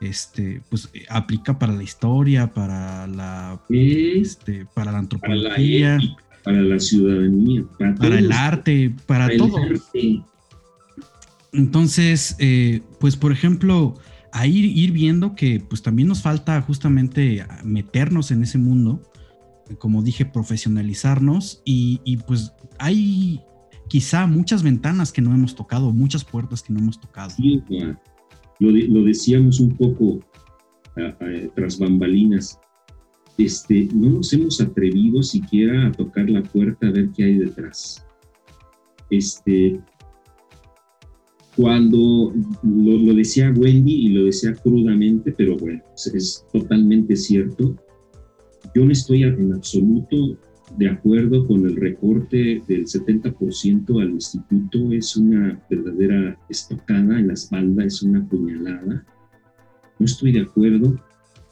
este, 0.00 0.62
pues 0.68 0.88
eh, 0.94 1.04
aplica 1.08 1.58
para 1.58 1.72
la 1.72 1.82
historia, 1.82 2.52
para 2.52 3.06
la, 3.06 3.60
este, 3.70 4.66
para 4.74 4.92
la 4.92 4.98
antropología, 4.98 5.98
para 6.44 6.60
la, 6.60 6.78
ciudadanía, 6.78 7.64
para, 7.98 8.18
el 8.18 8.32
arte, 8.32 8.94
para, 9.06 9.28
todo. 9.36 9.56
Entonces, 11.52 12.36
eh, 12.38 12.82
pues 13.00 13.16
por 13.16 13.32
ejemplo, 13.32 13.94
a 14.32 14.46
ir, 14.46 14.64
ir 14.64 14.92
viendo 14.92 15.34
que 15.34 15.60
pues 15.60 15.82
también 15.82 16.08
nos 16.08 16.22
falta 16.22 16.60
justamente 16.60 17.44
meternos 17.64 18.30
en 18.30 18.42
ese 18.42 18.58
mundo, 18.58 19.02
como 19.78 20.02
dije, 20.02 20.26
profesionalizarnos 20.26 21.62
y, 21.64 22.00
y 22.04 22.18
pues 22.18 22.52
hay 22.78 23.40
quizá 23.88 24.26
muchas 24.26 24.62
ventanas 24.62 25.12
que 25.12 25.22
no 25.22 25.34
hemos 25.34 25.54
tocado, 25.54 25.92
muchas 25.92 26.24
puertas 26.24 26.62
que 26.62 26.72
no 26.72 26.80
hemos 26.80 27.00
tocado. 27.00 27.30
Sí, 27.30 27.62
lo, 28.58 29.02
decíamos 29.02 29.60
un 29.60 29.76
poco 29.76 30.20
tras 31.54 31.78
bambalinas, 31.78 32.58
este, 33.38 33.88
no 33.94 34.10
nos 34.10 34.32
hemos 34.32 34.60
atrevido 34.60 35.22
siquiera 35.22 35.86
a 35.86 35.92
tocar 35.92 36.30
la 36.30 36.42
puerta 36.42 36.88
a 36.88 36.90
ver 36.90 37.10
qué 37.14 37.24
hay 37.24 37.38
detrás. 37.38 38.06
Este, 39.10 39.78
cuando 41.56 42.32
lo, 42.62 43.14
decía 43.14 43.52
Wendy 43.54 44.06
y 44.06 44.08
lo 44.10 44.24
decía 44.24 44.54
crudamente, 44.54 45.32
pero 45.32 45.56
bueno, 45.56 45.82
es 45.94 46.46
totalmente 46.52 47.16
cierto, 47.16 47.76
yo 48.74 48.84
no 48.84 48.92
estoy 48.92 49.22
en 49.22 49.52
absoluto 49.52 50.38
de 50.74 50.88
acuerdo 50.90 51.46
con 51.46 51.64
el 51.64 51.76
recorte 51.76 52.62
del 52.66 52.86
70% 52.86 54.02
al 54.02 54.10
instituto, 54.10 54.92
es 54.92 55.16
una 55.16 55.60
verdadera 55.70 56.38
estocada 56.48 57.18
en 57.18 57.28
la 57.28 57.34
espalda, 57.34 57.84
es 57.84 58.02
una 58.02 58.26
puñalada. 58.26 59.04
No 59.98 60.06
estoy 60.06 60.32
de 60.32 60.40
acuerdo, 60.40 61.00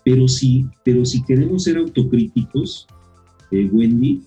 pero 0.04 0.28
sí, 0.28 0.66
pero 0.84 1.04
si 1.04 1.22
queremos 1.24 1.64
ser 1.64 1.78
autocríticos, 1.78 2.86
eh, 3.50 3.68
Wendy, 3.72 4.22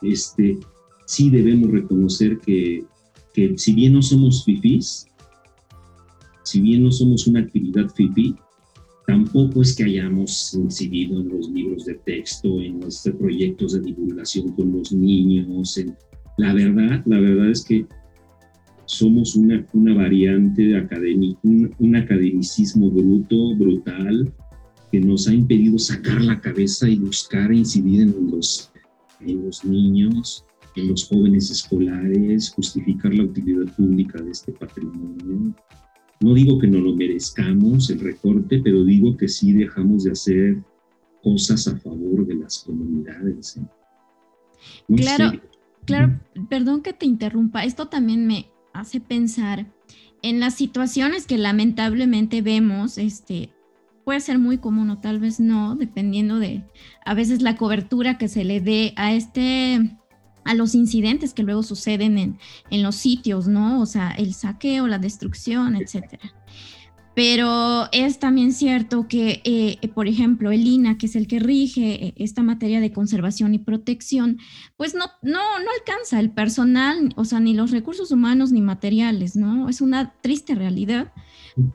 este, 0.00 0.58
sí 1.06 1.28
debemos 1.28 1.70
reconocer 1.70 2.38
que, 2.38 2.84
que 3.34 3.58
si 3.58 3.74
bien 3.74 3.94
no 3.94 4.02
somos 4.02 4.44
fifís, 4.44 5.06
si 6.44 6.60
bien 6.60 6.84
no 6.84 6.92
somos 6.92 7.26
una 7.26 7.40
actividad 7.40 7.88
fifi, 7.90 8.36
Tampoco 9.06 9.62
es 9.62 9.74
que 9.74 9.84
hayamos 9.84 10.54
incidido 10.54 11.20
en 11.20 11.28
los 11.28 11.48
libros 11.50 11.84
de 11.84 11.94
texto, 11.94 12.60
en 12.60 12.80
los 12.80 13.02
proyectos 13.18 13.72
de 13.72 13.80
divulgación 13.80 14.52
con 14.52 14.72
los 14.72 14.92
niños. 14.92 15.80
La 16.38 16.54
verdad, 16.54 17.02
la 17.06 17.18
verdad 17.18 17.50
es 17.50 17.64
que 17.64 17.84
somos 18.86 19.34
una, 19.36 19.64
variante 19.94 20.62
de 20.62 21.36
un, 21.42 21.96
academicismo 21.96 22.90
bruto, 22.90 23.56
brutal, 23.56 24.32
que 24.90 25.00
nos 25.00 25.26
ha 25.26 25.34
impedido 25.34 25.78
sacar 25.78 26.20
la 26.22 26.40
cabeza 26.40 26.88
y 26.88 26.98
buscar 26.98 27.52
incidir 27.52 28.02
en 28.02 28.30
los 28.30 29.64
niños, 29.64 30.44
en 30.76 30.88
los 30.88 31.08
jóvenes 31.08 31.50
escolares, 31.50 32.50
justificar 32.50 33.14
la 33.14 33.24
utilidad 33.24 33.74
pública 33.76 34.20
de 34.22 34.30
este 34.30 34.52
patrimonio. 34.52 35.54
No 36.22 36.34
digo 36.34 36.58
que 36.58 36.66
no 36.66 36.78
lo 36.78 36.94
merezcamos 36.94 37.90
el 37.90 38.00
recorte, 38.00 38.60
pero 38.62 38.84
digo 38.84 39.16
que 39.16 39.28
sí 39.28 39.52
dejamos 39.52 40.04
de 40.04 40.12
hacer 40.12 40.62
cosas 41.22 41.68
a 41.68 41.76
favor 41.78 42.26
de 42.26 42.36
las 42.36 42.60
comunidades. 42.60 43.56
¿eh? 43.56 44.94
claro, 44.96 45.40
claro, 45.84 46.20
perdón 46.48 46.82
que 46.82 46.92
te 46.92 47.06
interrumpa, 47.06 47.64
esto 47.64 47.86
también 47.88 48.26
me 48.26 48.48
hace 48.72 49.00
pensar 49.00 49.66
en 50.22 50.40
las 50.40 50.54
situaciones 50.54 51.26
que 51.26 51.38
lamentablemente 51.38 52.42
vemos, 52.42 52.98
este, 52.98 53.50
puede 54.04 54.20
ser 54.20 54.38
muy 54.38 54.58
común 54.58 54.90
o 54.90 54.98
tal 54.98 55.18
vez 55.18 55.40
no, 55.40 55.74
dependiendo 55.74 56.38
de 56.38 56.64
a 57.04 57.14
veces 57.14 57.42
la 57.42 57.56
cobertura 57.56 58.18
que 58.18 58.28
se 58.28 58.44
le 58.44 58.60
dé 58.60 58.92
a 58.96 59.12
este 59.12 59.98
a 60.44 60.54
los 60.54 60.74
incidentes 60.74 61.34
que 61.34 61.42
luego 61.42 61.62
suceden 61.62 62.18
en, 62.18 62.38
en, 62.70 62.82
los 62.82 62.96
sitios, 62.96 63.48
¿no? 63.48 63.80
O 63.80 63.86
sea, 63.86 64.10
el 64.10 64.34
saqueo, 64.34 64.86
la 64.88 64.98
destrucción, 64.98 65.76
etcétera. 65.76 66.32
Pero 67.14 67.88
es 67.92 68.18
también 68.18 68.52
cierto 68.52 69.06
que, 69.06 69.42
eh, 69.44 69.88
por 69.88 70.08
ejemplo, 70.08 70.50
el 70.50 70.66
INA, 70.66 70.96
que 70.96 71.06
es 71.06 71.14
el 71.14 71.26
que 71.26 71.40
rige 71.40 72.06
eh, 72.06 72.14
esta 72.16 72.42
materia 72.42 72.80
de 72.80 72.90
conservación 72.90 73.52
y 73.52 73.58
protección, 73.58 74.38
pues 74.78 74.94
no, 74.94 75.04
no, 75.20 75.38
no 75.58 75.70
alcanza 75.78 76.20
el 76.20 76.30
personal, 76.30 77.12
o 77.16 77.26
sea, 77.26 77.38
ni 77.38 77.52
los 77.52 77.70
recursos 77.70 78.12
humanos 78.12 78.50
ni 78.50 78.62
materiales, 78.62 79.36
¿no? 79.36 79.68
Es 79.68 79.82
una 79.82 80.14
triste 80.22 80.54
realidad 80.54 81.12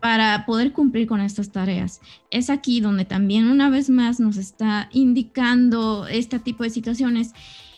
para 0.02 0.44
poder 0.48 0.74
cumplir 0.74 1.06
con 1.06 1.22
estas 1.22 1.52
tareas. 1.52 2.02
Es 2.32 2.50
aquí 2.50 2.82
donde 2.82 3.06
también 3.06 3.48
una 3.48 3.70
vez 3.70 3.92
más 3.92 4.20
nos 4.20 4.38
está 4.38 4.90
indicando 4.92 6.08
este 6.08 6.40
tipo 6.40 6.64
de 6.64 6.72
situaciones 6.72 7.34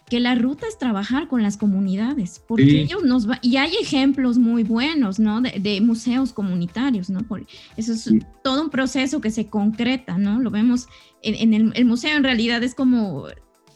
que 0.09 0.19
la 0.19 0.35
ruta 0.35 0.67
es 0.67 0.77
trabajar 0.77 1.27
con 1.27 1.43
las 1.43 1.57
comunidades, 1.57 2.41
porque 2.47 2.81
ellos 2.81 3.03
nos 3.03 3.29
va, 3.29 3.39
y 3.41 3.57
hay 3.57 3.73
ejemplos 3.81 4.37
muy 4.37 4.63
buenos, 4.63 5.19
¿no? 5.19 5.41
De, 5.41 5.81
museos 5.81 6.33
comunitarios, 6.33 7.09
¿no? 7.09 7.19
eso 7.77 7.93
es 7.93 8.09
todo 8.43 8.63
un 8.63 8.69
proceso 8.69 9.21
que 9.21 9.31
se 9.31 9.47
concreta, 9.47 10.17
¿no? 10.17 10.39
Lo 10.39 10.49
vemos 10.51 10.87
en, 11.21 11.53
el, 11.53 11.71
el, 11.75 11.85
museo 11.85 12.15
en 12.17 12.23
realidad 12.23 12.63
es 12.63 12.75
como 12.75 13.27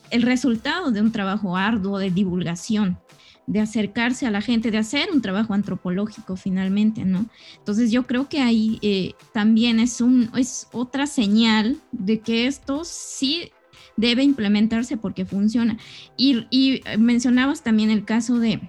el 0.10 0.22
resultado 0.22 0.92
de 0.92 1.02
un 1.02 1.12
trabajo 1.12 1.56
arduo 1.56 1.98
de 1.98 2.10
divulgación 2.12 2.98
de 3.46 3.60
acercarse 3.60 4.26
a 4.26 4.32
la 4.32 4.42
gente, 4.42 4.72
de 4.72 4.78
hacer 4.78 5.10
un 5.12 5.22
trabajo 5.22 5.54
antropológico 5.54 6.36
finalmente, 6.36 7.04
¿no? 7.04 7.26
Entonces 7.58 7.92
yo 7.92 8.04
creo 8.04 8.30
que 8.30 8.40
ahí 8.40 8.80
eh, 8.82 9.14
también 9.34 9.80
es, 9.80 10.02
un, 10.02 10.32
es 10.38 10.68
otra 10.72 11.08
señal 11.08 11.78
de 11.92 12.20
que 12.20 12.48
esto 12.48 12.84
sí 12.86 13.52
debe 13.98 14.24
implementarse 14.24 14.98
porque 14.98 15.26
funciona. 15.26 15.78
Y, 16.18 16.46
y 16.50 16.82
mencionabas 16.98 17.64
también 17.64 17.90
el 17.90 18.06
caso 18.06 18.40
de, 18.40 18.60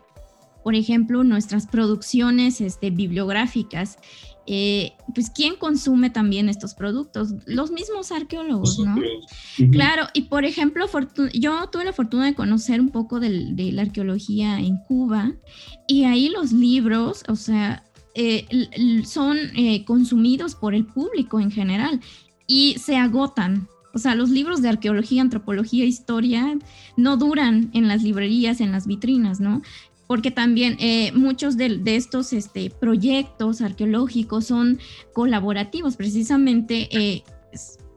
por 0.62 0.74
ejemplo, 0.74 1.24
nuestras 1.24 1.66
producciones 1.66 2.60
este, 2.60 2.90
bibliográficas 2.90 3.98
eh, 4.46 4.92
pues 5.14 5.30
quién 5.30 5.56
consume 5.56 6.10
también 6.10 6.50
estos 6.50 6.74
productos, 6.74 7.32
los 7.46 7.70
mismos 7.70 8.12
arqueólogos, 8.12 8.78
¿no? 8.78 8.96
Claro, 9.72 10.06
y 10.12 10.22
por 10.22 10.44
ejemplo, 10.44 10.86
yo 11.32 11.66
tuve 11.70 11.84
la 11.86 11.94
fortuna 11.94 12.26
de 12.26 12.34
conocer 12.34 12.80
un 12.80 12.90
poco 12.90 13.20
de 13.20 13.30
la 13.30 13.82
arqueología 13.82 14.58
en 14.58 14.76
Cuba 14.76 15.32
y 15.88 16.04
ahí 16.04 16.28
los 16.28 16.52
libros, 16.52 17.24
o 17.28 17.36
sea, 17.36 17.84
eh, 18.14 18.46
son 19.06 19.38
eh, 19.56 19.84
consumidos 19.86 20.54
por 20.54 20.74
el 20.74 20.84
público 20.84 21.40
en 21.40 21.50
general 21.50 22.00
y 22.46 22.76
se 22.78 22.96
agotan. 22.96 23.66
O 23.94 23.98
sea, 23.98 24.14
los 24.14 24.30
libros 24.30 24.60
de 24.62 24.68
arqueología, 24.68 25.22
antropología, 25.22 25.84
historia 25.84 26.58
no 26.96 27.16
duran 27.16 27.70
en 27.72 27.88
las 27.88 28.02
librerías, 28.02 28.60
en 28.60 28.72
las 28.72 28.86
vitrinas, 28.86 29.40
¿no? 29.40 29.62
porque 30.06 30.30
también 30.30 30.76
eh, 30.80 31.12
muchos 31.12 31.56
de, 31.56 31.80
estos 31.86 32.32
este, 32.32 32.70
proyectos 32.70 33.60
arqueológicos 33.60 34.46
son 34.46 34.78
colaborativos, 35.12 35.96
precisamente. 35.96 36.88
Eh, 36.90 37.22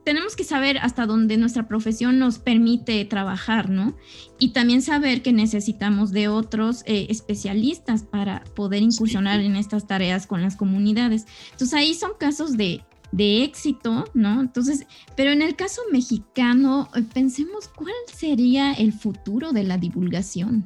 tenemos 0.05 0.37
que 0.37 0.45
saber 0.45 0.77
hasta 0.77 1.05
dónde 1.05 1.35
nuestra 1.35 1.67
profesión 1.67 2.17
nos 2.17 2.39
permite 2.39 3.03
trabajar, 3.03 3.69
¿no? 3.69 3.93
Y 4.39 4.49
también 4.49 4.81
saber 4.81 5.21
que 5.21 5.33
necesitamos 5.33 6.13
de 6.13 6.29
otros 6.29 6.83
eh, 6.85 7.07
especialistas 7.09 8.03
para 8.03 8.45
poder 8.55 8.81
incursionar 8.83 9.41
en 9.41 9.57
estas 9.57 9.85
tareas 9.85 10.25
con 10.25 10.41
las 10.41 10.55
comunidades. 10.55 11.25
Entonces 11.51 11.73
ahí 11.73 11.93
son 11.93 12.11
casos 12.17 12.55
de, 12.55 12.85
de 13.11 13.43
éxito, 13.43 14.05
¿no? 14.13 14.41
Entonces, 14.41 14.85
pero 15.15 15.31
en 15.31 15.41
el 15.41 15.55
caso 15.55 15.81
mexicano, 15.91 16.89
pensemos 17.13 17.67
cuál 17.69 17.93
sería 18.13 18.73
el 18.73 18.93
futuro 18.93 19.51
de 19.51 19.63
la 19.63 19.77
divulgación. 19.77 20.65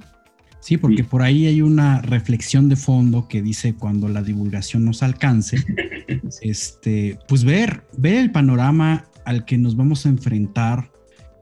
Sí, 0.62 0.78
porque 0.78 1.04
por 1.04 1.24
ahí 1.24 1.48
hay 1.48 1.64
una 1.64 2.02
reflexión 2.02 2.70
de 2.70 2.76
fondo 2.76 3.28
que 3.28 3.42
dice 3.42 3.74
cuando 3.74 4.08
la 4.08 4.22
divulgación 4.22 4.86
nos 4.86 5.02
alcance, 5.02 5.58
este, 6.42 7.18
pues 7.28 7.44
ver, 7.44 7.84
ver 7.98 8.18
el 8.18 8.32
panorama 8.32 9.06
al 9.26 9.44
que 9.46 9.58
nos 9.58 9.76
vamos 9.76 10.06
a 10.06 10.10
enfrentar, 10.10 10.92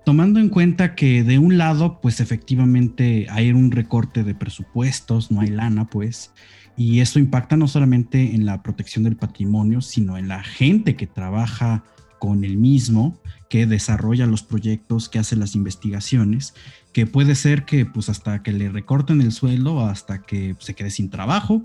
tomando 0.05 0.39
en 0.39 0.47
cuenta 0.47 0.95
que 0.95 1.23
de 1.23 1.37
un 1.37 1.57
lado, 1.57 1.99
pues 2.01 2.21
efectivamente 2.21 3.27
hay 3.29 3.51
un 3.51 3.71
recorte 3.71 4.23
de 4.23 4.35
presupuestos, 4.35 5.31
no 5.31 5.41
hay 5.41 5.49
lana, 5.49 5.85
pues, 5.85 6.31
y 6.79 7.01
eso 7.01 7.19
impacta 7.19 7.57
no 7.57 7.67
solamente 7.67 8.33
en 8.33 8.47
la 8.47 8.63
protección 8.63 9.03
del 9.03 9.17
patrimonio, 9.17 9.81
sino 9.81 10.17
en 10.17 10.27
la 10.27 10.41
gente 10.41 10.95
que 10.95 11.05
trabaja 11.05 11.83
con 12.17 12.43
el 12.43 12.57
mismo, 12.57 13.19
que 13.49 13.67
desarrolla 13.67 14.25
los 14.25 14.43
proyectos, 14.43 15.09
que 15.09 15.19
hace 15.19 15.35
las 15.35 15.55
investigaciones 15.55 16.53
que 16.93 17.05
puede 17.05 17.35
ser 17.35 17.65
que 17.65 17.85
pues 17.85 18.09
hasta 18.09 18.41
que 18.41 18.51
le 18.51 18.69
recorten 18.69 19.21
el 19.21 19.31
sueldo, 19.31 19.85
hasta 19.85 20.23
que 20.23 20.55
se 20.59 20.73
quede 20.73 20.89
sin 20.89 21.09
trabajo. 21.09 21.61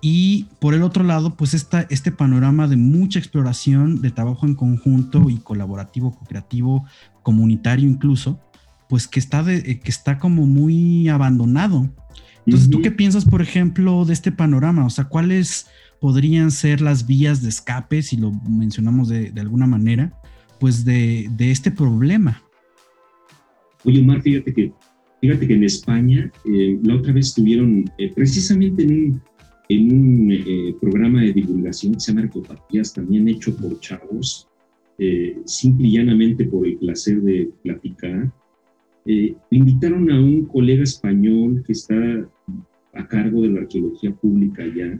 Y 0.00 0.46
por 0.58 0.74
el 0.74 0.82
otro 0.82 1.02
lado, 1.02 1.34
pues 1.34 1.54
este 1.54 2.12
panorama 2.12 2.68
de 2.68 2.76
mucha 2.76 3.18
exploración, 3.18 4.02
de 4.02 4.10
trabajo 4.10 4.46
en 4.46 4.54
conjunto 4.54 5.30
y 5.30 5.38
colaborativo, 5.38 6.18
creativo, 6.28 6.84
comunitario 7.22 7.88
incluso, 7.88 8.38
pues 8.88 9.08
que 9.08 9.18
está, 9.18 9.42
de, 9.42 9.56
eh, 9.56 9.80
que 9.80 9.90
está 9.90 10.18
como 10.18 10.46
muy 10.46 11.08
abandonado. 11.08 11.90
Entonces, 12.46 12.70
¿tú 12.70 12.82
qué 12.82 12.90
piensas, 12.90 13.24
por 13.24 13.40
ejemplo, 13.40 14.04
de 14.04 14.12
este 14.12 14.30
panorama? 14.30 14.84
O 14.84 14.90
sea, 14.90 15.04
¿cuáles 15.04 15.66
podrían 16.00 16.50
ser 16.50 16.80
las 16.80 17.06
vías 17.06 17.42
de 17.42 17.48
escape, 17.48 18.02
si 18.02 18.16
lo 18.16 18.32
mencionamos 18.32 19.08
de, 19.08 19.30
de 19.30 19.40
alguna 19.40 19.66
manera, 19.66 20.12
pues 20.60 20.84
de, 20.84 21.28
de 21.36 21.50
este 21.50 21.70
problema? 21.70 22.42
Oye, 23.84 24.00
Omar, 24.00 24.22
fíjate 24.22 24.52
que, 24.52 24.72
fíjate 25.20 25.46
que 25.46 25.54
en 25.54 25.64
España 25.64 26.32
eh, 26.44 26.78
la 26.82 26.96
otra 26.96 27.12
vez 27.12 27.34
tuvieron, 27.34 27.84
eh, 27.98 28.12
precisamente 28.14 28.82
en 28.82 28.90
un, 28.90 29.22
en 29.68 29.92
un 29.92 30.32
eh, 30.32 30.74
programa 30.80 31.22
de 31.22 31.32
divulgación 31.32 31.94
que 31.94 32.00
se 32.00 32.12
llama 32.12 32.22
Arcopatías, 32.22 32.92
también 32.92 33.28
hecho 33.28 33.56
por 33.56 33.78
chavos, 33.80 34.48
simple 35.44 35.88
y 35.88 35.92
llanamente 35.96 36.44
por 36.44 36.64
el 36.64 36.76
placer 36.76 37.20
de 37.20 37.50
platicar, 37.64 38.32
invitaron 39.50 40.10
a 40.10 40.18
un 40.18 40.46
colega 40.46 40.82
español 40.82 41.62
que 41.66 41.72
está 41.72 41.94
a 42.94 43.08
cargo 43.08 43.42
de 43.42 43.48
la 43.48 43.60
arqueología 43.60 44.14
pública 44.14 44.62
allá, 44.62 44.98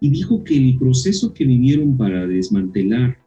y 0.00 0.10
dijo 0.10 0.42
que 0.44 0.56
el 0.56 0.78
proceso 0.78 1.32
que 1.32 1.44
vivieron 1.44 1.96
para 1.96 2.26
desmantelar 2.26 3.18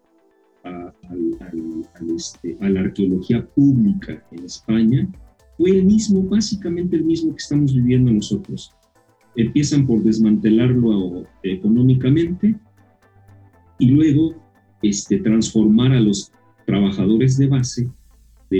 este, 2.15 2.57
a, 2.59 2.69
la 2.69 2.81
arqueología 2.81 3.45
pública 3.53 4.23
en 4.31 4.45
España 4.45 5.07
fue 5.57 5.71
el 5.71 5.85
mismo, 5.85 6.23
básicamente 6.23 6.95
el 6.95 7.05
mismo 7.05 7.31
que 7.31 7.41
estamos 7.41 7.73
viviendo 7.73 8.11
nosotros. 8.11 8.71
Empiezan 9.35 9.85
por 9.85 10.03
desmantelarlo 10.03 11.25
económicamente 11.43 12.55
y 13.79 13.87
luego 13.87 14.35
este, 14.81 15.19
transformar 15.19 15.91
a 15.91 15.99
los 15.99 16.31
trabajadores 16.65 17.37
de 17.37 17.47
base 17.47 17.89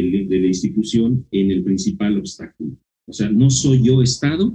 de, 0.02 0.26
de 0.30 0.40
la 0.42 0.48
institución 0.48 1.26
en 1.32 1.52
el 1.52 1.64
principal 1.64 2.18
obstáculo. 2.18 2.72
O 3.06 3.14
sea, 3.14 3.30
no 3.30 3.50
soy 3.50 3.84
yo 3.84 4.02
Estado, 4.02 4.54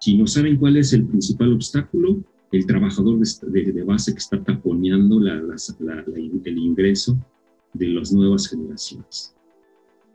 si 0.00 0.16
no 0.16 0.26
saben 0.26 0.56
cuál 0.56 0.76
es 0.76 0.92
el 0.92 1.04
principal 1.06 1.52
obstáculo, 1.52 2.24
el 2.52 2.66
trabajador 2.66 3.18
de, 3.18 3.82
base 3.84 4.12
que 4.12 4.18
está 4.18 4.42
taponeando 4.42 5.20
la, 5.20 5.40
el 6.44 6.58
ingreso 6.58 7.18
de 7.74 7.88
las 7.88 8.12
nuevas 8.12 8.48
generaciones. 8.48 9.34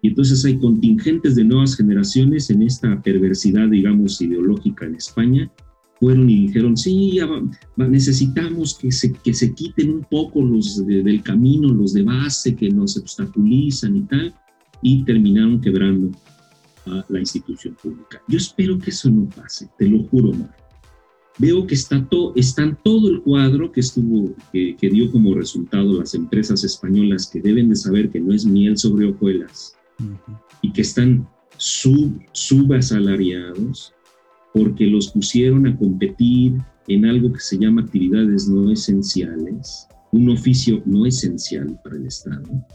Y 0.01 0.09
entonces 0.09 0.43
hay 0.43 0.57
contingentes 0.57 1.35
de 1.35 1.45
nuevas 1.45 1.75
generaciones 1.75 2.49
en 2.49 2.63
esta 2.63 3.01
perversidad, 3.01 3.69
digamos, 3.69 4.21
ideológica 4.21 4.85
en 4.85 4.95
España, 4.95 5.51
fueron 5.99 6.29
y 6.29 6.47
dijeron, 6.47 6.75
sí, 6.75 7.19
necesitamos 7.77 8.77
que 8.77 8.91
se, 8.91 9.13
que 9.13 9.33
se 9.33 9.53
quiten 9.53 9.91
un 9.91 10.05
poco 10.09 10.41
los 10.41 10.85
del 10.85 11.23
camino, 11.23 11.73
los 11.73 11.93
de 11.93 12.03
base 12.03 12.55
que 12.55 12.69
nos 12.69 12.97
obstaculizan 12.97 13.95
y 13.95 14.01
tal, 14.01 14.35
y 14.81 15.03
terminaron 15.03 15.61
quebrando 15.61 16.11
a 16.85 17.03
la 17.09 17.19
institución 17.19 17.75
pública. 17.81 18.21
Yo 18.27 18.37
espero 18.37 18.77
que 18.77 18.91
eso 18.91 19.09
no 19.09 19.27
pase, 19.29 19.69
te 19.77 19.87
lo 19.87 20.03
juro, 20.03 20.33
Mar 20.33 20.65
veo 21.37 21.67
que 21.67 21.75
está, 21.75 22.03
todo 22.05 22.33
están 22.35 22.77
todo 22.83 23.09
el 23.09 23.21
cuadro 23.21 23.71
que, 23.71 23.81
estuvo, 23.81 24.33
que, 24.51 24.77
dio 24.81 25.11
como 25.11 25.33
resultado 25.33 25.93
las 25.93 26.13
empresas 26.15 26.63
españolas 26.63 27.27
que 27.27 27.41
deben 27.41 27.69
de 27.69 27.75
saber 27.75 28.09
que 28.09 28.19
no 28.19 28.33
es 28.33 28.45
miel 28.45 28.77
sobre 28.77 29.07
hojuelas 29.07 29.75
y 30.61 30.71
que 30.71 30.81
están 30.81 31.27
sub, 31.57 32.21
subasalariados 32.31 33.93
porque 34.53 34.85
los 34.85 35.09
pusieron 35.09 35.67
a 35.67 35.77
competir 35.77 36.53
en 36.87 37.05
algo 37.05 37.33
que 37.33 37.39
se 37.39 37.57
llama 37.57 37.81
actividades 37.81 38.47
no 38.47 38.71
esenciales, 38.71 39.87
un 40.11 40.29
oficio 40.29 40.81
no 40.85 41.05
esencial 41.05 41.77
para 41.83 41.97
el 41.97 42.05
Estado, 42.05 42.65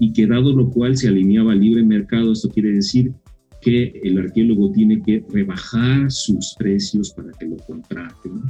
y 0.00 0.12
que 0.12 0.26
dado 0.26 0.52
lo 0.52 0.70
cual 0.70 0.96
se 0.96 1.08
alineaba 1.08 1.52
al 1.52 1.60
libre 1.60 1.84
mercado, 1.84 2.32
esto 2.32 2.48
quiere 2.48 2.72
decir 2.72 3.12
que 3.60 4.00
el 4.02 4.18
arqueólogo 4.18 4.72
tiene 4.72 5.02
que 5.02 5.22
rebajar 5.30 6.10
sus 6.10 6.54
precios 6.58 7.10
para 7.10 7.30
que 7.32 7.46
lo 7.46 7.56
contraten. 7.58 8.42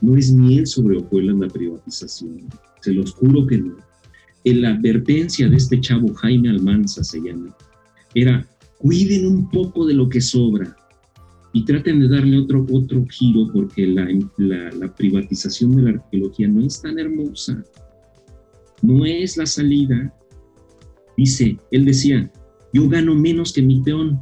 No 0.00 0.16
es 0.16 0.30
miel 0.30 0.66
sobre 0.66 0.96
hojuelas 0.96 1.36
la 1.36 1.48
privatización, 1.48 2.48
se 2.80 2.92
los 2.92 3.12
juro 3.14 3.46
que 3.46 3.58
no. 3.58 3.76
En 4.44 4.62
la 4.62 4.70
advertencia 4.70 5.48
de 5.48 5.56
este 5.56 5.80
chavo 5.80 6.14
Jaime 6.14 6.50
Almanza 6.50 7.02
se 7.02 7.20
llama, 7.20 7.54
era 8.14 8.46
cuiden 8.78 9.26
un 9.26 9.50
poco 9.50 9.84
de 9.86 9.94
lo 9.94 10.08
que 10.08 10.20
sobra 10.20 10.76
y 11.52 11.64
traten 11.64 11.98
de 11.98 12.08
darle 12.08 12.38
otro, 12.38 12.64
otro 12.70 13.04
giro 13.06 13.50
porque 13.52 13.88
la, 13.88 14.06
la, 14.36 14.70
la 14.70 14.94
privatización 14.94 15.74
de 15.74 15.82
la 15.82 15.90
arqueología 15.98 16.46
no 16.46 16.64
es 16.64 16.80
tan 16.80 16.96
hermosa, 17.00 17.60
no 18.82 19.04
es 19.04 19.36
la 19.36 19.46
salida. 19.46 20.14
Dice, 21.16 21.58
él 21.70 21.84
decía, 21.84 22.30
yo 22.72 22.88
gano 22.88 23.14
menos 23.14 23.52
que 23.52 23.62
mi 23.62 23.80
peón, 23.80 24.20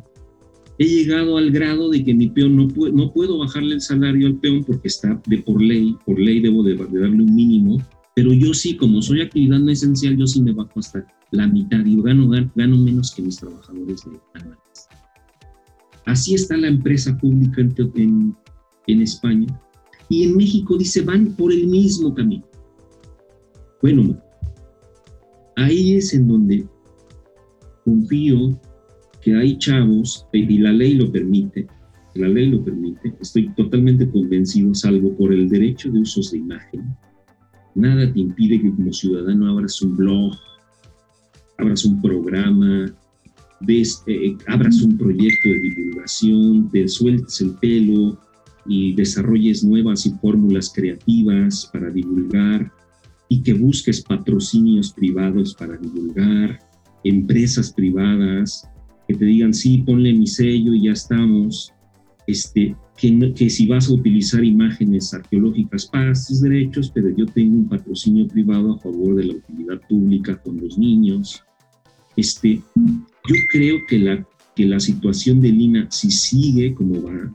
he 0.79 0.85
llegado 0.85 1.37
al 1.39 1.51
grado 1.51 1.91
de 1.91 2.05
que 2.05 2.15
mi 2.15 2.29
peón 2.29 2.57
no, 2.57 2.69
puede, 2.69 2.93
no 2.93 3.13
puedo 3.13 3.39
bajarle 3.39 3.75
el 3.75 3.81
salario 3.81 4.27
al 4.27 4.37
peón 4.37 4.65
porque 4.65 4.89
está 4.89 5.21
de 5.27 5.39
por 5.39 5.61
ley, 5.61 5.97
por 6.05 6.19
ley 6.19 6.41
debo 6.41 6.63
de, 6.63 6.77
darle 6.77 7.23
un 7.23 7.35
mínimo, 7.35 7.83
pero 8.15 8.33
yo 8.33 8.55
sí, 8.55 8.77
como 8.77 9.03
soy 9.03 9.23
actividad 9.23 9.59
no 9.59 9.71
esencial, 9.71 10.17
yo 10.17 10.27
sí 10.27 10.41
me 10.41 10.53
bajo 10.53 10.79
hasta 10.79 11.05
la 11.33 11.49
mitad 11.49 11.85
y 11.85 12.01
gano, 12.01 12.29
gano, 12.29 12.77
menos 12.77 13.13
que 13.13 13.23
mis 13.23 13.37
trabajadores 13.37 14.05
de 14.05 14.21
anuales. 14.35 14.89
Así 16.07 16.35
está 16.35 16.57
la 16.57 16.69
empresa 16.69 17.17
pública 17.19 17.61
en, 17.97 18.37
en 18.87 19.01
España. 19.03 19.61
Y 20.09 20.25
en 20.25 20.37
México 20.37 20.77
dice, 20.77 21.01
van 21.03 21.35
por 21.35 21.53
el 21.53 21.67
mismo 21.67 22.15
camino. 22.15 22.45
Bueno, 23.81 24.17
ahí 25.57 25.95
es 25.95 26.15
en 26.15 26.29
donde 26.29 26.67
confío 27.85 28.59
que 29.22 29.35
hay 29.35 29.57
chavos, 29.59 30.26
y 30.32 30.59
la 30.59 30.72
ley 30.72 30.95
lo 30.95 31.11
permite, 31.11 31.66
la 32.14 32.28
ley 32.28 32.51
lo 32.51 32.62
permite, 32.62 33.14
estoy 33.20 33.49
totalmente 33.55 34.09
convencido, 34.09 34.74
salvo 34.74 35.16
por 35.16 35.32
el 35.32 35.49
derecho 35.49 35.91
de 35.91 36.01
usos 36.01 36.30
de 36.30 36.39
imagen. 36.39 36.95
Nada 37.74 38.12
te 38.12 38.20
impide 38.20 38.61
que 38.61 38.70
como 38.70 38.93
ciudadano 38.93 39.49
abras 39.49 39.82
un 39.82 39.97
blog, 39.97 40.35
abras 41.59 41.85
un 41.85 42.01
programa, 42.01 42.95
ves, 43.61 44.03
eh, 44.07 44.37
abras 44.47 44.82
un 44.82 44.97
proyecto 44.97 45.49
de 45.49 45.61
divulgación, 45.61 46.68
te 46.70 46.87
sueltes 46.87 47.41
el 47.41 47.55
pelo 47.55 48.18
y 48.66 48.95
desarrolles 48.95 49.64
nuevas 49.64 50.07
y 50.07 50.11
fórmulas 50.20 50.72
creativas 50.74 51.68
para 51.72 51.91
divulgar 51.91 52.70
y 53.28 53.43
que 53.43 53.55
busques 53.55 54.03
patrocinios 54.03 54.93
privados 54.93 55.55
para 55.55 55.76
divulgar, 55.76 56.59
empresas 57.05 57.73
privadas 57.73 58.69
que 59.07 59.15
te 59.15 59.25
digan, 59.25 59.53
sí, 59.53 59.79
ponle 59.79 60.13
mi 60.13 60.27
sello 60.27 60.75
y 60.75 60.85
ya 60.85 60.93
estamos, 60.93 61.73
este, 62.27 62.75
que, 62.97 63.35
que 63.35 63.51
si 63.51 63.67
vas 63.67 63.89
a 63.89 63.95
utilizar 63.95 64.43
imágenes 64.43 65.13
arqueológicas, 65.13 65.87
pagas 65.87 66.27
tus 66.27 66.41
derechos, 66.41 66.91
pero 66.95 67.15
yo 67.15 67.27
tengo 67.27 67.57
un 67.57 67.69
patrocinio 67.69 68.27
privado 68.27 68.75
a 68.75 68.79
favor 68.79 69.17
de 69.17 69.25
la 69.25 69.35
utilidad 69.35 69.81
pública 69.89 70.37
con 70.43 70.61
los 70.61 70.79
niños. 70.79 71.43
Este, 72.17 72.63
yo 72.77 73.35
creo 73.51 73.79
que 73.89 73.99
la, 73.99 74.27
que 74.55 74.67
la 74.67 74.81
situación 74.81 75.41
de 75.41 75.51
Lina, 75.51 75.87
si 75.91 76.11
sigue 76.11 76.75
como 76.75 77.03
va, 77.03 77.35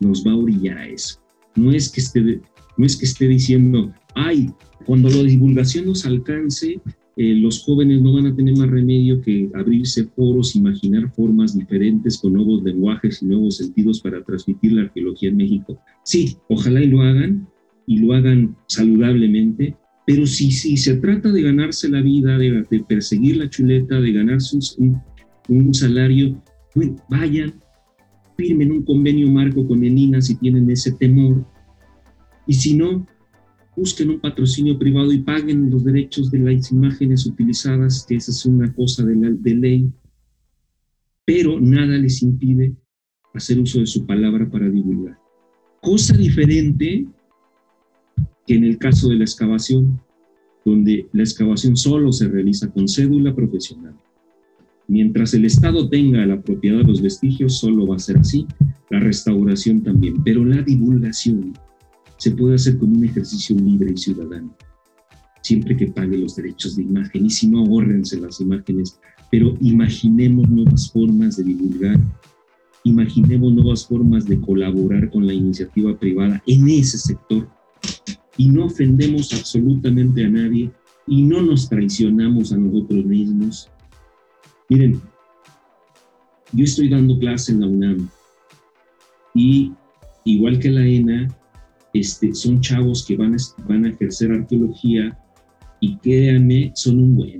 nos 0.00 0.26
va 0.26 0.32
a 0.32 0.36
orillar 0.36 0.78
a 0.78 0.88
eso. 0.88 1.20
No 1.56 1.70
es 1.72 1.88
que 1.88 2.00
esté, 2.00 2.40
no 2.76 2.86
es 2.86 2.96
que 2.96 3.06
esté 3.06 3.28
diciendo, 3.28 3.92
ay, 4.14 4.50
cuando 4.86 5.08
la 5.08 5.22
divulgación 5.22 5.86
nos 5.86 6.04
alcance, 6.04 6.80
eh, 7.16 7.34
los 7.34 7.62
jóvenes 7.64 8.00
no 8.00 8.14
van 8.14 8.26
a 8.26 8.36
tener 8.36 8.56
más 8.56 8.70
remedio 8.70 9.20
que 9.20 9.50
abrirse 9.54 10.04
foros, 10.04 10.54
imaginar 10.54 11.12
formas 11.12 11.56
diferentes 11.56 12.18
con 12.18 12.34
nuevos 12.34 12.62
lenguajes 12.62 13.22
y 13.22 13.26
nuevos 13.26 13.56
sentidos 13.56 14.00
para 14.00 14.22
transmitir 14.24 14.72
la 14.72 14.82
arqueología 14.82 15.30
en 15.30 15.36
México. 15.36 15.78
Sí, 16.04 16.36
ojalá 16.48 16.82
y 16.82 16.86
lo 16.86 17.02
hagan, 17.02 17.48
y 17.86 17.98
lo 17.98 18.14
hagan 18.14 18.56
saludablemente, 18.68 19.76
pero 20.06 20.26
si, 20.26 20.50
si 20.50 20.76
se 20.76 20.96
trata 20.96 21.30
de 21.30 21.42
ganarse 21.42 21.88
la 21.88 22.00
vida, 22.00 22.38
de, 22.38 22.64
perseguir 22.88 23.36
la 23.36 23.50
chuleta, 23.50 24.00
de 24.00 24.12
ganarse 24.12 24.58
un, 25.48 25.74
salario, 25.74 26.42
vayan, 27.08 27.54
firmen 28.36 28.72
un 28.72 28.82
convenio 28.84 29.28
marco 29.30 29.66
con 29.66 29.84
el 29.84 30.22
si 30.22 30.36
tienen 30.36 30.70
ese 30.70 30.92
temor, 30.92 31.44
y 32.46 32.54
si 32.54 32.76
no, 32.76 33.06
busquen 33.80 34.10
un 34.10 34.20
patrocinio 34.20 34.78
privado 34.78 35.10
y 35.10 35.20
paguen 35.20 35.70
los 35.70 35.84
derechos 35.84 36.30
de 36.30 36.38
las 36.38 36.70
imágenes 36.70 37.24
utilizadas, 37.24 38.04
que 38.06 38.16
esa 38.16 38.30
es 38.30 38.44
una 38.44 38.70
cosa 38.74 39.04
de, 39.06 39.16
la, 39.16 39.30
de 39.30 39.54
ley, 39.54 39.90
pero 41.24 41.58
nada 41.58 41.96
les 41.96 42.22
impide 42.22 42.74
hacer 43.32 43.58
uso 43.58 43.80
de 43.80 43.86
su 43.86 44.04
palabra 44.04 44.50
para 44.50 44.68
divulgar. 44.68 45.18
Cosa 45.80 46.14
diferente 46.14 47.06
que 48.46 48.54
en 48.54 48.64
el 48.64 48.76
caso 48.76 49.08
de 49.08 49.16
la 49.16 49.24
excavación, 49.24 49.98
donde 50.62 51.06
la 51.14 51.22
excavación 51.22 51.74
solo 51.74 52.12
se 52.12 52.28
realiza 52.28 52.70
con 52.70 52.86
cédula 52.86 53.34
profesional. 53.34 53.94
Mientras 54.88 55.32
el 55.32 55.46
Estado 55.46 55.88
tenga 55.88 56.26
la 56.26 56.42
propiedad 56.42 56.78
de 56.78 56.84
los 56.84 57.00
vestigios, 57.00 57.56
solo 57.56 57.86
va 57.86 57.96
a 57.96 58.00
ser 58.00 58.18
así, 58.18 58.46
la 58.90 59.00
restauración 59.00 59.82
también, 59.82 60.22
pero 60.22 60.44
la 60.44 60.60
divulgación 60.60 61.54
se 62.20 62.32
puede 62.32 62.56
hacer 62.56 62.76
con 62.76 62.94
un 62.94 63.02
ejercicio 63.02 63.56
libre 63.56 63.92
y 63.92 63.96
ciudadano, 63.96 64.54
siempre 65.40 65.74
que 65.74 65.86
pague 65.86 66.18
los 66.18 66.36
derechos 66.36 66.76
de 66.76 66.82
imagen 66.82 67.24
y 67.24 67.30
si 67.30 67.48
no, 67.48 67.60
ahorrense 67.60 68.20
las 68.20 68.42
imágenes, 68.42 69.00
pero 69.30 69.56
imaginemos 69.62 70.46
nuevas 70.50 70.90
formas 70.92 71.38
de 71.38 71.44
divulgar, 71.44 71.98
imaginemos 72.84 73.54
nuevas 73.54 73.86
formas 73.86 74.26
de 74.26 74.38
colaborar 74.38 75.10
con 75.10 75.26
la 75.26 75.32
iniciativa 75.32 75.98
privada 75.98 76.42
en 76.46 76.68
ese 76.68 76.98
sector 76.98 77.48
y 78.36 78.50
no 78.50 78.66
ofendemos 78.66 79.32
absolutamente 79.32 80.26
a 80.26 80.28
nadie 80.28 80.70
y 81.06 81.22
no 81.22 81.40
nos 81.40 81.70
traicionamos 81.70 82.52
a 82.52 82.58
nosotros 82.58 83.02
mismos. 83.06 83.70
Miren, 84.68 85.00
yo 86.52 86.64
estoy 86.64 86.90
dando 86.90 87.18
clase 87.18 87.52
en 87.52 87.60
la 87.60 87.66
UNAM 87.66 88.10
y 89.34 89.72
igual 90.26 90.58
que 90.58 90.68
la 90.68 90.86
ENA, 90.86 91.34
este, 91.92 92.34
son 92.34 92.60
chavos 92.60 93.04
que 93.04 93.16
van 93.16 93.34
a, 93.34 93.38
van 93.68 93.84
a 93.84 93.90
ejercer 93.90 94.32
arqueología 94.32 95.18
y 95.80 95.96
créanme, 95.98 96.72
son 96.74 96.98
un 96.98 97.16
buen. 97.16 97.38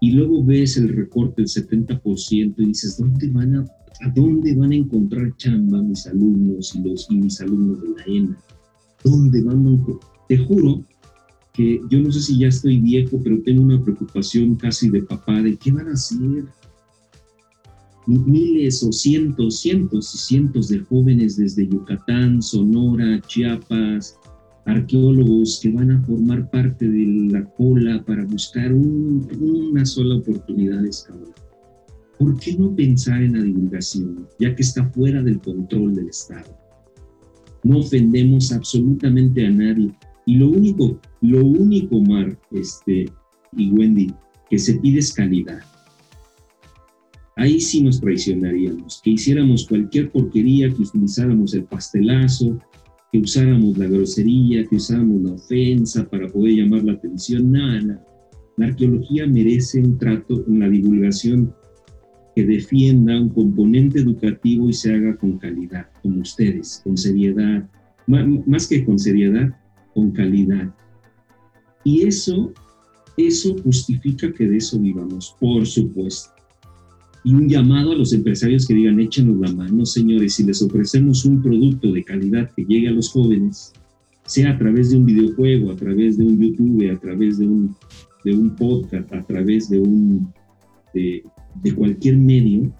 Y 0.00 0.12
luego 0.12 0.44
ves 0.44 0.76
el 0.76 0.88
recorte 0.88 1.42
del 1.42 1.48
70% 1.48 2.54
y 2.58 2.66
dices, 2.66 2.98
¿dónde 2.98 3.28
van 3.30 3.56
a, 3.56 3.60
¿a 3.60 4.10
dónde 4.14 4.54
van 4.54 4.72
a 4.72 4.76
encontrar 4.76 5.36
chamba 5.36 5.82
mis 5.82 6.06
alumnos 6.06 6.74
y, 6.74 6.82
los, 6.82 7.06
y 7.10 7.16
mis 7.16 7.40
alumnos 7.40 7.82
de 7.82 7.88
la 7.88 8.04
ENA? 8.06 8.38
¿Dónde 9.04 9.42
van 9.42 9.66
a 9.66 10.26
Te 10.28 10.38
juro 10.38 10.84
que 11.52 11.80
yo 11.90 12.00
no 12.00 12.12
sé 12.12 12.20
si 12.20 12.38
ya 12.38 12.48
estoy 12.48 12.78
viejo, 12.78 13.20
pero 13.22 13.42
tengo 13.42 13.62
una 13.62 13.82
preocupación 13.82 14.54
casi 14.54 14.90
de 14.90 15.02
papá 15.02 15.42
de 15.42 15.56
qué 15.56 15.72
van 15.72 15.88
a 15.88 15.92
hacer 15.92 16.44
miles 18.08 18.82
o 18.82 18.90
cientos, 18.90 19.60
cientos 19.60 20.14
y 20.14 20.18
cientos 20.18 20.68
de 20.68 20.78
jóvenes 20.80 21.36
desde 21.36 21.68
Yucatán, 21.68 22.40
Sonora, 22.40 23.20
Chiapas, 23.26 24.18
arqueólogos 24.64 25.60
que 25.62 25.70
van 25.70 25.90
a 25.90 26.02
formar 26.02 26.50
parte 26.50 26.88
de 26.88 27.30
la 27.30 27.44
cola 27.54 28.02
para 28.06 28.24
buscar 28.24 28.72
una 28.72 29.84
sola 29.84 30.16
oportunidad 30.16 30.82
de 30.82 30.88
escalar. 30.88 31.34
¿Por 32.18 32.38
qué 32.40 32.56
no 32.56 32.74
pensar 32.74 33.22
en 33.22 33.34
la 33.34 33.42
divulgación, 33.42 34.26
ya 34.40 34.54
que 34.54 34.62
está 34.62 34.88
fuera 34.90 35.22
del 35.22 35.40
control 35.40 35.94
del 35.94 36.08
Estado? 36.08 36.56
No 37.62 37.78
ofendemos 37.78 38.52
absolutamente 38.52 39.46
a 39.46 39.50
nadie. 39.50 39.94
Y 40.26 40.36
lo 40.36 40.48
único, 40.48 40.98
lo 41.20 41.44
único, 41.44 42.00
Mar 42.00 42.38
este, 42.52 43.06
y 43.56 43.70
Wendy, 43.70 44.12
que 44.50 44.58
se 44.58 44.74
pide 44.74 44.98
es 44.98 45.12
calidad 45.12 45.60
ahí 47.38 47.60
sí 47.60 47.80
nos 47.82 48.00
traicionaríamos, 48.00 49.00
que 49.02 49.10
hiciéramos 49.10 49.66
cualquier 49.66 50.10
porquería, 50.10 50.68
que 50.68 50.82
utilizáramos 50.82 51.54
el 51.54 51.64
pastelazo, 51.64 52.58
que 53.12 53.20
usáramos 53.20 53.78
la 53.78 53.86
grosería, 53.86 54.66
que 54.66 54.76
usáramos 54.76 55.22
la 55.22 55.32
ofensa 55.32 56.08
para 56.10 56.26
poder 56.26 56.56
llamar 56.56 56.82
la 56.82 56.92
atención. 56.94 57.52
Nada, 57.52 58.02
la, 58.56 58.66
arqueología 58.66 59.26
merece 59.26 59.80
un 59.80 59.96
trato, 59.98 60.42
una 60.48 60.68
divulgación 60.68 61.54
que 62.34 62.44
defienda 62.44 63.20
un 63.20 63.28
componente 63.28 64.00
educativo 64.00 64.68
y 64.68 64.72
se 64.72 64.92
haga 64.92 65.16
con 65.16 65.38
calidad, 65.38 65.86
como 66.02 66.22
ustedes, 66.22 66.80
con 66.82 66.96
seriedad, 66.96 67.68
más 68.08 68.66
que 68.66 68.84
con 68.84 68.98
seriedad, 68.98 69.48
con 69.94 70.10
calidad. 70.10 70.74
Y 71.84 72.02
eso, 72.02 72.52
eso 73.16 73.56
justifica 73.62 74.32
que 74.32 74.48
de 74.48 74.56
eso 74.56 74.78
vivamos, 74.80 75.36
por 75.38 75.64
supuesto 75.64 76.37
y 77.24 77.34
un 77.34 77.48
llamado 77.48 77.92
a 77.92 77.96
los 77.96 78.12
empresarios 78.12 78.66
que 78.66 78.74
digan, 78.74 79.00
échenos 79.00 79.38
la 79.38 79.52
mano, 79.52 79.84
señores, 79.84 80.34
si 80.34 80.44
les 80.44 80.62
ofrecemos 80.62 81.24
un 81.24 81.42
producto 81.42 81.92
de 81.92 82.04
calidad 82.04 82.50
que 82.54 82.64
llegue 82.64 82.88
a 82.88 82.92
los 82.92 83.10
jóvenes, 83.10 83.72
sea 84.26 84.50
a 84.50 84.58
través 84.58 84.90
de 84.90 84.98
un 84.98 85.06
videojuego, 85.06 85.72
a 85.72 85.76
través 85.76 86.18
de 86.18 86.24
un 86.24 86.38
YouTube, 86.38 86.90
a 86.90 86.98
través 86.98 87.38
de 87.38 87.46
un, 87.46 87.76
de 88.24 88.34
un 88.34 88.54
podcast, 88.56 89.12
a 89.12 89.22
través 89.24 89.68
de, 89.68 89.80
un, 89.80 90.32
de, 90.94 91.22
cualquier 91.74 92.16
medio, 92.18 92.72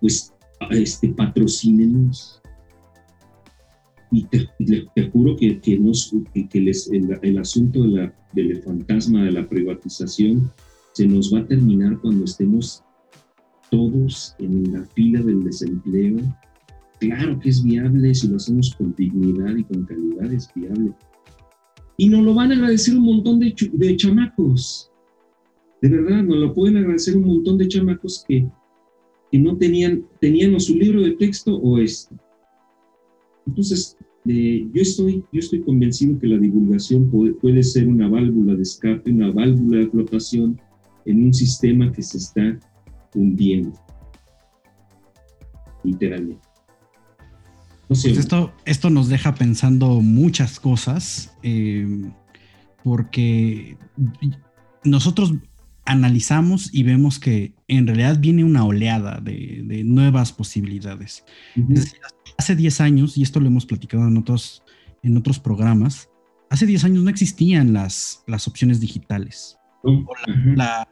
pues 0.00 0.32
este, 0.70 1.08
patrocínenos. 1.08 2.40
Y 4.10 4.24
te, 4.24 4.48
te 4.94 5.10
juro 5.10 5.36
que, 5.36 5.60
que, 5.60 5.78
nos, 5.78 6.14
que, 6.32 6.60
les, 6.60 6.90
el, 6.90 7.18
el, 7.22 7.38
asunto 7.38 7.82
de 7.82 7.88
la, 7.88 8.14
del 8.32 8.62
fantasma 8.62 9.24
de 9.24 9.32
la 9.32 9.48
privatización 9.48 10.50
se 10.96 11.06
nos 11.06 11.30
va 11.32 11.40
a 11.40 11.46
terminar 11.46 11.98
cuando 12.00 12.24
estemos 12.24 12.82
todos 13.70 14.34
en 14.38 14.72
la 14.72 14.82
fila 14.94 15.20
del 15.20 15.44
desempleo. 15.44 16.16
Claro 17.00 17.38
que 17.38 17.50
es 17.50 17.62
viable 17.62 18.14
si 18.14 18.28
lo 18.28 18.36
hacemos 18.36 18.74
con 18.74 18.94
dignidad 18.96 19.54
y 19.56 19.64
con 19.64 19.84
calidad, 19.84 20.32
es 20.32 20.48
viable. 20.54 20.94
Y 21.98 22.08
nos 22.08 22.24
lo 22.24 22.32
van 22.32 22.50
a 22.50 22.54
agradecer 22.54 22.96
un 22.96 23.04
montón 23.04 23.40
de, 23.40 23.54
de 23.74 23.96
chamacos. 23.98 24.90
De 25.82 25.90
verdad, 25.90 26.22
nos 26.22 26.38
lo 26.38 26.54
pueden 26.54 26.78
agradecer 26.78 27.14
un 27.14 27.26
montón 27.26 27.58
de 27.58 27.68
chamacos 27.68 28.24
que, 28.26 28.48
que 29.30 29.38
no 29.38 29.54
tenían, 29.58 30.02
tenían 30.18 30.58
su 30.58 30.76
libro 30.76 31.02
de 31.02 31.10
texto 31.10 31.56
o 31.56 31.78
esto. 31.78 32.16
Entonces, 33.46 33.98
eh, 34.24 34.66
yo, 34.72 34.80
estoy, 34.80 35.22
yo 35.30 35.40
estoy 35.40 35.60
convencido 35.60 36.18
que 36.18 36.28
la 36.28 36.38
divulgación 36.38 37.10
puede, 37.10 37.34
puede 37.34 37.62
ser 37.62 37.86
una 37.86 38.08
válvula 38.08 38.54
de 38.54 38.62
escape, 38.62 39.10
una 39.10 39.30
válvula 39.30 39.80
de 39.80 39.88
flotación 39.88 40.58
en 41.06 41.24
un 41.24 41.34
sistema 41.34 41.90
que 41.92 42.02
se 42.02 42.18
está 42.18 42.58
hundiendo. 43.14 43.72
literalmente. 45.82 46.46
Pues 47.88 48.04
esto, 48.04 48.52
esto 48.64 48.90
nos 48.90 49.08
deja 49.08 49.36
pensando 49.36 50.00
muchas 50.00 50.58
cosas, 50.58 51.32
eh, 51.44 52.10
porque 52.82 53.78
nosotros 54.82 55.34
analizamos 55.84 56.74
y 56.74 56.82
vemos 56.82 57.20
que 57.20 57.54
en 57.68 57.86
realidad 57.86 58.18
viene 58.18 58.42
una 58.42 58.64
oleada 58.64 59.20
de, 59.20 59.82
nuevas 59.84 60.32
posibilidades. 60.32 61.24
hace 62.36 62.56
10 62.56 62.80
años, 62.80 63.16
y 63.16 63.22
esto 63.22 63.38
lo 63.38 63.46
hemos 63.46 63.66
platicado 63.66 64.08
en 64.08 64.16
otros, 64.16 64.64
en 65.04 65.16
otros 65.16 65.38
programas, 65.38 66.10
hace 66.50 66.66
10 66.66 66.84
años 66.84 67.04
no 67.04 67.10
existían 67.10 67.72
las, 67.72 68.24
las 68.26 68.48
opciones 68.48 68.80
digitales 68.80 69.56
o, 69.82 70.04
la, 70.56 70.88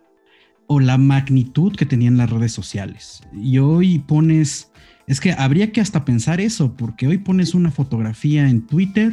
o 0.67 0.81
la 0.81 0.99
magnitud 0.99 1.75
que 1.75 1.87
tenían 1.87 2.17
las 2.17 2.31
redes 2.31 2.53
sociales. 2.53 3.23
Y 3.35 3.59
hoy 3.59 3.99
pones 3.99 4.71
es 5.07 5.21
que 5.21 5.33
habría 5.33 5.71
que 5.73 5.81
hasta 5.81 6.05
pensar 6.05 6.41
eso, 6.41 6.75
porque 6.75 7.07
hoy 7.07 7.19
pones 7.19 7.55
una 7.55 7.71
fotografía 7.71 8.49
en 8.49 8.67
Twitter 8.67 9.13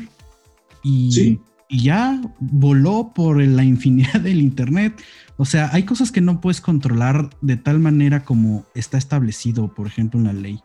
y, 0.83 1.39
ya 1.69 2.21
voló 2.39 3.13
por 3.15 3.41
la 3.41 3.63
infinidad 3.63 4.19
del 4.19 4.41
Internet. 4.41 5.01
O 5.37 5.45
sea, 5.45 5.69
hay 5.71 5.83
cosas 5.83 6.11
que 6.11 6.19
no 6.19 6.41
puedes 6.41 6.59
controlar 6.59 7.29
de 7.41 7.55
tal 7.55 7.79
manera 7.79 8.25
como 8.25 8.65
está 8.75 8.97
establecido, 8.97 9.73
por 9.73 9.87
ejemplo, 9.87 10.19
en 10.19 10.25
la 10.25 10.33
ley. 10.33 10.59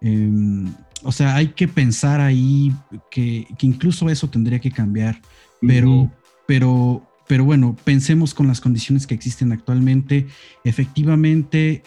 Em, 0.00 0.72
o 1.02 1.12
sea, 1.12 1.36
hay 1.36 1.48
que 1.48 1.68
pensar 1.68 2.20
ahí 2.20 2.72
que, 3.10 3.46
incluso 3.60 4.08
eso 4.08 4.28
tendría 4.30 4.58
que 4.58 4.70
cambiar, 4.70 5.20
pero, 5.60 6.10
pero, 6.46 7.07
pero 7.28 7.44
bueno, 7.44 7.76
pensemos 7.84 8.34
con 8.34 8.48
las 8.48 8.60
condiciones 8.60 9.06
que 9.06 9.14
existen 9.14 9.52
actualmente. 9.52 10.26
Efectivamente, 10.64 11.82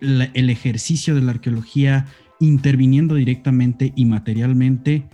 el 0.00 0.50
ejercicio 0.50 1.14
de 1.14 1.20
la 1.20 1.32
arqueología 1.32 2.06
interviniendo 2.40 3.14
directamente 3.14 3.92
y 3.94 4.04
materialmente, 4.06 5.04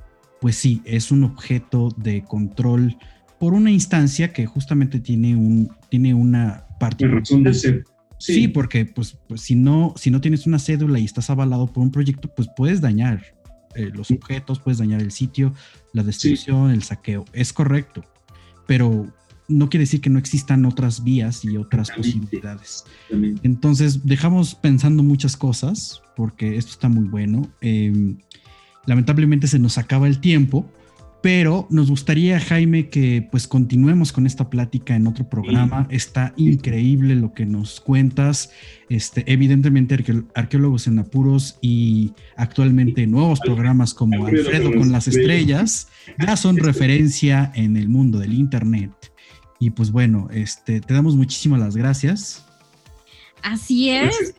pues 0.41 0.57
sí, 0.57 0.83
es 0.85 1.11
un 1.11 1.25
objeto 1.25 1.91
de 1.97 2.23
control 2.23 2.97
por 3.39 3.55
una 3.55 3.71
instancia 3.71 4.33
que 4.33 4.47
justamente 4.47 5.01
tiene, 5.01 5.35
un, 5.35 5.71
tiene 5.89 6.15
una 6.15 6.65
parte. 6.79 7.07
razón 7.09 7.43
de 7.43 7.55
ser. 7.55 7.85
Sí. 8.19 8.47
porque 8.47 8.85
pues, 8.85 9.19
pues, 9.27 9.41
si, 9.41 9.57
no, 9.57 9.95
si 9.97 10.13
no 10.13 10.21
tienes 10.21 10.47
una 10.47 10.61
cédula 10.61 11.01
y 11.01 11.05
estás 11.05 11.29
avalado 11.29 11.67
por 11.67 11.83
un 11.83 11.91
proyecto, 11.91 12.33
pues 12.33 12.49
puedes 12.57 12.81
dañar 12.81 13.35
eh, 13.75 13.91
los 13.93 14.13
objetos, 14.13 14.61
puedes 14.61 14.79
dañar 14.79 15.01
el 15.01 15.11
sitio, 15.11 15.53
la 15.93 16.05
destrucción, 16.05 16.71
el 16.71 16.85
saqueo. 16.85 17.25
Es 17.33 17.53
correcto. 17.53 18.05
Pero 18.69 19.13
no 19.49 19.69
quiere 19.69 19.83
decir 19.83 20.01
que 20.01 20.11
no 20.11 20.19
existan 20.19 20.65
otras 20.65 21.05
vías 21.05 21.45
y 21.45 21.57
otras 21.57 21.91
posibilidades. 21.91 22.85
Entonces, 23.43 24.05
dejamos 24.05 24.55
pensando 24.55 25.03
muchas 25.03 25.37
cosas, 25.37 26.03
porque 26.17 26.57
esto 26.57 26.73
está 26.73 26.89
muy 26.89 27.05
bueno. 27.05 27.49
Em, 27.61 28.19
lamentablemente 28.87 29.47
se 29.47 29.59
nos 29.59 29.79
acaba 29.79 30.07
el 30.07 30.21
tiempo, 30.21 30.71
pero 31.23 31.69
nos 31.71 31.89
gustaría, 31.89 32.41
Jaime, 32.41 32.89
que 32.89 33.27
pues 33.31 33.47
continuemos 33.47 34.13
con 34.13 34.27
esta 34.27 34.51
plática 34.51 34.97
en 34.97 35.07
otro 35.07 35.29
programa. 35.29 35.87
Está 35.89 36.35
increíble 36.37 37.15
lo 37.15 37.33
que 37.33 37.47
nos 37.47 37.81
cuentas. 37.81 38.51
Este, 38.89 39.23
evidentemente, 39.33 39.97
arqueólogos 40.35 40.89
en 40.89 40.99
apuros 40.99 41.59
y 41.61 42.13
actualmente 42.37 43.07
nuevos 43.07 43.39
programas 43.39 43.95
como 43.95 44.27
Alfredo 44.27 44.75
con 44.75 44.91
las 44.91 45.07
estrellas 45.07 45.87
ya 46.19 46.37
son 46.37 46.57
referencia 46.59 47.53
en 47.55 47.77
el 47.77 47.89
mundo 47.89 48.19
del 48.19 48.35
Internet. 48.35 48.91
Y 49.63 49.71
pues 49.71 49.93
bueno, 49.93 50.27
este, 50.33 50.81
te 50.81 50.93
damos 50.93 51.15
muchísimas 51.15 51.61
las 51.61 51.77
gracias. 51.77 52.45
Así 53.45 53.91
es, 53.91 54.35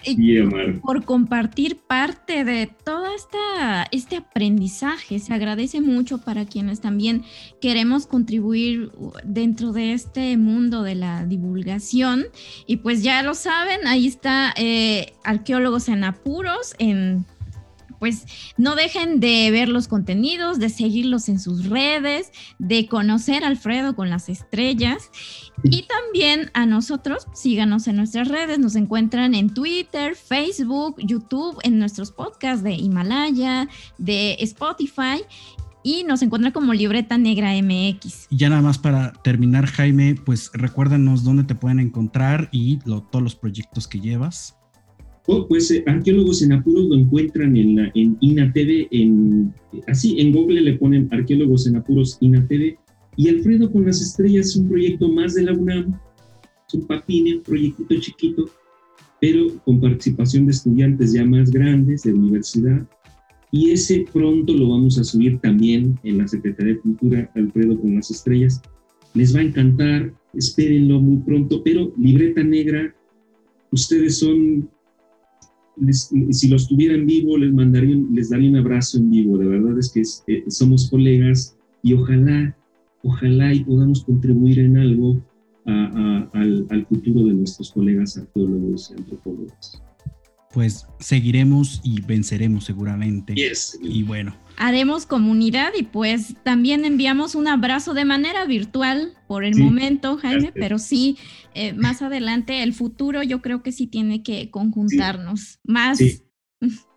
por 0.81 1.05
compartir 1.05 1.77
parte 1.77 2.43
de 2.43 2.67
todo 2.67 3.05
esta, 3.15 3.87
este 3.91 4.17
aprendizaje. 4.17 5.19
Se 5.19 5.33
agradece 5.33 5.79
mucho 5.79 6.17
para 6.17 6.43
quienes 6.43 6.81
también 6.81 7.23
queremos 7.61 8.05
contribuir 8.05 8.91
dentro 9.23 9.71
de 9.71 9.93
este 9.93 10.35
mundo 10.35 10.83
de 10.83 10.95
la 10.95 11.25
divulgación. 11.25 12.25
Y 12.67 12.77
pues 12.77 13.01
ya 13.01 13.23
lo 13.23 13.33
saben, 13.33 13.87
ahí 13.87 14.07
está 14.07 14.53
eh, 14.57 15.13
Arqueólogos 15.23 15.87
en 15.87 16.03
Apuros 16.03 16.75
en 16.79 17.25
pues 18.03 18.25
no 18.57 18.75
dejen 18.75 19.21
de 19.21 19.49
ver 19.49 19.69
los 19.69 19.87
contenidos, 19.87 20.59
de 20.59 20.67
seguirlos 20.67 21.29
en 21.29 21.39
sus 21.39 21.69
redes, 21.69 22.33
de 22.59 22.85
conocer 22.89 23.45
a 23.45 23.47
Alfredo 23.47 23.95
con 23.95 24.09
las 24.09 24.27
estrellas 24.27 25.09
y 25.63 25.83
también 25.87 26.51
a 26.53 26.65
nosotros, 26.65 27.27
síganos 27.33 27.87
en 27.87 27.95
nuestras 27.95 28.27
redes, 28.27 28.59
nos 28.59 28.75
encuentran 28.75 29.33
en 29.35 29.53
Twitter, 29.53 30.17
Facebook, 30.17 30.97
YouTube, 30.97 31.57
en 31.63 31.79
nuestros 31.79 32.11
podcasts 32.11 32.61
de 32.61 32.73
Himalaya, 32.73 33.69
de 33.97 34.33
Spotify 34.41 35.23
y 35.81 36.03
nos 36.03 36.21
encuentran 36.23 36.51
como 36.51 36.73
Libreta 36.73 37.17
Negra 37.17 37.53
MX. 37.53 38.27
Y 38.31 38.35
ya 38.35 38.49
nada 38.49 38.61
más 38.61 38.79
para 38.79 39.13
terminar, 39.13 39.65
Jaime, 39.67 40.15
pues 40.25 40.51
recuérdanos 40.53 41.23
dónde 41.23 41.45
te 41.45 41.55
pueden 41.55 41.79
encontrar 41.79 42.49
y 42.51 42.79
todos 42.79 43.23
los 43.23 43.35
proyectos 43.37 43.87
que 43.87 44.01
llevas. 44.01 44.57
Oh, 45.25 45.47
pues 45.47 45.71
eh, 45.71 45.83
arqueólogos 45.87 46.41
en 46.41 46.51
apuros 46.51 46.85
lo 46.85 46.95
encuentran 46.95 47.55
en, 47.55 47.77
la, 47.77 47.91
en 47.95 48.17
en, 48.21 49.53
así 49.87 50.19
en 50.19 50.33
Google 50.33 50.61
le 50.61 50.73
ponen 50.73 51.07
arqueólogos 51.11 51.65
en 51.67 51.77
apuros 51.77 52.17
INATV. 52.19 52.77
Y 53.15 53.29
Alfredo 53.29 53.71
con 53.71 53.85
las 53.85 54.01
estrellas 54.01 54.47
es 54.47 54.55
un 54.57 54.67
proyecto 54.67 55.07
más 55.07 55.35
de 55.35 55.43
la 55.43 55.53
UNAM, 55.53 55.97
es 56.67 56.73
un 56.73 56.87
papine, 56.87 57.37
un 57.37 57.43
proyectito 57.43 57.95
chiquito, 57.99 58.49
pero 59.21 59.47
con 59.63 59.79
participación 59.79 60.45
de 60.45 60.51
estudiantes 60.51 61.13
ya 61.13 61.23
más 61.23 61.51
grandes 61.51 62.03
de 62.03 62.13
universidad. 62.13 62.85
Y 63.51 63.69
ese 63.69 64.05
pronto 64.11 64.51
lo 64.53 64.69
vamos 64.69 64.97
a 64.97 65.03
subir 65.03 65.39
también 65.39 65.97
en 66.03 66.17
la 66.17 66.27
Secretaría 66.27 66.73
de 66.73 66.79
Cultura, 66.79 67.31
Alfredo 67.35 67.79
con 67.79 67.95
las 67.95 68.09
estrellas. 68.09 68.61
Les 69.13 69.33
va 69.33 69.39
a 69.39 69.43
encantar, 69.43 70.11
espérenlo 70.33 70.99
muy 70.99 71.17
pronto, 71.17 71.63
pero 71.63 71.93
libreta 71.95 72.43
negra, 72.43 72.93
ustedes 73.71 74.17
son 74.17 74.67
si 75.89 76.47
los 76.47 76.67
tuvieran 76.67 77.05
vivo, 77.05 77.37
les, 77.37 77.53
mandaría, 77.53 77.95
les 78.11 78.29
daría 78.29 78.49
un 78.49 78.57
abrazo 78.57 78.97
en 78.97 79.11
vivo. 79.11 79.37
De 79.37 79.47
verdad 79.47 79.77
es 79.77 79.91
que 79.91 80.01
eh, 80.33 80.43
somos 80.47 80.89
colegas 80.89 81.57
y 81.81 81.93
ojalá, 81.93 82.55
ojalá 83.03 83.53
y 83.53 83.63
podamos 83.63 84.03
contribuir 84.03 84.59
en 84.59 84.77
algo 84.77 85.21
al, 85.65 86.67
al, 86.69 86.85
futuro 86.87 87.25
de 87.25 87.33
nuestros 87.33 87.71
colegas 87.71 88.17
arqueólogos 88.17 88.91
y 88.91 88.99
antropólogos. 88.99 89.81
Pues 90.53 90.85
seguiremos 90.99 91.81
y 91.83 92.01
venceremos 92.01 92.65
seguramente. 92.65 93.33
Y 93.81 94.03
bueno, 94.03 94.35
haremos 94.57 95.05
comunidad 95.05 95.71
y 95.77 95.83
pues 95.83 96.35
también 96.43 96.85
enviamos 96.85 97.35
un 97.35 97.47
abrazo 97.47 97.93
de 97.93 98.05
manera 98.05 98.45
virtual 98.45 99.13
por 99.27 99.43
el 99.43 99.55
momento, 99.55 100.17
Jaime, 100.17 100.51
pero 100.53 100.79
sí, 100.79 101.17
eh, 101.53 101.73
más 101.73 102.01
adelante, 102.01 102.63
el 102.63 102.73
futuro 102.73 103.23
yo 103.23 103.41
creo 103.41 103.63
que 103.63 103.71
sí 103.71 103.87
tiene 103.87 104.23
que 104.23 104.49
conjuntarnos 104.49 105.59
más. 105.63 105.99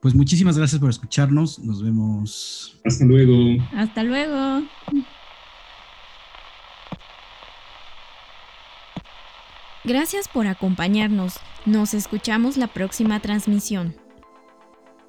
Pues 0.00 0.14
muchísimas 0.14 0.56
gracias 0.56 0.80
por 0.80 0.88
escucharnos, 0.88 1.58
nos 1.58 1.82
vemos. 1.82 2.80
Hasta 2.86 3.04
luego. 3.04 3.62
Hasta 3.74 4.02
luego. 4.02 4.62
Gracias 9.84 10.26
por 10.26 10.46
acompañarnos. 10.46 11.34
Nos 11.66 11.92
escuchamos 11.92 12.56
la 12.56 12.68
próxima 12.68 13.20
transmisión. 13.20 13.94